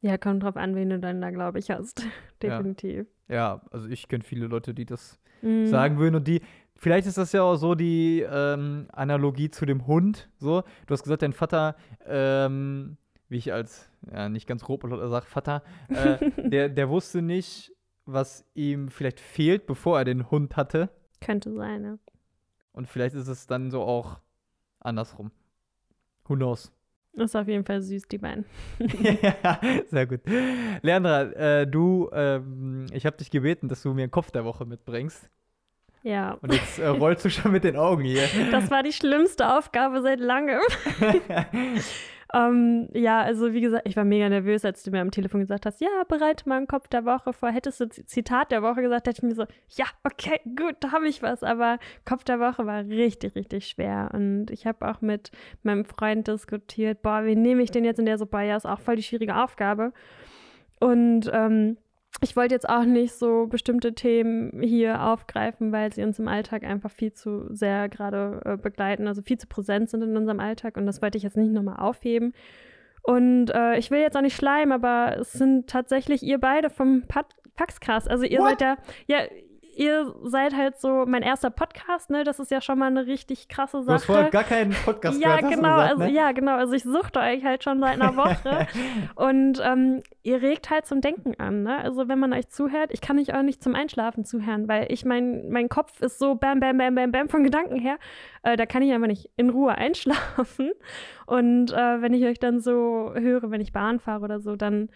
Ja, 0.00 0.16
kommt 0.16 0.42
drauf 0.42 0.56
an, 0.56 0.76
wen 0.76 0.90
du 0.90 0.98
dann 0.98 1.20
da, 1.20 1.30
glaube 1.30 1.58
ich, 1.58 1.70
hast. 1.70 2.06
Definitiv. 2.42 3.06
Ja. 3.28 3.34
ja, 3.34 3.60
also 3.70 3.88
ich 3.88 4.08
kenne 4.08 4.24
viele 4.24 4.46
Leute, 4.46 4.74
die 4.74 4.84
das 4.84 5.18
mhm. 5.42 5.66
sagen 5.66 5.98
würden 5.98 6.14
und 6.14 6.28
die, 6.28 6.40
vielleicht 6.76 7.06
ist 7.06 7.18
das 7.18 7.32
ja 7.32 7.42
auch 7.42 7.56
so 7.56 7.74
die 7.74 8.24
ähm, 8.30 8.86
Analogie 8.92 9.50
zu 9.50 9.66
dem 9.66 9.86
Hund. 9.86 10.30
So, 10.38 10.62
du 10.86 10.92
hast 10.92 11.02
gesagt, 11.02 11.22
dein 11.22 11.32
Vater, 11.32 11.76
ähm, 12.06 12.96
wie 13.28 13.38
ich 13.38 13.52
als 13.52 13.90
ja, 14.12 14.28
nicht 14.28 14.46
ganz 14.46 14.62
grob 14.62 14.82
sage, 14.88 15.26
Vater, 15.26 15.62
äh, 15.88 16.30
der, 16.48 16.68
der 16.68 16.88
wusste 16.88 17.20
nicht, 17.20 17.72
was 18.06 18.46
ihm 18.54 18.88
vielleicht 18.88 19.20
fehlt, 19.20 19.66
bevor 19.66 19.98
er 19.98 20.04
den 20.04 20.30
Hund 20.30 20.56
hatte. 20.56 20.90
Könnte 21.20 21.52
sein, 21.52 21.84
ja. 21.84 21.98
Und 22.72 22.86
vielleicht 22.86 23.16
ist 23.16 23.26
es 23.26 23.48
dann 23.48 23.72
so 23.72 23.82
auch 23.82 24.20
andersrum. 24.78 25.32
Who 26.26 26.36
knows? 26.36 26.72
Das 27.18 27.30
ist 27.30 27.36
auf 27.36 27.48
jeden 27.48 27.64
Fall 27.64 27.82
süß, 27.82 28.02
die 28.08 28.18
beiden. 28.18 28.44
ja, 29.22 29.60
sehr 29.90 30.06
gut. 30.06 30.20
Leandra, 30.82 31.22
äh, 31.22 31.66
du, 31.66 32.08
ähm, 32.12 32.86
ich 32.92 33.04
habe 33.06 33.16
dich 33.16 33.30
gebeten, 33.30 33.68
dass 33.68 33.82
du 33.82 33.92
mir 33.92 34.02
einen 34.02 34.10
Kopf 34.10 34.30
der 34.30 34.44
Woche 34.44 34.64
mitbringst. 34.64 35.28
Ja. 36.02 36.38
Und 36.40 36.52
jetzt 36.52 36.78
äh, 36.78 36.86
rollst 36.86 37.24
du 37.24 37.30
schon 37.30 37.52
mit 37.52 37.64
den 37.64 37.76
Augen 37.76 38.04
hier. 38.04 38.28
Das 38.50 38.70
war 38.70 38.82
die 38.82 38.92
schlimmste 38.92 39.56
Aufgabe 39.56 40.00
seit 40.00 40.20
langem. 40.20 40.60
Ähm, 42.34 42.88
ja, 42.92 43.22
also 43.22 43.54
wie 43.54 43.62
gesagt, 43.62 43.88
ich 43.88 43.96
war 43.96 44.04
mega 44.04 44.28
nervös, 44.28 44.64
als 44.64 44.82
du 44.82 44.90
mir 44.90 45.00
am 45.00 45.10
Telefon 45.10 45.40
gesagt 45.40 45.64
hast, 45.64 45.80
ja, 45.80 45.88
bereite 46.08 46.46
mal 46.46 46.56
einen 46.56 46.66
Kopf 46.66 46.86
der 46.88 47.06
Woche 47.06 47.32
vor. 47.32 47.50
Hättest 47.50 47.80
du 47.80 47.88
Zitat 47.88 48.50
der 48.50 48.62
Woche 48.62 48.82
gesagt, 48.82 49.06
hätte 49.06 49.18
ich 49.18 49.22
mir 49.22 49.34
so, 49.34 49.46
ja, 49.70 49.86
okay, 50.04 50.38
gut, 50.44 50.76
da 50.80 50.92
habe 50.92 51.08
ich 51.08 51.22
was. 51.22 51.42
Aber 51.42 51.78
Kopf 52.04 52.24
der 52.24 52.38
Woche 52.38 52.66
war 52.66 52.84
richtig, 52.84 53.34
richtig 53.34 53.68
schwer. 53.68 54.10
Und 54.12 54.50
ich 54.50 54.66
habe 54.66 54.88
auch 54.88 55.00
mit 55.00 55.30
meinem 55.62 55.86
Freund 55.86 56.28
diskutiert, 56.28 57.00
boah, 57.00 57.24
wie 57.24 57.36
nehme 57.36 57.62
ich 57.62 57.70
den 57.70 57.84
jetzt? 57.84 57.98
Und 57.98 58.06
der 58.06 58.18
so, 58.18 58.26
boah, 58.26 58.42
ja, 58.42 58.56
ist 58.56 58.66
auch 58.66 58.80
voll 58.80 58.96
die 58.96 59.02
schwierige 59.02 59.36
Aufgabe. 59.36 59.92
Und 60.80 61.30
ähm, 61.32 61.78
ich 62.20 62.34
wollte 62.34 62.54
jetzt 62.54 62.68
auch 62.68 62.84
nicht 62.84 63.14
so 63.14 63.46
bestimmte 63.46 63.94
Themen 63.94 64.60
hier 64.60 65.02
aufgreifen, 65.02 65.70
weil 65.72 65.92
sie 65.92 66.02
uns 66.02 66.18
im 66.18 66.26
Alltag 66.26 66.64
einfach 66.64 66.90
viel 66.90 67.12
zu 67.12 67.46
sehr 67.54 67.88
gerade 67.88 68.40
äh, 68.44 68.56
begleiten, 68.56 69.06
also 69.06 69.22
viel 69.22 69.38
zu 69.38 69.46
präsent 69.46 69.88
sind 69.88 70.02
in 70.02 70.16
unserem 70.16 70.40
Alltag 70.40 70.76
und 70.76 70.86
das 70.86 71.00
wollte 71.00 71.16
ich 71.16 71.24
jetzt 71.24 71.36
nicht 71.36 71.52
nochmal 71.52 71.78
aufheben. 71.78 72.34
Und 73.02 73.50
äh, 73.54 73.78
ich 73.78 73.90
will 73.90 74.00
jetzt 74.00 74.16
auch 74.16 74.22
nicht 74.22 74.36
schleimen, 74.36 74.72
aber 74.72 75.16
es 75.18 75.32
sind 75.32 75.70
tatsächlich 75.70 76.22
ihr 76.22 76.38
beide 76.38 76.68
vom 76.68 77.04
Paxcast. 77.54 78.10
Also 78.10 78.24
ihr 78.24 78.40
What? 78.40 78.58
seid 78.58 78.60
ja, 78.60 78.76
ja, 79.06 79.24
ihr 79.78 80.12
seid 80.24 80.56
halt 80.56 80.80
so 80.80 81.04
mein 81.06 81.22
erster 81.22 81.50
Podcast, 81.50 82.10
ne? 82.10 82.24
Das 82.24 82.40
ist 82.40 82.50
ja 82.50 82.60
schon 82.60 82.80
mal 82.80 82.86
eine 82.86 83.06
richtig 83.06 83.48
krasse 83.48 83.82
Sache. 83.82 83.86
Du 83.86 83.92
hast 83.92 84.04
vorher 84.06 84.30
gar 84.30 84.42
keinen 84.42 84.72
Podcast 84.72 85.20
ja, 85.20 85.36
gehört, 85.36 85.54
genau, 85.54 85.76
gesagt, 85.76 85.90
also, 85.90 86.02
ne? 86.02 86.10
Ja, 86.10 86.32
genau. 86.32 86.56
Also 86.56 86.72
ich 86.72 86.82
suchte 86.82 87.20
euch 87.20 87.44
halt 87.44 87.62
schon 87.62 87.78
seit 87.78 87.92
einer 87.92 88.16
Woche. 88.16 88.66
und 89.14 89.62
ähm, 89.64 90.02
ihr 90.24 90.42
regt 90.42 90.70
halt 90.70 90.86
zum 90.86 91.00
Denken 91.00 91.38
an, 91.38 91.62
ne? 91.62 91.78
Also 91.78 92.08
wenn 92.08 92.18
man 92.18 92.32
euch 92.32 92.48
zuhört, 92.48 92.90
ich 92.92 93.00
kann 93.00 93.20
euch 93.20 93.32
auch 93.34 93.42
nicht 93.42 93.62
zum 93.62 93.76
Einschlafen 93.76 94.24
zuhören, 94.24 94.66
weil 94.66 94.90
ich 94.90 95.04
mein, 95.04 95.48
mein 95.48 95.68
Kopf 95.68 96.00
ist 96.00 96.18
so 96.18 96.34
bam, 96.34 96.58
bam, 96.58 96.76
bam, 96.76 96.96
bam, 96.96 97.12
bam 97.12 97.28
von 97.28 97.44
Gedanken 97.44 97.76
her. 97.76 97.98
Äh, 98.42 98.56
da 98.56 98.66
kann 98.66 98.82
ich 98.82 98.92
einfach 98.92 99.06
nicht 99.06 99.30
in 99.36 99.48
Ruhe 99.48 99.74
einschlafen. 99.76 100.72
Und 101.26 101.72
äh, 101.72 102.02
wenn 102.02 102.14
ich 102.14 102.24
euch 102.24 102.40
dann 102.40 102.58
so 102.58 103.12
höre, 103.14 103.52
wenn 103.52 103.60
ich 103.60 103.72
Bahn 103.72 104.00
fahre 104.00 104.24
oder 104.24 104.40
so, 104.40 104.56
dann 104.56 104.88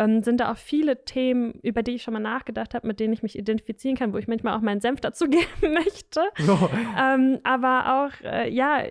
ähm, 0.00 0.22
sind 0.22 0.40
da 0.40 0.50
auch 0.50 0.56
viele 0.56 1.04
Themen, 1.04 1.52
über 1.62 1.82
die 1.82 1.92
ich 1.92 2.02
schon 2.02 2.14
mal 2.14 2.20
nachgedacht 2.20 2.74
habe, 2.74 2.86
mit 2.86 2.98
denen 3.00 3.12
ich 3.12 3.22
mich 3.22 3.38
identifizieren 3.38 3.96
kann, 3.96 4.14
wo 4.14 4.18
ich 4.18 4.26
manchmal 4.26 4.56
auch 4.56 4.62
meinen 4.62 4.80
Senf 4.80 5.00
dazugeben 5.02 5.74
möchte. 5.74 6.22
So. 6.38 6.58
Ähm, 6.98 7.38
aber 7.44 8.06
auch, 8.06 8.24
äh, 8.24 8.50
ja, 8.50 8.82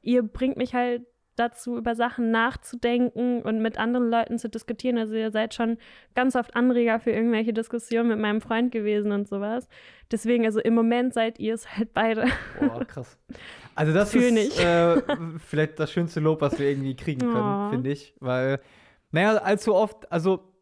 ihr 0.00 0.22
bringt 0.22 0.56
mich 0.56 0.74
halt 0.74 1.02
dazu, 1.36 1.76
über 1.76 1.96
Sachen 1.96 2.30
nachzudenken 2.30 3.42
und 3.42 3.60
mit 3.60 3.76
anderen 3.76 4.08
Leuten 4.08 4.38
zu 4.38 4.48
diskutieren. 4.48 4.98
Also 4.98 5.14
ihr 5.14 5.32
seid 5.32 5.52
schon 5.52 5.78
ganz 6.14 6.36
oft 6.36 6.54
Anreger 6.54 7.00
für 7.00 7.10
irgendwelche 7.10 7.52
Diskussionen 7.52 8.08
mit 8.08 8.20
meinem 8.20 8.40
Freund 8.40 8.70
gewesen 8.70 9.10
und 9.10 9.28
sowas. 9.28 9.68
Deswegen, 10.12 10.44
also 10.44 10.60
im 10.60 10.74
Moment 10.74 11.12
seid 11.12 11.40
ihr 11.40 11.54
es 11.54 11.76
halt 11.76 11.92
beide. 11.92 12.26
Boah, 12.60 12.84
krass. 12.84 13.18
Also 13.74 13.92
das 13.92 14.12
Fühl 14.12 14.36
ist 14.38 14.60
äh, 14.60 15.02
vielleicht 15.44 15.80
das 15.80 15.90
schönste 15.90 16.20
Lob, 16.20 16.40
was 16.40 16.56
wir 16.58 16.70
irgendwie 16.70 16.94
kriegen 16.94 17.20
können, 17.20 17.66
oh. 17.66 17.70
finde 17.70 17.90
ich. 17.90 18.14
Weil, 18.20 18.60
naja, 19.10 19.34
allzu 19.38 19.74
oft, 19.74 20.10
also 20.12 20.53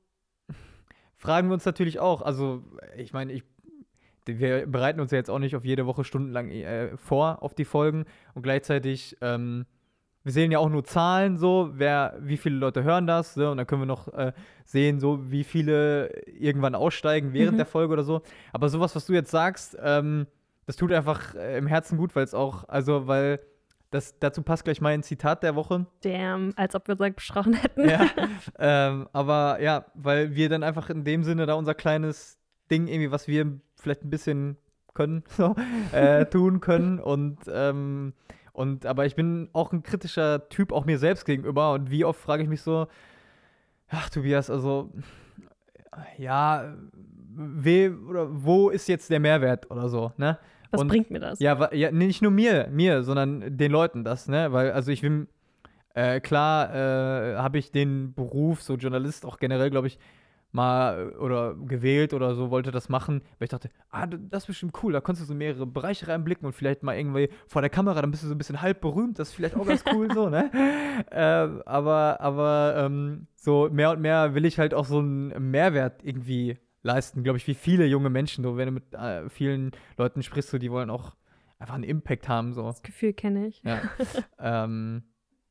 fragen 1.23 1.49
wir 1.49 1.55
uns 1.55 1.65
natürlich 1.65 2.01
auch, 2.01 2.21
also 2.21 2.65
ich 2.97 3.13
meine, 3.13 3.33
ich 3.33 3.45
wir 4.25 4.67
bereiten 4.67 5.01
uns 5.01 5.11
ja 5.11 5.19
jetzt 5.19 5.31
auch 5.31 5.39
nicht 5.39 5.57
auf 5.57 5.65
jede 5.65 5.87
Woche 5.87 6.05
stundenlang 6.05 6.51
äh, 6.51 6.97
vor 6.97 7.43
auf 7.43 7.55
die 7.55 7.65
Folgen 7.65 8.05
und 8.35 8.43
gleichzeitig 8.43 9.17
ähm, 9.21 9.67
wir 10.25 10.33
sehen 10.33 10.53
ja 10.53 10.59
auch 10.59 10.69
nur 10.69 10.85
Zahlen, 10.85 11.37
so, 11.37 11.71
wer, 11.75 12.17
wie 12.21 12.37
viele 12.37 12.57
Leute 12.57 12.85
hören 12.85 13.07
das, 13.07 13.35
so, 13.35 13.51
und 13.51 13.57
dann 13.57 13.67
können 13.67 13.83
wir 13.83 13.87
noch 13.87 14.07
äh, 14.13 14.33
sehen, 14.65 15.01
so, 15.01 15.33
wie 15.33 15.43
viele 15.43 16.11
irgendwann 16.27 16.77
aussteigen 16.77 17.33
während 17.33 17.55
mhm. 17.55 17.57
der 17.59 17.67
Folge 17.67 17.93
oder 17.93 18.05
so. 18.05 18.23
Aber 18.53 18.69
sowas, 18.69 18.95
was 18.95 19.07
du 19.07 19.15
jetzt 19.15 19.33
sagst, 19.33 19.77
ähm, 19.83 20.29
das 20.67 20.77
tut 20.77 20.93
einfach 20.93 21.35
äh, 21.35 21.59
im 21.59 21.67
Herzen 21.67 21.99
gut, 21.99 22.15
weil 22.15 22.23
es 22.23 22.35
auch, 22.35 22.69
also, 22.69 23.09
weil 23.09 23.41
das, 23.93 24.19
dazu 24.19 24.43
passt 24.43 24.65
gleich 24.65 24.81
mein 24.81 25.03
Zitat 25.03 25.43
der 25.43 25.55
Woche. 25.55 25.87
Damn, 26.03 26.53
als 26.57 26.75
ob 26.75 26.89
wir 26.89 26.99
es 26.99 27.15
besprochen 27.15 27.55
hätten. 27.55 27.89
Ja, 27.89 28.07
ähm, 28.59 29.09
aber 29.13 29.61
ja, 29.61 29.85
weil 29.95 30.35
wir 30.35 30.49
dann 30.49 30.63
einfach 30.63 30.91
in 30.91 31.05
dem 31.05 31.23
Sinne 31.23 31.47
da 31.47 31.55
unser 31.55 31.75
kleines 31.75 32.39
Ding 32.71 32.89
irgendwie, 32.89 33.11
was 33.11 33.29
wir 33.29 33.61
vielleicht 33.77 34.03
ein 34.03 34.11
bisschen 34.11 34.57
können, 34.95 35.23
so, 35.29 35.55
äh, 35.93 36.27
tun 36.27 36.61
können 36.61 36.99
und 36.99 37.39
ähm, 37.49 38.15
und 38.55 38.85
aber 38.85 39.07
ich 39.07 39.15
bin 39.15 39.49
auch 39.55 39.73
ein 39.73 39.83
kritischer 39.83 40.49
Typ, 40.51 40.73
auch 40.73 40.85
mir 40.85 40.99
selbst 40.99 41.25
gegenüber. 41.25 41.73
Und 41.73 41.91
wie 41.91 42.05
oft 42.05 42.21
frage 42.21 42.43
ich 42.43 42.49
mich 42.51 42.61
so, 42.61 42.87
ach 43.89 44.11
Tobias, 44.11 44.51
also 44.51 44.93
ja, 46.19 46.75
we, 47.35 47.97
oder 48.09 48.27
wo 48.31 48.69
ist 48.69 48.89
jetzt 48.89 49.09
der 49.11 49.21
Mehrwert 49.21 49.71
oder 49.71 49.89
so, 49.89 50.13
ne? 50.19 50.39
Was 50.73 50.81
und, 50.81 50.89
bringt 50.89 51.11
mir 51.11 51.21
das? 51.21 51.39
Ja, 51.39 51.73
ja, 51.73 51.91
nicht 51.93 52.23
nur 52.23 52.31
mir, 52.31 52.69
mir, 52.71 53.03
sondern 53.03 53.57
den 53.57 53.71
Leuten 53.71 54.05
das, 54.05 54.27
ne? 54.27 54.53
Weil, 54.53 54.73
also 54.73 54.91
ich 54.91 55.03
will, 55.03 55.29
äh, 55.95 56.21
klar 56.21 56.75
äh, 56.75 57.37
habe 57.37 57.59
ich 57.59 57.71
den 57.71 58.15
Beruf, 58.15 58.63
so 58.63 58.75
Journalist 58.77 59.27
auch 59.27 59.39
generell, 59.39 59.71
glaube 59.71 59.87
ich, 59.87 59.99
mal 60.53 61.13
oder 61.15 61.55
gewählt 61.55 62.15
oder 62.15 62.35
so, 62.35 62.51
wollte 62.51 62.71
das 62.71 62.89
machen, 62.89 63.23
weil 63.39 63.47
ich 63.47 63.51
dachte, 63.51 63.71
ah, 63.91 64.07
das 64.07 64.45
ist 64.45 64.47
bestimmt 64.47 64.83
cool, 64.83 64.93
da 64.93 65.01
konntest 65.01 65.29
du 65.29 65.33
so 65.33 65.37
mehrere 65.37 65.67
Bereiche 65.67 66.09
reinblicken 66.09 66.47
und 66.47 66.53
vielleicht 66.53 66.83
mal 66.83 66.97
irgendwie 66.97 67.31
vor 67.47 67.63
der 67.63 67.71
Kamera, 67.71 68.01
dann 68.01 68.11
bist 68.11 68.23
du 68.23 68.29
so 68.29 68.35
ein 68.35 68.39
bisschen 68.39 68.61
halb 68.61 68.81
berühmt, 68.81 69.19
das 69.19 69.29
ist 69.29 69.35
vielleicht 69.35 69.57
auch 69.57 69.67
ganz 69.67 69.83
cool 69.93 70.13
so, 70.13 70.29
ne? 70.29 70.51
Äh, 71.11 71.49
aber 71.65 72.21
aber 72.21 72.75
ähm, 72.77 73.27
so 73.35 73.69
mehr 73.73 73.91
und 73.93 74.01
mehr 74.01 74.35
will 74.35 74.45
ich 74.45 74.59
halt 74.59 74.75
auch 74.75 74.85
so 74.85 74.99
einen 74.99 75.51
Mehrwert 75.51 76.05
irgendwie 76.05 76.59
leisten, 76.83 77.23
glaube 77.23 77.39
ich, 77.39 77.47
wie 77.47 77.55
viele 77.55 77.87
junge 77.87 78.11
Menschen, 78.11 78.45
so 78.45 78.57
wenn 78.57 78.67
du 78.67 78.73
mit 78.73 78.95
äh, 78.95 79.29
vielen 79.29 79.73
Leuten 79.97 80.23
sprichst, 80.23 80.51
so, 80.51 80.59
die 80.59 80.71
wollen 80.71 80.91
auch 80.91 81.15
einfach 81.59 81.75
einen 81.75 81.85
Impact 81.85 82.29
haben, 82.29 82.53
so. 82.53 82.63
Das 82.63 82.83
Gefühl 82.83 83.13
kenne 83.13 83.47
ich. 83.47 83.63
Ja. 83.63 83.81
ähm, 84.39 85.05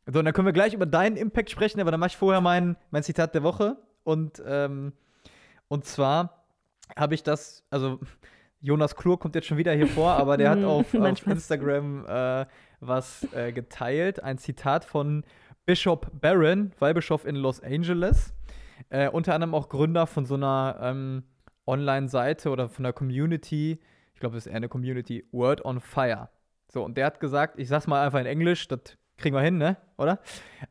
so, 0.05 0.19
und 0.19 0.25
dann 0.25 0.33
können 0.33 0.47
wir 0.47 0.53
gleich 0.53 0.73
über 0.73 0.85
deinen 0.85 1.15
Impact 1.15 1.49
sprechen, 1.49 1.79
aber 1.79 1.91
dann 1.91 1.99
mache 1.99 2.09
ich 2.09 2.17
vorher 2.17 2.41
mein, 2.41 2.75
mein 2.89 3.03
Zitat 3.03 3.33
der 3.33 3.43
Woche. 3.43 3.77
Und, 4.03 4.41
ähm, 4.45 4.93
und 5.67 5.85
zwar 5.85 6.45
habe 6.95 7.13
ich 7.13 7.23
das, 7.23 7.65
also 7.69 7.99
Jonas 8.59 8.95
Klur 8.95 9.19
kommt 9.19 9.35
jetzt 9.35 9.47
schon 9.47 9.57
wieder 9.57 9.73
hier 9.73 9.87
vor, 9.87 10.11
aber 10.11 10.37
der 10.37 10.49
hat 10.49 10.63
auf, 10.63 10.93
auf 10.95 11.27
Instagram 11.27 12.05
äh, 12.05 12.45
was 12.79 13.27
äh, 13.33 13.51
geteilt, 13.51 14.21
ein 14.23 14.37
Zitat 14.37 14.83
von 14.83 15.23
Bishop 15.65 16.09
Barron, 16.19 16.73
Weihbischof 16.79 17.25
in 17.25 17.35
Los 17.35 17.61
Angeles. 17.61 18.33
Äh, 18.89 19.09
unter 19.09 19.33
anderem 19.33 19.53
auch 19.55 19.69
Gründer 19.69 20.07
von 20.07 20.25
so 20.25 20.35
einer 20.35 20.77
ähm, 20.81 21.23
Online-Seite 21.67 22.49
oder 22.49 22.69
von 22.69 22.83
der 22.83 22.93
Community, 22.93 23.79
ich 24.13 24.19
glaube, 24.19 24.37
es 24.37 24.45
ist 24.45 24.51
eher 24.51 24.57
eine 24.57 24.69
Community, 24.69 25.25
Word 25.31 25.63
on 25.65 25.79
Fire. 25.79 26.29
So, 26.67 26.83
und 26.83 26.97
der 26.97 27.05
hat 27.05 27.19
gesagt, 27.19 27.59
ich 27.59 27.67
sag's 27.67 27.87
mal 27.87 28.05
einfach 28.05 28.19
in 28.19 28.25
Englisch, 28.25 28.67
das 28.67 28.97
kriegen 29.17 29.35
wir 29.35 29.41
hin, 29.41 29.57
ne? 29.57 29.77
Oder? 29.97 30.19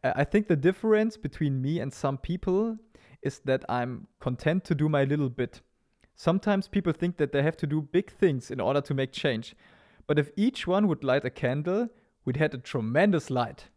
Uh, 0.04 0.20
I 0.20 0.24
think 0.24 0.46
the 0.48 0.56
difference 0.56 1.18
between 1.18 1.60
me 1.60 1.80
and 1.80 1.92
some 1.92 2.18
people 2.18 2.78
is 3.22 3.42
that 3.42 3.68
I'm 3.68 4.06
content 4.18 4.64
to 4.64 4.74
do 4.74 4.88
my 4.88 5.04
little 5.04 5.30
bit. 5.30 5.62
Sometimes 6.14 6.68
people 6.68 6.92
think 6.92 7.16
that 7.18 7.32
they 7.32 7.42
have 7.42 7.56
to 7.58 7.66
do 7.66 7.80
big 7.80 8.10
things 8.10 8.50
in 8.50 8.60
order 8.60 8.82
to 8.82 8.94
make 8.94 9.12
change. 9.12 9.54
But 10.06 10.18
if 10.18 10.30
each 10.36 10.66
one 10.66 10.88
would 10.88 11.04
light 11.04 11.24
a 11.24 11.30
candle, 11.30 11.88
we'd 12.24 12.36
have 12.36 12.54
a 12.54 12.58
tremendous 12.58 13.30
light. 13.30 13.70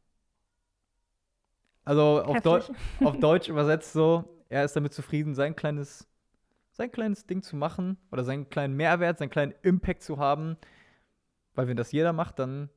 Also 1.85 2.23
auf, 2.23 2.41
Deu 2.41 2.61
auf, 3.03 3.19
Deutsch 3.19 3.47
übersetzt 3.49 3.93
so, 3.93 4.23
er 4.49 4.63
ist 4.63 4.75
damit 4.75 4.93
zufrieden, 4.93 5.35
sein 5.35 5.55
kleines, 5.55 6.07
sein 6.71 6.91
kleines 6.91 7.25
Ding 7.25 7.43
zu 7.43 7.55
machen 7.55 7.97
oder 8.11 8.23
seinen 8.23 8.49
kleinen 8.49 8.75
Mehrwert, 8.75 9.17
seinen 9.17 9.29
kleinen 9.29 9.53
Impact 9.61 10.01
zu 10.03 10.17
haben. 10.17 10.57
Weil 11.55 11.67
wenn 11.67 11.77
das 11.77 11.91
jeder 11.91 12.13
macht, 12.13 12.39
dann 12.39 12.69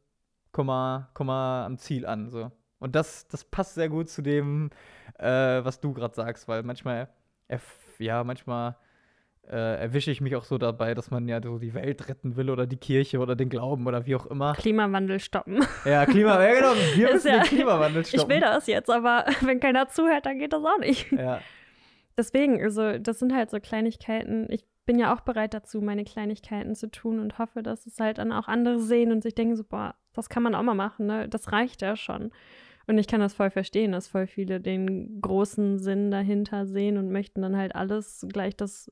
kommen 0.53 0.69
wir, 0.69 1.09
kommen 1.15 1.29
wir 1.29 1.65
am 1.67 1.79
Ziel 1.79 2.07
an. 2.07 2.29
So. 2.29 2.51
Und 2.79 2.95
das, 2.95 3.27
das 3.29 3.45
passt 3.45 3.75
sehr 3.75 3.89
gut 3.89 4.09
zu 4.09 4.23
dem, 4.23 4.71
äh, 5.19 5.65
was 5.65 5.81
du 5.81 5.93
gerade 5.93 6.15
sagst, 6.15 6.49
weil 6.49 6.63
manchmal, 6.63 7.09
ja, 7.99 8.23
manchmal 8.25 8.77
äh, 9.51 9.81
erwische 9.81 10.11
ich 10.11 10.21
mich 10.21 10.37
auch 10.37 10.45
so 10.45 10.59
dabei, 10.59 10.95
dass 10.95 11.11
man 11.11 11.29
ja 11.29 11.41
so 11.43 11.59
die 11.59 11.75
Welt 11.75 12.09
retten 12.09 12.37
will 12.37 12.51
oder 12.51 12.67
die 12.67 12.77
Kirche 12.77 13.19
oder 13.19 13.37
den 13.37 13.49
Glauben 13.49 13.87
oder 13.87 14.07
wie 14.07 14.17
auch 14.17 14.27
immer. 14.27 14.55
Klimawandel 14.55 15.21
stoppen. 15.21 15.65
Ja, 15.85 16.05
Klima, 16.07 16.43
ja 16.43 16.55
genau, 16.55 16.75
wir 16.97 17.13
müssen 17.13 17.29
ja, 17.29 17.39
den 17.39 17.43
Klimawandel 17.45 18.05
stoppen. 18.05 18.21
Ich 18.27 18.29
will 18.29 18.41
das 18.41 18.67
jetzt, 18.67 18.91
aber 18.91 19.27
wenn 19.43 19.61
keiner 19.61 19.89
zuhört, 19.89 20.27
dann 20.27 20.39
geht 20.39 20.53
das 20.53 20.65
auch 20.65 20.79
nicht. 20.79 21.11
Ja. 21.13 21.41
Deswegen, 22.17 22.63
also 22.63 22.99
das 22.99 23.19
sind 23.19 23.35
halt 23.35 23.51
so 23.51 23.61
Kleinigkeiten. 23.61 24.47
Ich 24.51 24.65
bin 24.87 24.99
ja 24.99 25.15
auch 25.15 25.21
bereit 25.21 25.55
dazu, 25.55 25.81
meine 25.81 26.05
Kleinigkeiten 26.05 26.75
zu 26.75 26.91
tun 26.91 27.19
und 27.21 27.39
hoffe, 27.39 27.63
dass 27.63 27.87
es 27.87 28.01
halt 28.01 28.19
dann 28.19 28.33
auch 28.33 28.49
andere 28.49 28.79
sehen 28.79 29.13
und 29.13 29.23
sich 29.23 29.35
denken 29.35 29.57
so, 29.57 29.65
boah, 29.65 29.95
das 30.13 30.29
kann 30.29 30.43
man 30.43 30.55
auch 30.55 30.63
mal 30.63 30.75
machen, 30.75 31.07
ne? 31.07 31.29
Das 31.29 31.53
reicht 31.53 31.83
ja 31.83 31.97
schon. 31.97 32.31
Und 32.87 32.99
ich 32.99 33.09
kann 33.09 33.21
das 33.21 33.35
voll 33.35 33.51
verstehen, 33.51 33.93
dass 33.93 34.07
voll 34.07 34.27
viele 34.27 34.61
den 34.61 35.21
großen 35.21 35.79
Sinn 35.79 36.11
dahinter 36.11 36.67
sehen 36.67 36.99
und 36.99 37.11
möchten 37.11 37.43
dann 37.43 37.57
halt 37.57 37.75
alles 37.75 38.25
gleich 38.33 38.57
das 38.57 38.91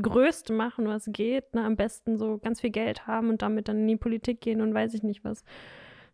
Größte 0.00 0.52
machen, 0.52 0.86
was 0.86 1.08
geht. 1.12 1.54
Ne? 1.54 1.64
Am 1.64 1.76
besten 1.76 2.18
so 2.18 2.38
ganz 2.38 2.60
viel 2.60 2.70
Geld 2.70 3.06
haben 3.06 3.28
und 3.28 3.42
damit 3.42 3.68
dann 3.68 3.78
in 3.78 3.88
die 3.88 3.96
Politik 3.96 4.40
gehen 4.40 4.60
und 4.60 4.74
weiß 4.74 4.94
ich 4.94 5.02
nicht 5.02 5.24
was. 5.24 5.44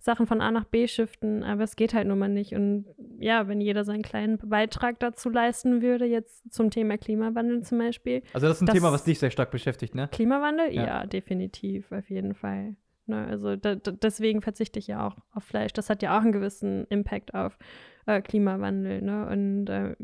Sachen 0.00 0.26
von 0.26 0.40
A 0.40 0.50
nach 0.50 0.64
B 0.64 0.88
shiften, 0.88 1.44
aber 1.44 1.62
es 1.62 1.76
geht 1.76 1.92
halt 1.92 2.08
nun 2.08 2.18
mal 2.18 2.28
nicht. 2.28 2.54
Und 2.54 2.86
ja, 3.18 3.48
wenn 3.48 3.60
jeder 3.60 3.84
seinen 3.84 4.02
kleinen 4.02 4.38
Beitrag 4.38 4.98
dazu 4.98 5.28
leisten 5.28 5.82
würde, 5.82 6.06
jetzt 6.06 6.50
zum 6.52 6.70
Thema 6.70 6.96
Klimawandel 6.96 7.62
zum 7.62 7.78
Beispiel. 7.78 8.22
Also 8.32 8.48
das 8.48 8.56
ist 8.56 8.62
ein 8.62 8.66
das 8.66 8.74
Thema, 8.74 8.92
was 8.92 9.04
dich 9.04 9.18
sehr 9.18 9.30
stark 9.30 9.50
beschäftigt, 9.50 9.94
ne? 9.94 10.08
Klimawandel? 10.10 10.74
Ja, 10.74 10.86
ja 10.86 11.06
definitiv, 11.06 11.92
auf 11.92 12.08
jeden 12.08 12.34
Fall. 12.34 12.76
Ne? 13.06 13.26
Also 13.26 13.56
da, 13.56 13.74
da, 13.74 13.90
deswegen 13.90 14.40
verzichte 14.40 14.78
ich 14.78 14.86
ja 14.86 15.06
auch 15.06 15.16
auf 15.34 15.44
Fleisch. 15.44 15.74
Das 15.74 15.90
hat 15.90 16.02
ja 16.02 16.16
auch 16.16 16.22
einen 16.22 16.32
gewissen 16.32 16.86
Impact 16.88 17.34
auf 17.34 17.58
äh, 18.06 18.22
Klimawandel. 18.22 19.02
Ne? 19.02 19.28
Und 19.28 19.68
äh, 19.68 19.96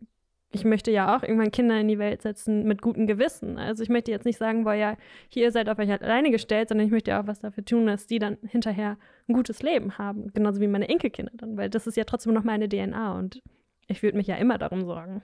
ich 0.53 0.65
möchte 0.65 0.91
ja 0.91 1.17
auch 1.17 1.23
irgendwann 1.23 1.51
Kinder 1.51 1.79
in 1.79 1.89
die 1.89 1.99
Welt 1.99 2.23
setzen 2.23 2.65
mit 2.65 2.81
gutem 2.81 3.07
Gewissen. 3.07 3.59
Also 3.59 3.83
ich 3.83 3.89
möchte 3.89 4.11
jetzt 4.11 4.25
nicht 4.25 4.39
sagen, 4.39 4.65
boah, 4.65 4.75
ja, 4.75 4.97
hier 5.29 5.51
seid 5.51 5.69
auf 5.69 5.79
euch 5.79 5.91
alleine 5.91 6.31
gestellt, 6.31 6.69
sondern 6.69 6.87
ich 6.87 6.93
möchte 6.93 7.11
ja 7.11 7.21
auch 7.21 7.27
was 7.27 7.41
dafür 7.41 7.65
tun, 7.65 7.87
dass 7.87 8.07
die 8.07 8.19
dann 8.19 8.39
hinterher 8.43 8.97
ein 9.29 9.35
gutes 9.35 9.63
Leben 9.63 9.99
haben. 9.99 10.33
Genauso 10.33 10.61
wie 10.61 10.69
meine 10.69 10.89
Enkelkinder 10.89 11.33
dann, 11.35 11.57
weil 11.57 11.69
das 11.69 11.87
ist 11.87 11.97
ja 11.97 12.05
trotzdem 12.05 12.33
noch 12.33 12.45
meine 12.45 12.69
DNA 12.69 13.19
und 13.19 13.43
ich 13.89 14.03
würde 14.03 14.17
mich 14.17 14.29
ja 14.29 14.37
immer 14.37 14.59
darum 14.59 14.85
sorgen. 14.85 15.23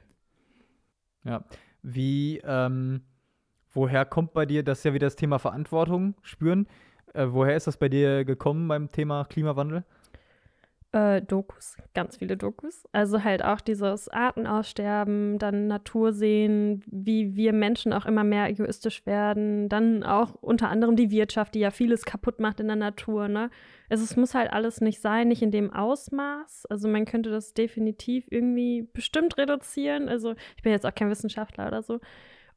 Ja. 1.25 1.45
Wie, 1.83 2.41
ähm, 2.45 3.03
woher 3.73 4.05
kommt 4.05 4.33
bei 4.35 4.47
dir 4.47 4.63
das 4.63 4.85
ja 4.85 4.93
wieder 4.93 5.07
das 5.07 5.17
Thema 5.17 5.39
Verantwortung 5.39 6.15
spüren? 6.23 6.67
Äh, 7.15 7.27
woher 7.31 7.57
ist 7.57 7.67
das 7.67 7.77
bei 7.77 7.89
dir 7.89 8.25
gekommen 8.25 8.69
beim 8.69 8.91
Thema 8.91 9.25
Klimawandel? 9.25 9.85
Äh, 10.93 11.23
Dokus, 11.23 11.79
ganz 11.95 12.19
viele 12.19 12.37
Dokus. 12.37 12.85
Also 12.93 13.25
halt 13.25 13.43
auch 13.43 13.63
dieses 13.63 14.11
Artenaussterben, 14.11 15.39
dann 15.39 15.67
Natur 15.67 16.13
sehen, 16.13 16.85
wie 16.87 17.35
wir 17.35 17.55
Menschen 17.55 17.95
auch 17.95 18.05
immer 18.05 18.25
mehr 18.25 18.51
egoistisch 18.51 19.07
werden, 19.07 19.71
dann 19.71 20.05
auch 20.05 20.35
unter 20.43 20.69
anderem 20.69 20.95
die 20.95 21.11
Wirtschaft, 21.11 21.55
die 21.55 21.61
ja 21.61 21.71
vieles 21.71 22.05
kaputt 22.05 22.41
macht 22.41 22.61
in 22.61 22.67
der 22.67 22.77
Natur. 22.77 23.29
Ne? 23.29 23.49
Also 23.89 24.05
es 24.05 24.17
muss 24.17 24.35
halt 24.35 24.53
alles 24.53 24.83
nicht 24.83 25.01
sein, 25.01 25.29
nicht 25.29 25.41
in 25.41 25.51
dem 25.51 25.73
Ausmaß. 25.73 26.67
Also 26.67 26.89
man 26.89 27.07
könnte 27.07 27.31
das 27.31 27.55
definitiv 27.55 28.27
irgendwie 28.29 28.83
bestimmt 28.93 29.39
reduzieren. 29.39 30.11
Also 30.11 30.35
ich 30.59 30.63
bin 30.63 30.73
jetzt 30.73 30.85
auch 30.85 30.95
kein 30.95 31.09
Wissenschaftler 31.09 31.69
oder 31.69 31.83
so. 31.83 32.01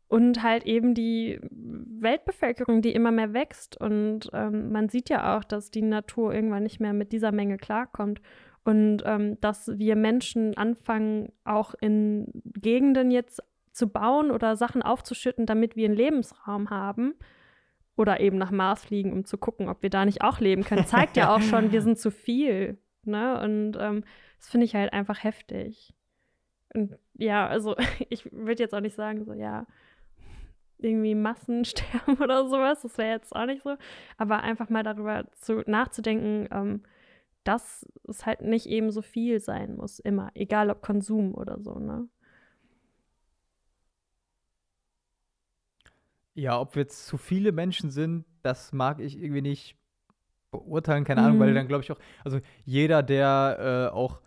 Und 0.07 0.43
halt 0.43 0.65
eben 0.65 0.93
die 0.93 1.39
Weltbevölkerung, 1.49 2.81
die 2.81 2.93
immer 2.93 3.11
mehr 3.11 3.33
wächst. 3.33 3.79
Und 3.79 4.29
ähm, 4.33 4.71
man 4.71 4.87
sieht 4.89 5.09
ja 5.09 5.35
auch, 5.35 5.43
dass 5.43 5.71
die 5.71 5.81
Natur 5.81 6.33
irgendwann 6.33 6.63
nicht 6.63 6.79
mehr 6.79 6.93
mit 6.93 7.11
dieser 7.11 7.31
Menge 7.31 7.57
klarkommt. 7.57 8.21
Und 8.63 9.03
ähm, 9.05 9.39
dass 9.41 9.77
wir 9.77 9.95
Menschen 9.95 10.57
anfangen, 10.57 11.31
auch 11.43 11.73
in 11.81 12.41
Gegenden 12.53 13.11
jetzt 13.11 13.41
zu 13.71 13.89
bauen 13.89 14.31
oder 14.31 14.55
Sachen 14.55 14.81
aufzuschütten, 14.81 15.45
damit 15.45 15.75
wir 15.75 15.85
einen 15.85 15.97
Lebensraum 15.97 16.69
haben. 16.69 17.15
Oder 17.97 18.19
eben 18.19 18.37
nach 18.37 18.51
Mars 18.51 18.85
fliegen, 18.85 19.13
um 19.13 19.25
zu 19.25 19.37
gucken, 19.37 19.69
ob 19.69 19.81
wir 19.81 19.89
da 19.89 20.05
nicht 20.05 20.21
auch 20.21 20.39
leben 20.39 20.63
können. 20.63 20.85
Zeigt 20.85 21.15
ja 21.17 21.33
auch 21.33 21.41
schon, 21.41 21.71
wir 21.71 21.81
sind 21.81 21.97
zu 21.97 22.11
viel. 22.11 22.77
ne? 23.03 23.39
Und 23.41 23.77
ähm, 23.79 24.03
das 24.37 24.49
finde 24.49 24.65
ich 24.65 24.75
halt 24.75 24.93
einfach 24.93 25.23
heftig. 25.23 25.93
Und 26.73 26.97
ja, 27.13 27.47
also 27.47 27.75
ich 28.09 28.31
würde 28.31 28.61
jetzt 28.61 28.75
auch 28.75 28.81
nicht 28.81 28.95
sagen, 28.95 29.23
so, 29.25 29.33
ja, 29.33 29.65
irgendwie 30.79 31.15
Massensterben 31.15 32.17
oder 32.21 32.47
sowas, 32.47 32.81
das 32.81 32.97
wäre 32.97 33.11
jetzt 33.13 33.35
auch 33.35 33.45
nicht 33.45 33.63
so. 33.63 33.75
Aber 34.17 34.41
einfach 34.41 34.69
mal 34.69 34.83
darüber 34.83 35.25
zu, 35.33 35.63
nachzudenken, 35.67 36.47
ähm, 36.51 36.83
dass 37.43 37.85
es 38.07 38.25
halt 38.25 38.41
nicht 38.41 38.67
eben 38.67 38.91
so 38.91 39.01
viel 39.01 39.39
sein 39.39 39.75
muss, 39.77 39.99
immer, 39.99 40.31
egal 40.35 40.69
ob 40.71 40.81
Konsum 40.81 41.35
oder 41.35 41.59
so, 41.61 41.79
ne? 41.79 42.07
Ja, 46.33 46.59
ob 46.59 46.75
wir 46.75 46.81
jetzt 46.83 47.05
zu 47.07 47.17
viele 47.17 47.51
Menschen 47.51 47.91
sind, 47.91 48.25
das 48.41 48.73
mag 48.73 48.99
ich 48.99 49.17
irgendwie 49.17 49.41
nicht 49.41 49.77
beurteilen, 50.51 51.05
keine 51.05 51.23
Ahnung, 51.23 51.39
weil 51.39 51.49
Mhm. 51.49 51.55
dann 51.55 51.67
glaube 51.67 51.83
ich 51.83 51.91
auch, 51.91 51.99
also 52.25 52.39
jeder, 52.65 53.03
der 53.03 53.89
äh, 53.91 53.95
auch 53.95 54.21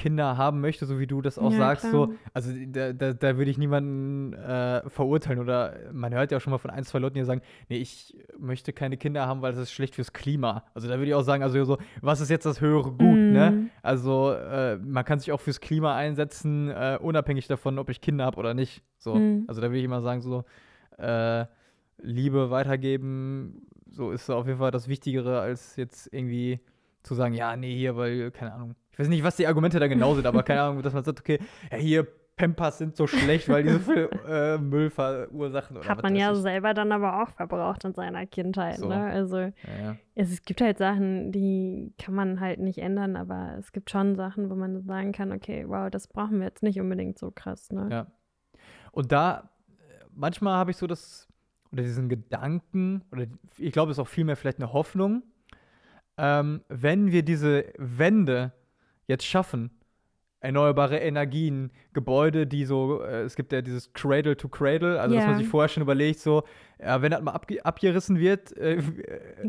Kinder 0.00 0.38
haben 0.38 0.62
möchte, 0.62 0.86
so 0.86 0.98
wie 0.98 1.06
du 1.06 1.20
das 1.20 1.38
auch 1.38 1.50
Ja, 1.52 1.58
sagst, 1.58 1.90
klar. 1.90 2.08
so, 2.08 2.14
also 2.32 2.50
da, 2.68 2.94
da, 2.94 3.12
da 3.12 3.36
würde 3.36 3.50
ich 3.50 3.58
niemanden 3.58 4.32
äh, 4.32 4.88
verurteilen 4.88 5.38
oder 5.38 5.76
man 5.92 6.14
hört 6.14 6.30
ja 6.32 6.38
auch 6.38 6.40
schon 6.40 6.52
mal 6.52 6.58
von 6.58 6.70
ein, 6.70 6.84
zwei 6.84 6.98
Leuten, 7.00 7.16
die 7.16 7.24
sagen, 7.24 7.42
nee, 7.68 7.76
ich 7.76 8.16
möchte 8.38 8.72
keine 8.72 8.96
Kinder 8.96 9.26
haben, 9.26 9.42
weil 9.42 9.52
das 9.52 9.60
ist 9.60 9.72
schlecht 9.72 9.94
fürs 9.96 10.14
Klima. 10.14 10.64
Also 10.72 10.88
da 10.88 10.94
würde 10.94 11.08
ich 11.08 11.14
auch 11.14 11.22
sagen, 11.22 11.42
also 11.42 11.62
so, 11.64 11.76
was 12.00 12.20
ist 12.22 12.30
jetzt 12.30 12.46
das 12.46 12.62
höhere 12.62 12.92
Gut, 12.92 13.30
ne? 13.30 13.50
Mhm. 13.52 13.70
Also 13.82 14.32
äh, 14.32 14.76
man 14.78 15.04
kann 15.04 15.18
sich 15.18 15.32
auch 15.32 15.40
fürs 15.40 15.60
Klima 15.60 15.94
einsetzen, 15.94 16.70
äh, 16.70 16.98
unabhängig 17.00 17.46
davon, 17.46 17.78
ob 17.78 17.90
ich 17.90 18.00
Kinder 18.00 18.24
habe 18.24 18.38
oder 18.38 18.54
nicht. 18.54 18.82
So, 18.96 19.14
Mhm. 19.16 19.44
also 19.46 19.60
da 19.60 19.68
würde 19.68 19.78
ich 19.78 19.84
immer 19.84 20.00
sagen, 20.00 20.22
so 20.22 20.44
äh, 20.98 21.44
Liebe 22.02 22.50
weitergeben, 22.50 23.66
so 23.90 24.12
ist 24.12 24.30
auf 24.30 24.46
jeden 24.46 24.58
Fall 24.58 24.70
das 24.70 24.88
Wichtigere, 24.88 25.40
als 25.40 25.76
jetzt 25.76 26.08
irgendwie 26.12 26.60
zu 27.02 27.14
sagen, 27.14 27.34
ja, 27.34 27.56
nee, 27.56 27.74
hier, 27.76 27.96
weil, 27.96 28.30
keine 28.30 28.52
Ahnung. 28.54 28.74
Ich 29.00 29.04
weiß 29.04 29.08
nicht, 29.08 29.24
was 29.24 29.36
die 29.36 29.46
Argumente 29.46 29.80
da 29.80 29.86
genau 29.88 30.14
sind, 30.14 30.26
aber 30.26 30.42
keine 30.42 30.60
Ahnung, 30.60 30.82
dass 30.82 30.92
man 30.92 31.02
sagt, 31.02 31.20
okay, 31.20 31.38
ja, 31.72 31.78
hier, 31.78 32.06
Pampers 32.36 32.76
sind 32.76 32.96
so 32.96 33.06
schlecht, 33.06 33.48
weil 33.48 33.62
die 33.62 33.70
so 33.70 33.78
viel 33.78 34.10
äh, 34.28 34.58
Müll 34.58 34.90
verursachen. 34.90 35.78
Oder 35.78 35.88
Hat 35.88 36.02
man 36.02 36.16
ja 36.16 36.32
ich. 36.32 36.38
selber 36.38 36.74
dann 36.74 36.92
aber 36.92 37.22
auch 37.22 37.30
verbraucht 37.30 37.84
in 37.84 37.94
seiner 37.94 38.26
Kindheit, 38.26 38.76
So. 38.76 38.88
ne? 38.88 39.06
Also 39.06 39.38
Ja, 39.38 39.52
ja. 39.82 39.96
es, 40.14 40.42
gibt 40.42 40.60
halt 40.60 40.76
Sachen, 40.76 41.32
die 41.32 41.94
kann 41.98 42.14
man 42.14 42.40
halt 42.40 42.60
nicht 42.60 42.78
ändern, 42.78 43.16
aber 43.16 43.54
es 43.58 43.72
gibt 43.72 43.90
schon 43.90 44.16
Sachen, 44.16 44.50
wo 44.50 44.54
man 44.54 44.82
sagen 44.82 45.12
kann, 45.12 45.32
okay, 45.32 45.64
wow, 45.66 45.90
das 45.90 46.06
brauchen 46.08 46.38
wir 46.40 46.46
jetzt 46.46 46.62
nicht 46.62 46.78
unbedingt 46.78 47.18
so 47.18 47.30
krass, 47.30 47.70
ne? 47.72 47.88
Ja. 47.90 48.06
Und 48.92 49.12
da, 49.12 49.50
manchmal 50.14 50.56
habe 50.56 50.72
ich 50.72 50.76
so 50.76 50.86
das, 50.86 51.26
oder 51.72 51.82
diesen 51.82 52.10
Gedanken, 52.10 53.02
oder 53.12 53.24
ich 53.56 53.72
glaube, 53.72 53.92
es 53.92 53.96
ist 53.98 54.02
auch 54.02 54.08
vielmehr 54.08 54.36
vielleicht 54.36 54.58
eine 54.58 54.74
Hoffnung, 54.74 55.22
ähm, 56.18 56.62
wenn 56.68 57.12
wir 57.12 57.22
diese 57.22 57.64
Wende 57.78 58.52
jetzt 59.10 59.26
schaffen, 59.26 59.70
erneuerbare 60.40 60.96
Energien, 60.98 61.70
Gebäude, 61.92 62.46
die 62.46 62.64
so, 62.64 63.02
äh, 63.02 63.22
es 63.24 63.36
gibt 63.36 63.52
ja 63.52 63.60
dieses 63.60 63.92
Cradle 63.92 64.36
to 64.38 64.48
Cradle, 64.48 64.98
also 64.98 65.14
dass 65.14 65.24
Ja. 65.24 65.30
man 65.30 65.38
sich 65.38 65.46
vorher 65.48 65.68
schon 65.68 65.82
überlegt, 65.82 66.18
so, 66.20 66.44
ja, 66.82 67.02
wenn 67.02 67.10
das 67.10 67.20
mal 67.20 67.32
abge 67.32 67.62
abgerissen 67.62 68.18
wird, 68.18 68.56
äh, 68.56 68.76
äh, 68.76 68.80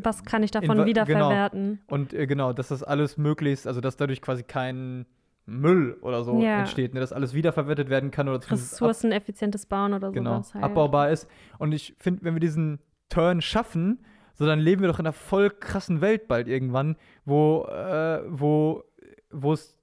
Was 0.04 0.26
kann 0.26 0.44
ich 0.44 0.52
davon 0.52 0.76
genau. 0.76 0.86
wiederverwerten? 0.86 1.80
und 1.88 2.14
äh, 2.14 2.28
genau, 2.28 2.52
dass 2.52 2.68
das 2.68 2.84
alles 2.84 3.18
möglichst, 3.18 3.68
also 3.68 3.80
dass 3.80 3.96
dadurch 3.96 4.22
quasi 4.22 4.44
kein 4.44 5.06
Müll 5.46 5.98
oder 6.02 6.24
so 6.26 6.42
Ja. 6.44 6.60
entsteht, 6.60 6.94
ne, 6.94 7.00
dass 7.00 7.14
alles 7.14 7.34
wiederverwertet 7.34 7.90
werden 7.90 8.12
kann 8.12 8.28
oder 8.28 8.40
Ressourceneffizientes 8.52 9.66
Bauen 9.68 9.94
oder 9.94 10.12
genau, 10.12 10.36
sowas 10.36 10.54
halt. 10.56 10.64
abbaubar 10.66 11.10
ist. 11.10 11.28
Und 11.58 11.72
ich 11.72 11.96
finde, 12.00 12.24
wenn 12.26 12.34
wir 12.36 12.40
diesen 12.42 12.80
Turn 13.10 13.42
schaffen, 13.42 14.04
so 14.36 14.46
dann 14.46 14.60
leben 14.60 14.82
wir 14.82 14.88
doch 14.90 15.00
in 15.00 15.06
einer 15.06 15.14
voll 15.14 15.50
krassen 15.50 16.02
Welt 16.02 16.28
bald 16.28 16.48
irgendwann, 16.48 16.96
wo, 17.26 17.64
äh, 17.66 18.22
wo, 18.28 18.84
wo 19.34 19.54
es 19.54 19.78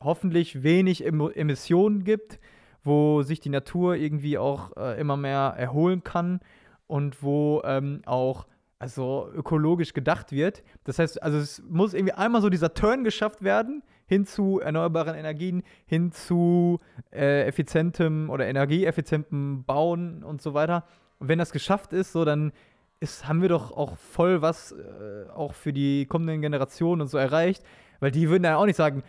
hoffentlich 0.00 0.62
wenig 0.62 1.04
Emo 1.06 1.28
Emissionen 1.28 2.04
gibt, 2.04 2.40
wo 2.84 3.22
sich 3.22 3.40
die 3.40 3.48
Natur 3.48 3.96
irgendwie 3.96 4.38
auch 4.38 4.76
äh, 4.76 5.00
immer 5.00 5.16
mehr 5.16 5.54
erholen 5.56 6.02
kann 6.02 6.40
und 6.86 7.22
wo 7.22 7.62
ähm, 7.64 8.02
auch 8.06 8.46
also 8.78 9.30
ökologisch 9.32 9.92
gedacht 9.92 10.32
wird. 10.32 10.64
Das 10.82 10.98
heißt, 10.98 11.22
also 11.22 11.38
es 11.38 11.62
muss 11.68 11.94
irgendwie 11.94 12.14
einmal 12.14 12.42
so 12.42 12.50
dieser 12.50 12.74
Turn 12.74 13.04
geschafft 13.04 13.44
werden 13.44 13.84
hin 14.06 14.26
zu 14.26 14.60
erneuerbaren 14.60 15.14
Energien, 15.14 15.62
hin 15.86 16.10
zu 16.10 16.80
äh, 17.12 17.46
effizientem 17.46 18.28
oder 18.28 18.46
energieeffizientem 18.46 19.64
Bauen 19.64 20.24
und 20.24 20.42
so 20.42 20.52
weiter. 20.52 20.84
Und 21.18 21.28
wenn 21.28 21.38
das 21.38 21.52
geschafft 21.52 21.92
ist, 21.92 22.12
so 22.12 22.24
dann 22.24 22.52
ist, 23.00 23.26
haben 23.26 23.40
wir 23.40 23.48
doch 23.48 23.70
auch 23.70 23.96
voll 23.96 24.42
was 24.42 24.72
äh, 24.72 25.30
auch 25.30 25.54
für 25.54 25.72
die 25.72 26.06
kommenden 26.06 26.42
Generationen 26.42 27.02
und 27.02 27.08
so 27.08 27.18
erreicht, 27.18 27.62
weil 28.02 28.10
die 28.10 28.28
würden 28.28 28.42
dann 28.42 28.54
auch 28.56 28.66
nicht 28.66 28.76
sagen, 28.76 29.02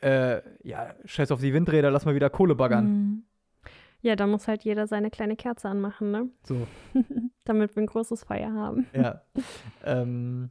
äh, 0.00 0.40
ja, 0.62 0.94
scheiß 1.04 1.32
auf 1.32 1.40
die 1.40 1.52
Windräder, 1.52 1.90
lass 1.90 2.04
mal 2.04 2.14
wieder 2.14 2.30
Kohle 2.30 2.54
baggern. 2.54 2.84
Mhm. 2.86 3.22
Ja, 4.00 4.14
da 4.14 4.28
muss 4.28 4.46
halt 4.46 4.62
jeder 4.62 4.86
seine 4.86 5.10
kleine 5.10 5.34
Kerze 5.34 5.68
anmachen, 5.68 6.12
ne? 6.12 6.28
So, 6.44 6.66
Damit 7.44 7.74
wir 7.74 7.82
ein 7.82 7.86
großes 7.86 8.22
Feuer 8.24 8.52
haben. 8.52 8.86
ja. 8.92 9.22
ähm, 9.84 10.50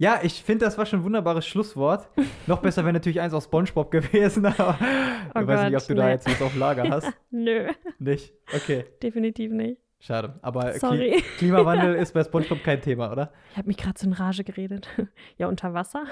ja, 0.00 0.20
ich 0.22 0.42
finde, 0.44 0.64
das 0.64 0.78
war 0.78 0.86
schon 0.86 1.00
ein 1.00 1.04
wunderbares 1.04 1.44
Schlusswort. 1.46 2.08
Noch 2.46 2.60
besser 2.62 2.84
wäre 2.84 2.92
natürlich 2.92 3.20
eins 3.20 3.34
aus 3.34 3.44
Spongebob 3.44 3.90
gewesen, 3.90 4.46
aber 4.46 4.78
Oh 5.34 5.40
ich 5.40 5.46
weiß 5.46 5.70
nicht, 5.70 5.82
ob 5.82 5.86
du 5.88 5.94
da 5.96 6.04
nee. 6.06 6.10
jetzt 6.12 6.26
was 6.30 6.40
auf 6.40 6.56
Lager 6.56 6.88
hast. 6.88 7.12
Nö, 7.30 7.68
Nicht? 7.98 8.32
Okay, 8.54 8.84
definitiv 9.02 9.50
nicht. 9.52 9.82
schade. 10.00 10.38
Aber 10.40 10.72
Sorry. 10.74 11.22
Klimawandel 11.38 11.96
ist 11.96 12.14
bei 12.14 12.22
Spongebob 12.24 12.62
kein 12.62 12.80
Thema, 12.80 13.10
oder? 13.12 13.32
Ich 13.50 13.58
habe 13.58 13.66
mich 13.66 13.76
gerade 13.76 13.98
so 13.98 14.06
in 14.06 14.12
Rage 14.12 14.44
geredet. 14.44 14.88
ja, 15.36 15.48
unter 15.48 15.74
Wasser? 15.74 16.04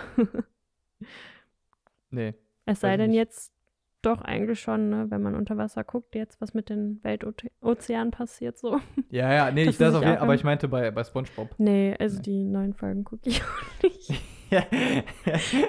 Nee. 2.10 2.34
Es 2.64 2.80
sei 2.80 2.96
denn 2.96 3.10
nicht. 3.10 3.16
jetzt 3.18 3.52
doch 4.02 4.22
eigentlich 4.22 4.60
schon, 4.60 4.88
ne, 4.90 5.06
wenn 5.08 5.22
man 5.22 5.34
unter 5.34 5.56
Wasser 5.56 5.82
guckt, 5.82 6.14
jetzt 6.14 6.40
was 6.40 6.54
mit 6.54 6.68
den 6.68 7.00
Weltozeanen 7.02 8.10
passiert 8.12 8.58
so. 8.58 8.80
Ja, 9.10 9.32
ja, 9.32 9.50
nee, 9.50 9.64
Das 9.64 9.74
ich, 9.74 9.78
das 9.78 9.94
auf 9.94 10.02
jeden, 10.04 10.16
auch 10.18 10.22
aber 10.22 10.34
ich 10.34 10.44
meinte 10.44 10.68
bei, 10.68 10.90
bei 10.90 11.02
Spongebob. 11.02 11.50
Nee, 11.58 11.96
also 11.98 12.16
Nee. 12.18 12.22
die 12.22 12.44
neuen 12.44 12.74
Folgen 12.74 13.04
gucke 13.04 13.28
ich 13.28 13.42
auch 13.42 13.82
nicht. 13.82 14.12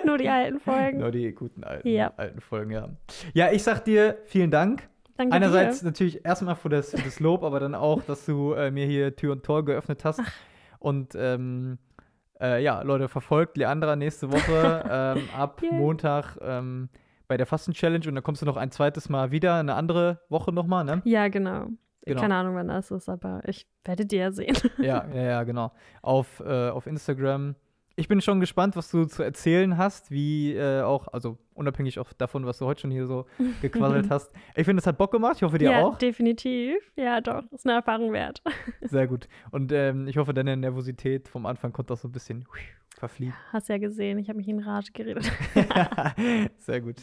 Nur 0.05 0.17
die 0.19 0.29
alten 0.29 0.59
Folgen. 0.59 0.99
Nur 0.99 1.11
die 1.11 1.31
guten 1.33 1.63
alten, 1.63 1.87
Ja. 1.87 2.13
alten 2.17 2.41
Folgen, 2.41 2.71
ja. 2.71 2.89
Ja, 3.33 3.51
ich 3.51 3.63
sag 3.63 3.83
dir 3.85 4.17
vielen 4.25 4.51
Dank. 4.51 4.87
Danke 5.17 5.35
Einerseits 5.35 5.79
dir. 5.79 5.85
natürlich 5.85 6.23
erstmal 6.23 6.55
für 6.55 6.69
das, 6.69 6.91
für 6.91 6.97
das 7.01 7.19
Lob, 7.19 7.43
aber 7.43 7.59
dann 7.59 7.73
auch, 7.73 8.03
dass 8.03 8.25
du 8.27 8.53
äh, 8.53 8.69
mir 8.69 8.85
hier 8.85 9.15
Tür 9.15 9.31
und 9.31 9.43
Tor 9.43 9.65
geöffnet 9.65 10.05
hast. 10.05 10.21
Und 10.77 11.15
ähm, 11.15 11.79
äh, 12.39 12.63
ja, 12.63 12.81
Leute, 12.81 13.07
verfolgt 13.07 13.57
Leandra 13.57 13.95
nächste 13.95 14.31
Woche 14.31 14.83
ähm, 15.17 15.29
ab 15.35 15.61
Yay. 15.61 15.73
Montag 15.73 16.37
ähm, 16.41 16.89
bei 17.27 17.37
der 17.37 17.45
Fasten-Challenge 17.45 18.07
und 18.07 18.15
dann 18.15 18.23
kommst 18.23 18.41
du 18.41 18.45
noch 18.45 18.57
ein 18.57 18.71
zweites 18.71 19.09
Mal 19.09 19.31
wieder, 19.31 19.55
eine 19.55 19.75
andere 19.75 20.21
Woche 20.29 20.51
nochmal, 20.51 20.85
ne? 20.85 21.01
Ja, 21.05 21.27
genau. 21.27 21.67
Genau. 22.05 22.21
Keine 22.21 22.35
Ahnung, 22.35 22.55
wann 22.55 22.69
das 22.69 22.89
ist, 22.89 23.09
aber 23.09 23.41
ich 23.45 23.67
werde 23.83 24.05
dir 24.05 24.19
ja 24.19 24.31
sehen. 24.31 24.55
Ja, 24.77 25.05
ja, 25.13 25.21
ja, 25.23 25.43
genau. 25.43 25.73
Auf, 26.01 26.39
äh, 26.39 26.69
auf 26.69 26.87
Instagram. 26.87 27.55
Ich 27.99 28.07
bin 28.07 28.21
schon 28.21 28.39
gespannt, 28.39 28.75
was 28.75 28.91
du 28.91 29.05
zu 29.05 29.23
erzählen 29.23 29.75
hast, 29.75 30.11
wie 30.11 30.53
äh, 30.53 30.81
auch, 30.81 31.07
also 31.07 31.39
unabhängig 31.55 31.97
auch 31.97 32.13
davon, 32.13 32.45
was 32.45 32.59
du 32.59 32.67
heute 32.67 32.81
schon 32.81 32.91
hier 32.91 33.07
so 33.07 33.25
gequasselt 33.63 34.11
hast. 34.11 34.31
Ich 34.55 34.65
finde, 34.65 34.81
es 34.81 34.85
hat 34.85 34.99
Bock 34.99 35.11
gemacht. 35.11 35.37
Ich 35.37 35.41
hoffe, 35.41 35.57
dir 35.57 35.71
ja, 35.71 35.81
auch. 35.83 35.97
definitiv. 35.97 36.75
Ja, 36.95 37.21
doch. 37.21 37.51
Ist 37.51 37.65
eine 37.65 37.77
Erfahrung 37.77 38.13
wert. 38.13 38.43
Sehr 38.81 39.07
gut. 39.07 39.27
Und 39.49 39.71
ähm, 39.71 40.07
ich 40.07 40.17
hoffe, 40.17 40.35
deine 40.35 40.55
Nervosität 40.55 41.27
vom 41.27 41.47
Anfang 41.47 41.73
konnte 41.73 41.91
auch 41.91 41.97
so 41.97 42.07
ein 42.07 42.11
bisschen 42.11 42.45
verfliegen. 42.99 43.33
Hast 43.51 43.67
ja 43.67 43.79
gesehen, 43.79 44.19
ich 44.19 44.29
habe 44.29 44.37
mich 44.37 44.47
in 44.47 44.59
Rage 44.59 44.91
geredet. 44.93 45.31
Sehr 46.59 46.81
gut. 46.81 46.97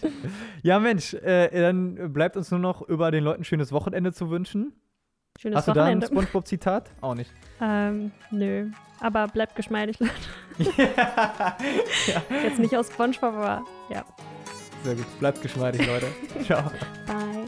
Ja, 0.62 0.78
Mensch, 0.78 1.12
äh, 1.14 1.61
dann 1.61 2.12
bleibt 2.12 2.36
uns 2.36 2.53
nur 2.53 2.61
noch 2.61 2.82
über 2.82 3.11
den 3.11 3.24
Leuten 3.24 3.42
schönes 3.42 3.72
Wochenende 3.72 4.12
zu 4.12 4.30
wünschen. 4.30 4.72
Schönes 5.41 5.59
Hast 5.59 5.68
du 5.68 5.72
da 5.72 5.82
ein 5.85 5.87
Wochenende. 6.01 6.07
Spongebob-Zitat? 6.07 6.91
Auch 7.01 7.14
nicht. 7.14 7.30
ähm, 7.61 8.12
nö. 8.30 8.70
Aber 9.01 9.26
bleibt 9.28 9.57
geschmeidig, 9.57 9.99
Leute. 9.99 10.12
ja. 10.76 11.57
Jetzt 12.43 12.59
nicht 12.59 12.76
aus 12.76 12.87
Spongebob, 12.87 13.35
aber 13.35 13.64
ja. 13.91 14.05
Sehr 14.85 14.95
gut. 14.95 15.18
Bleibt 15.18 15.43
geschmeidig, 15.43 15.87
Leute. 15.87 16.07
Ciao. 16.45 16.62
Bye. 17.07 17.47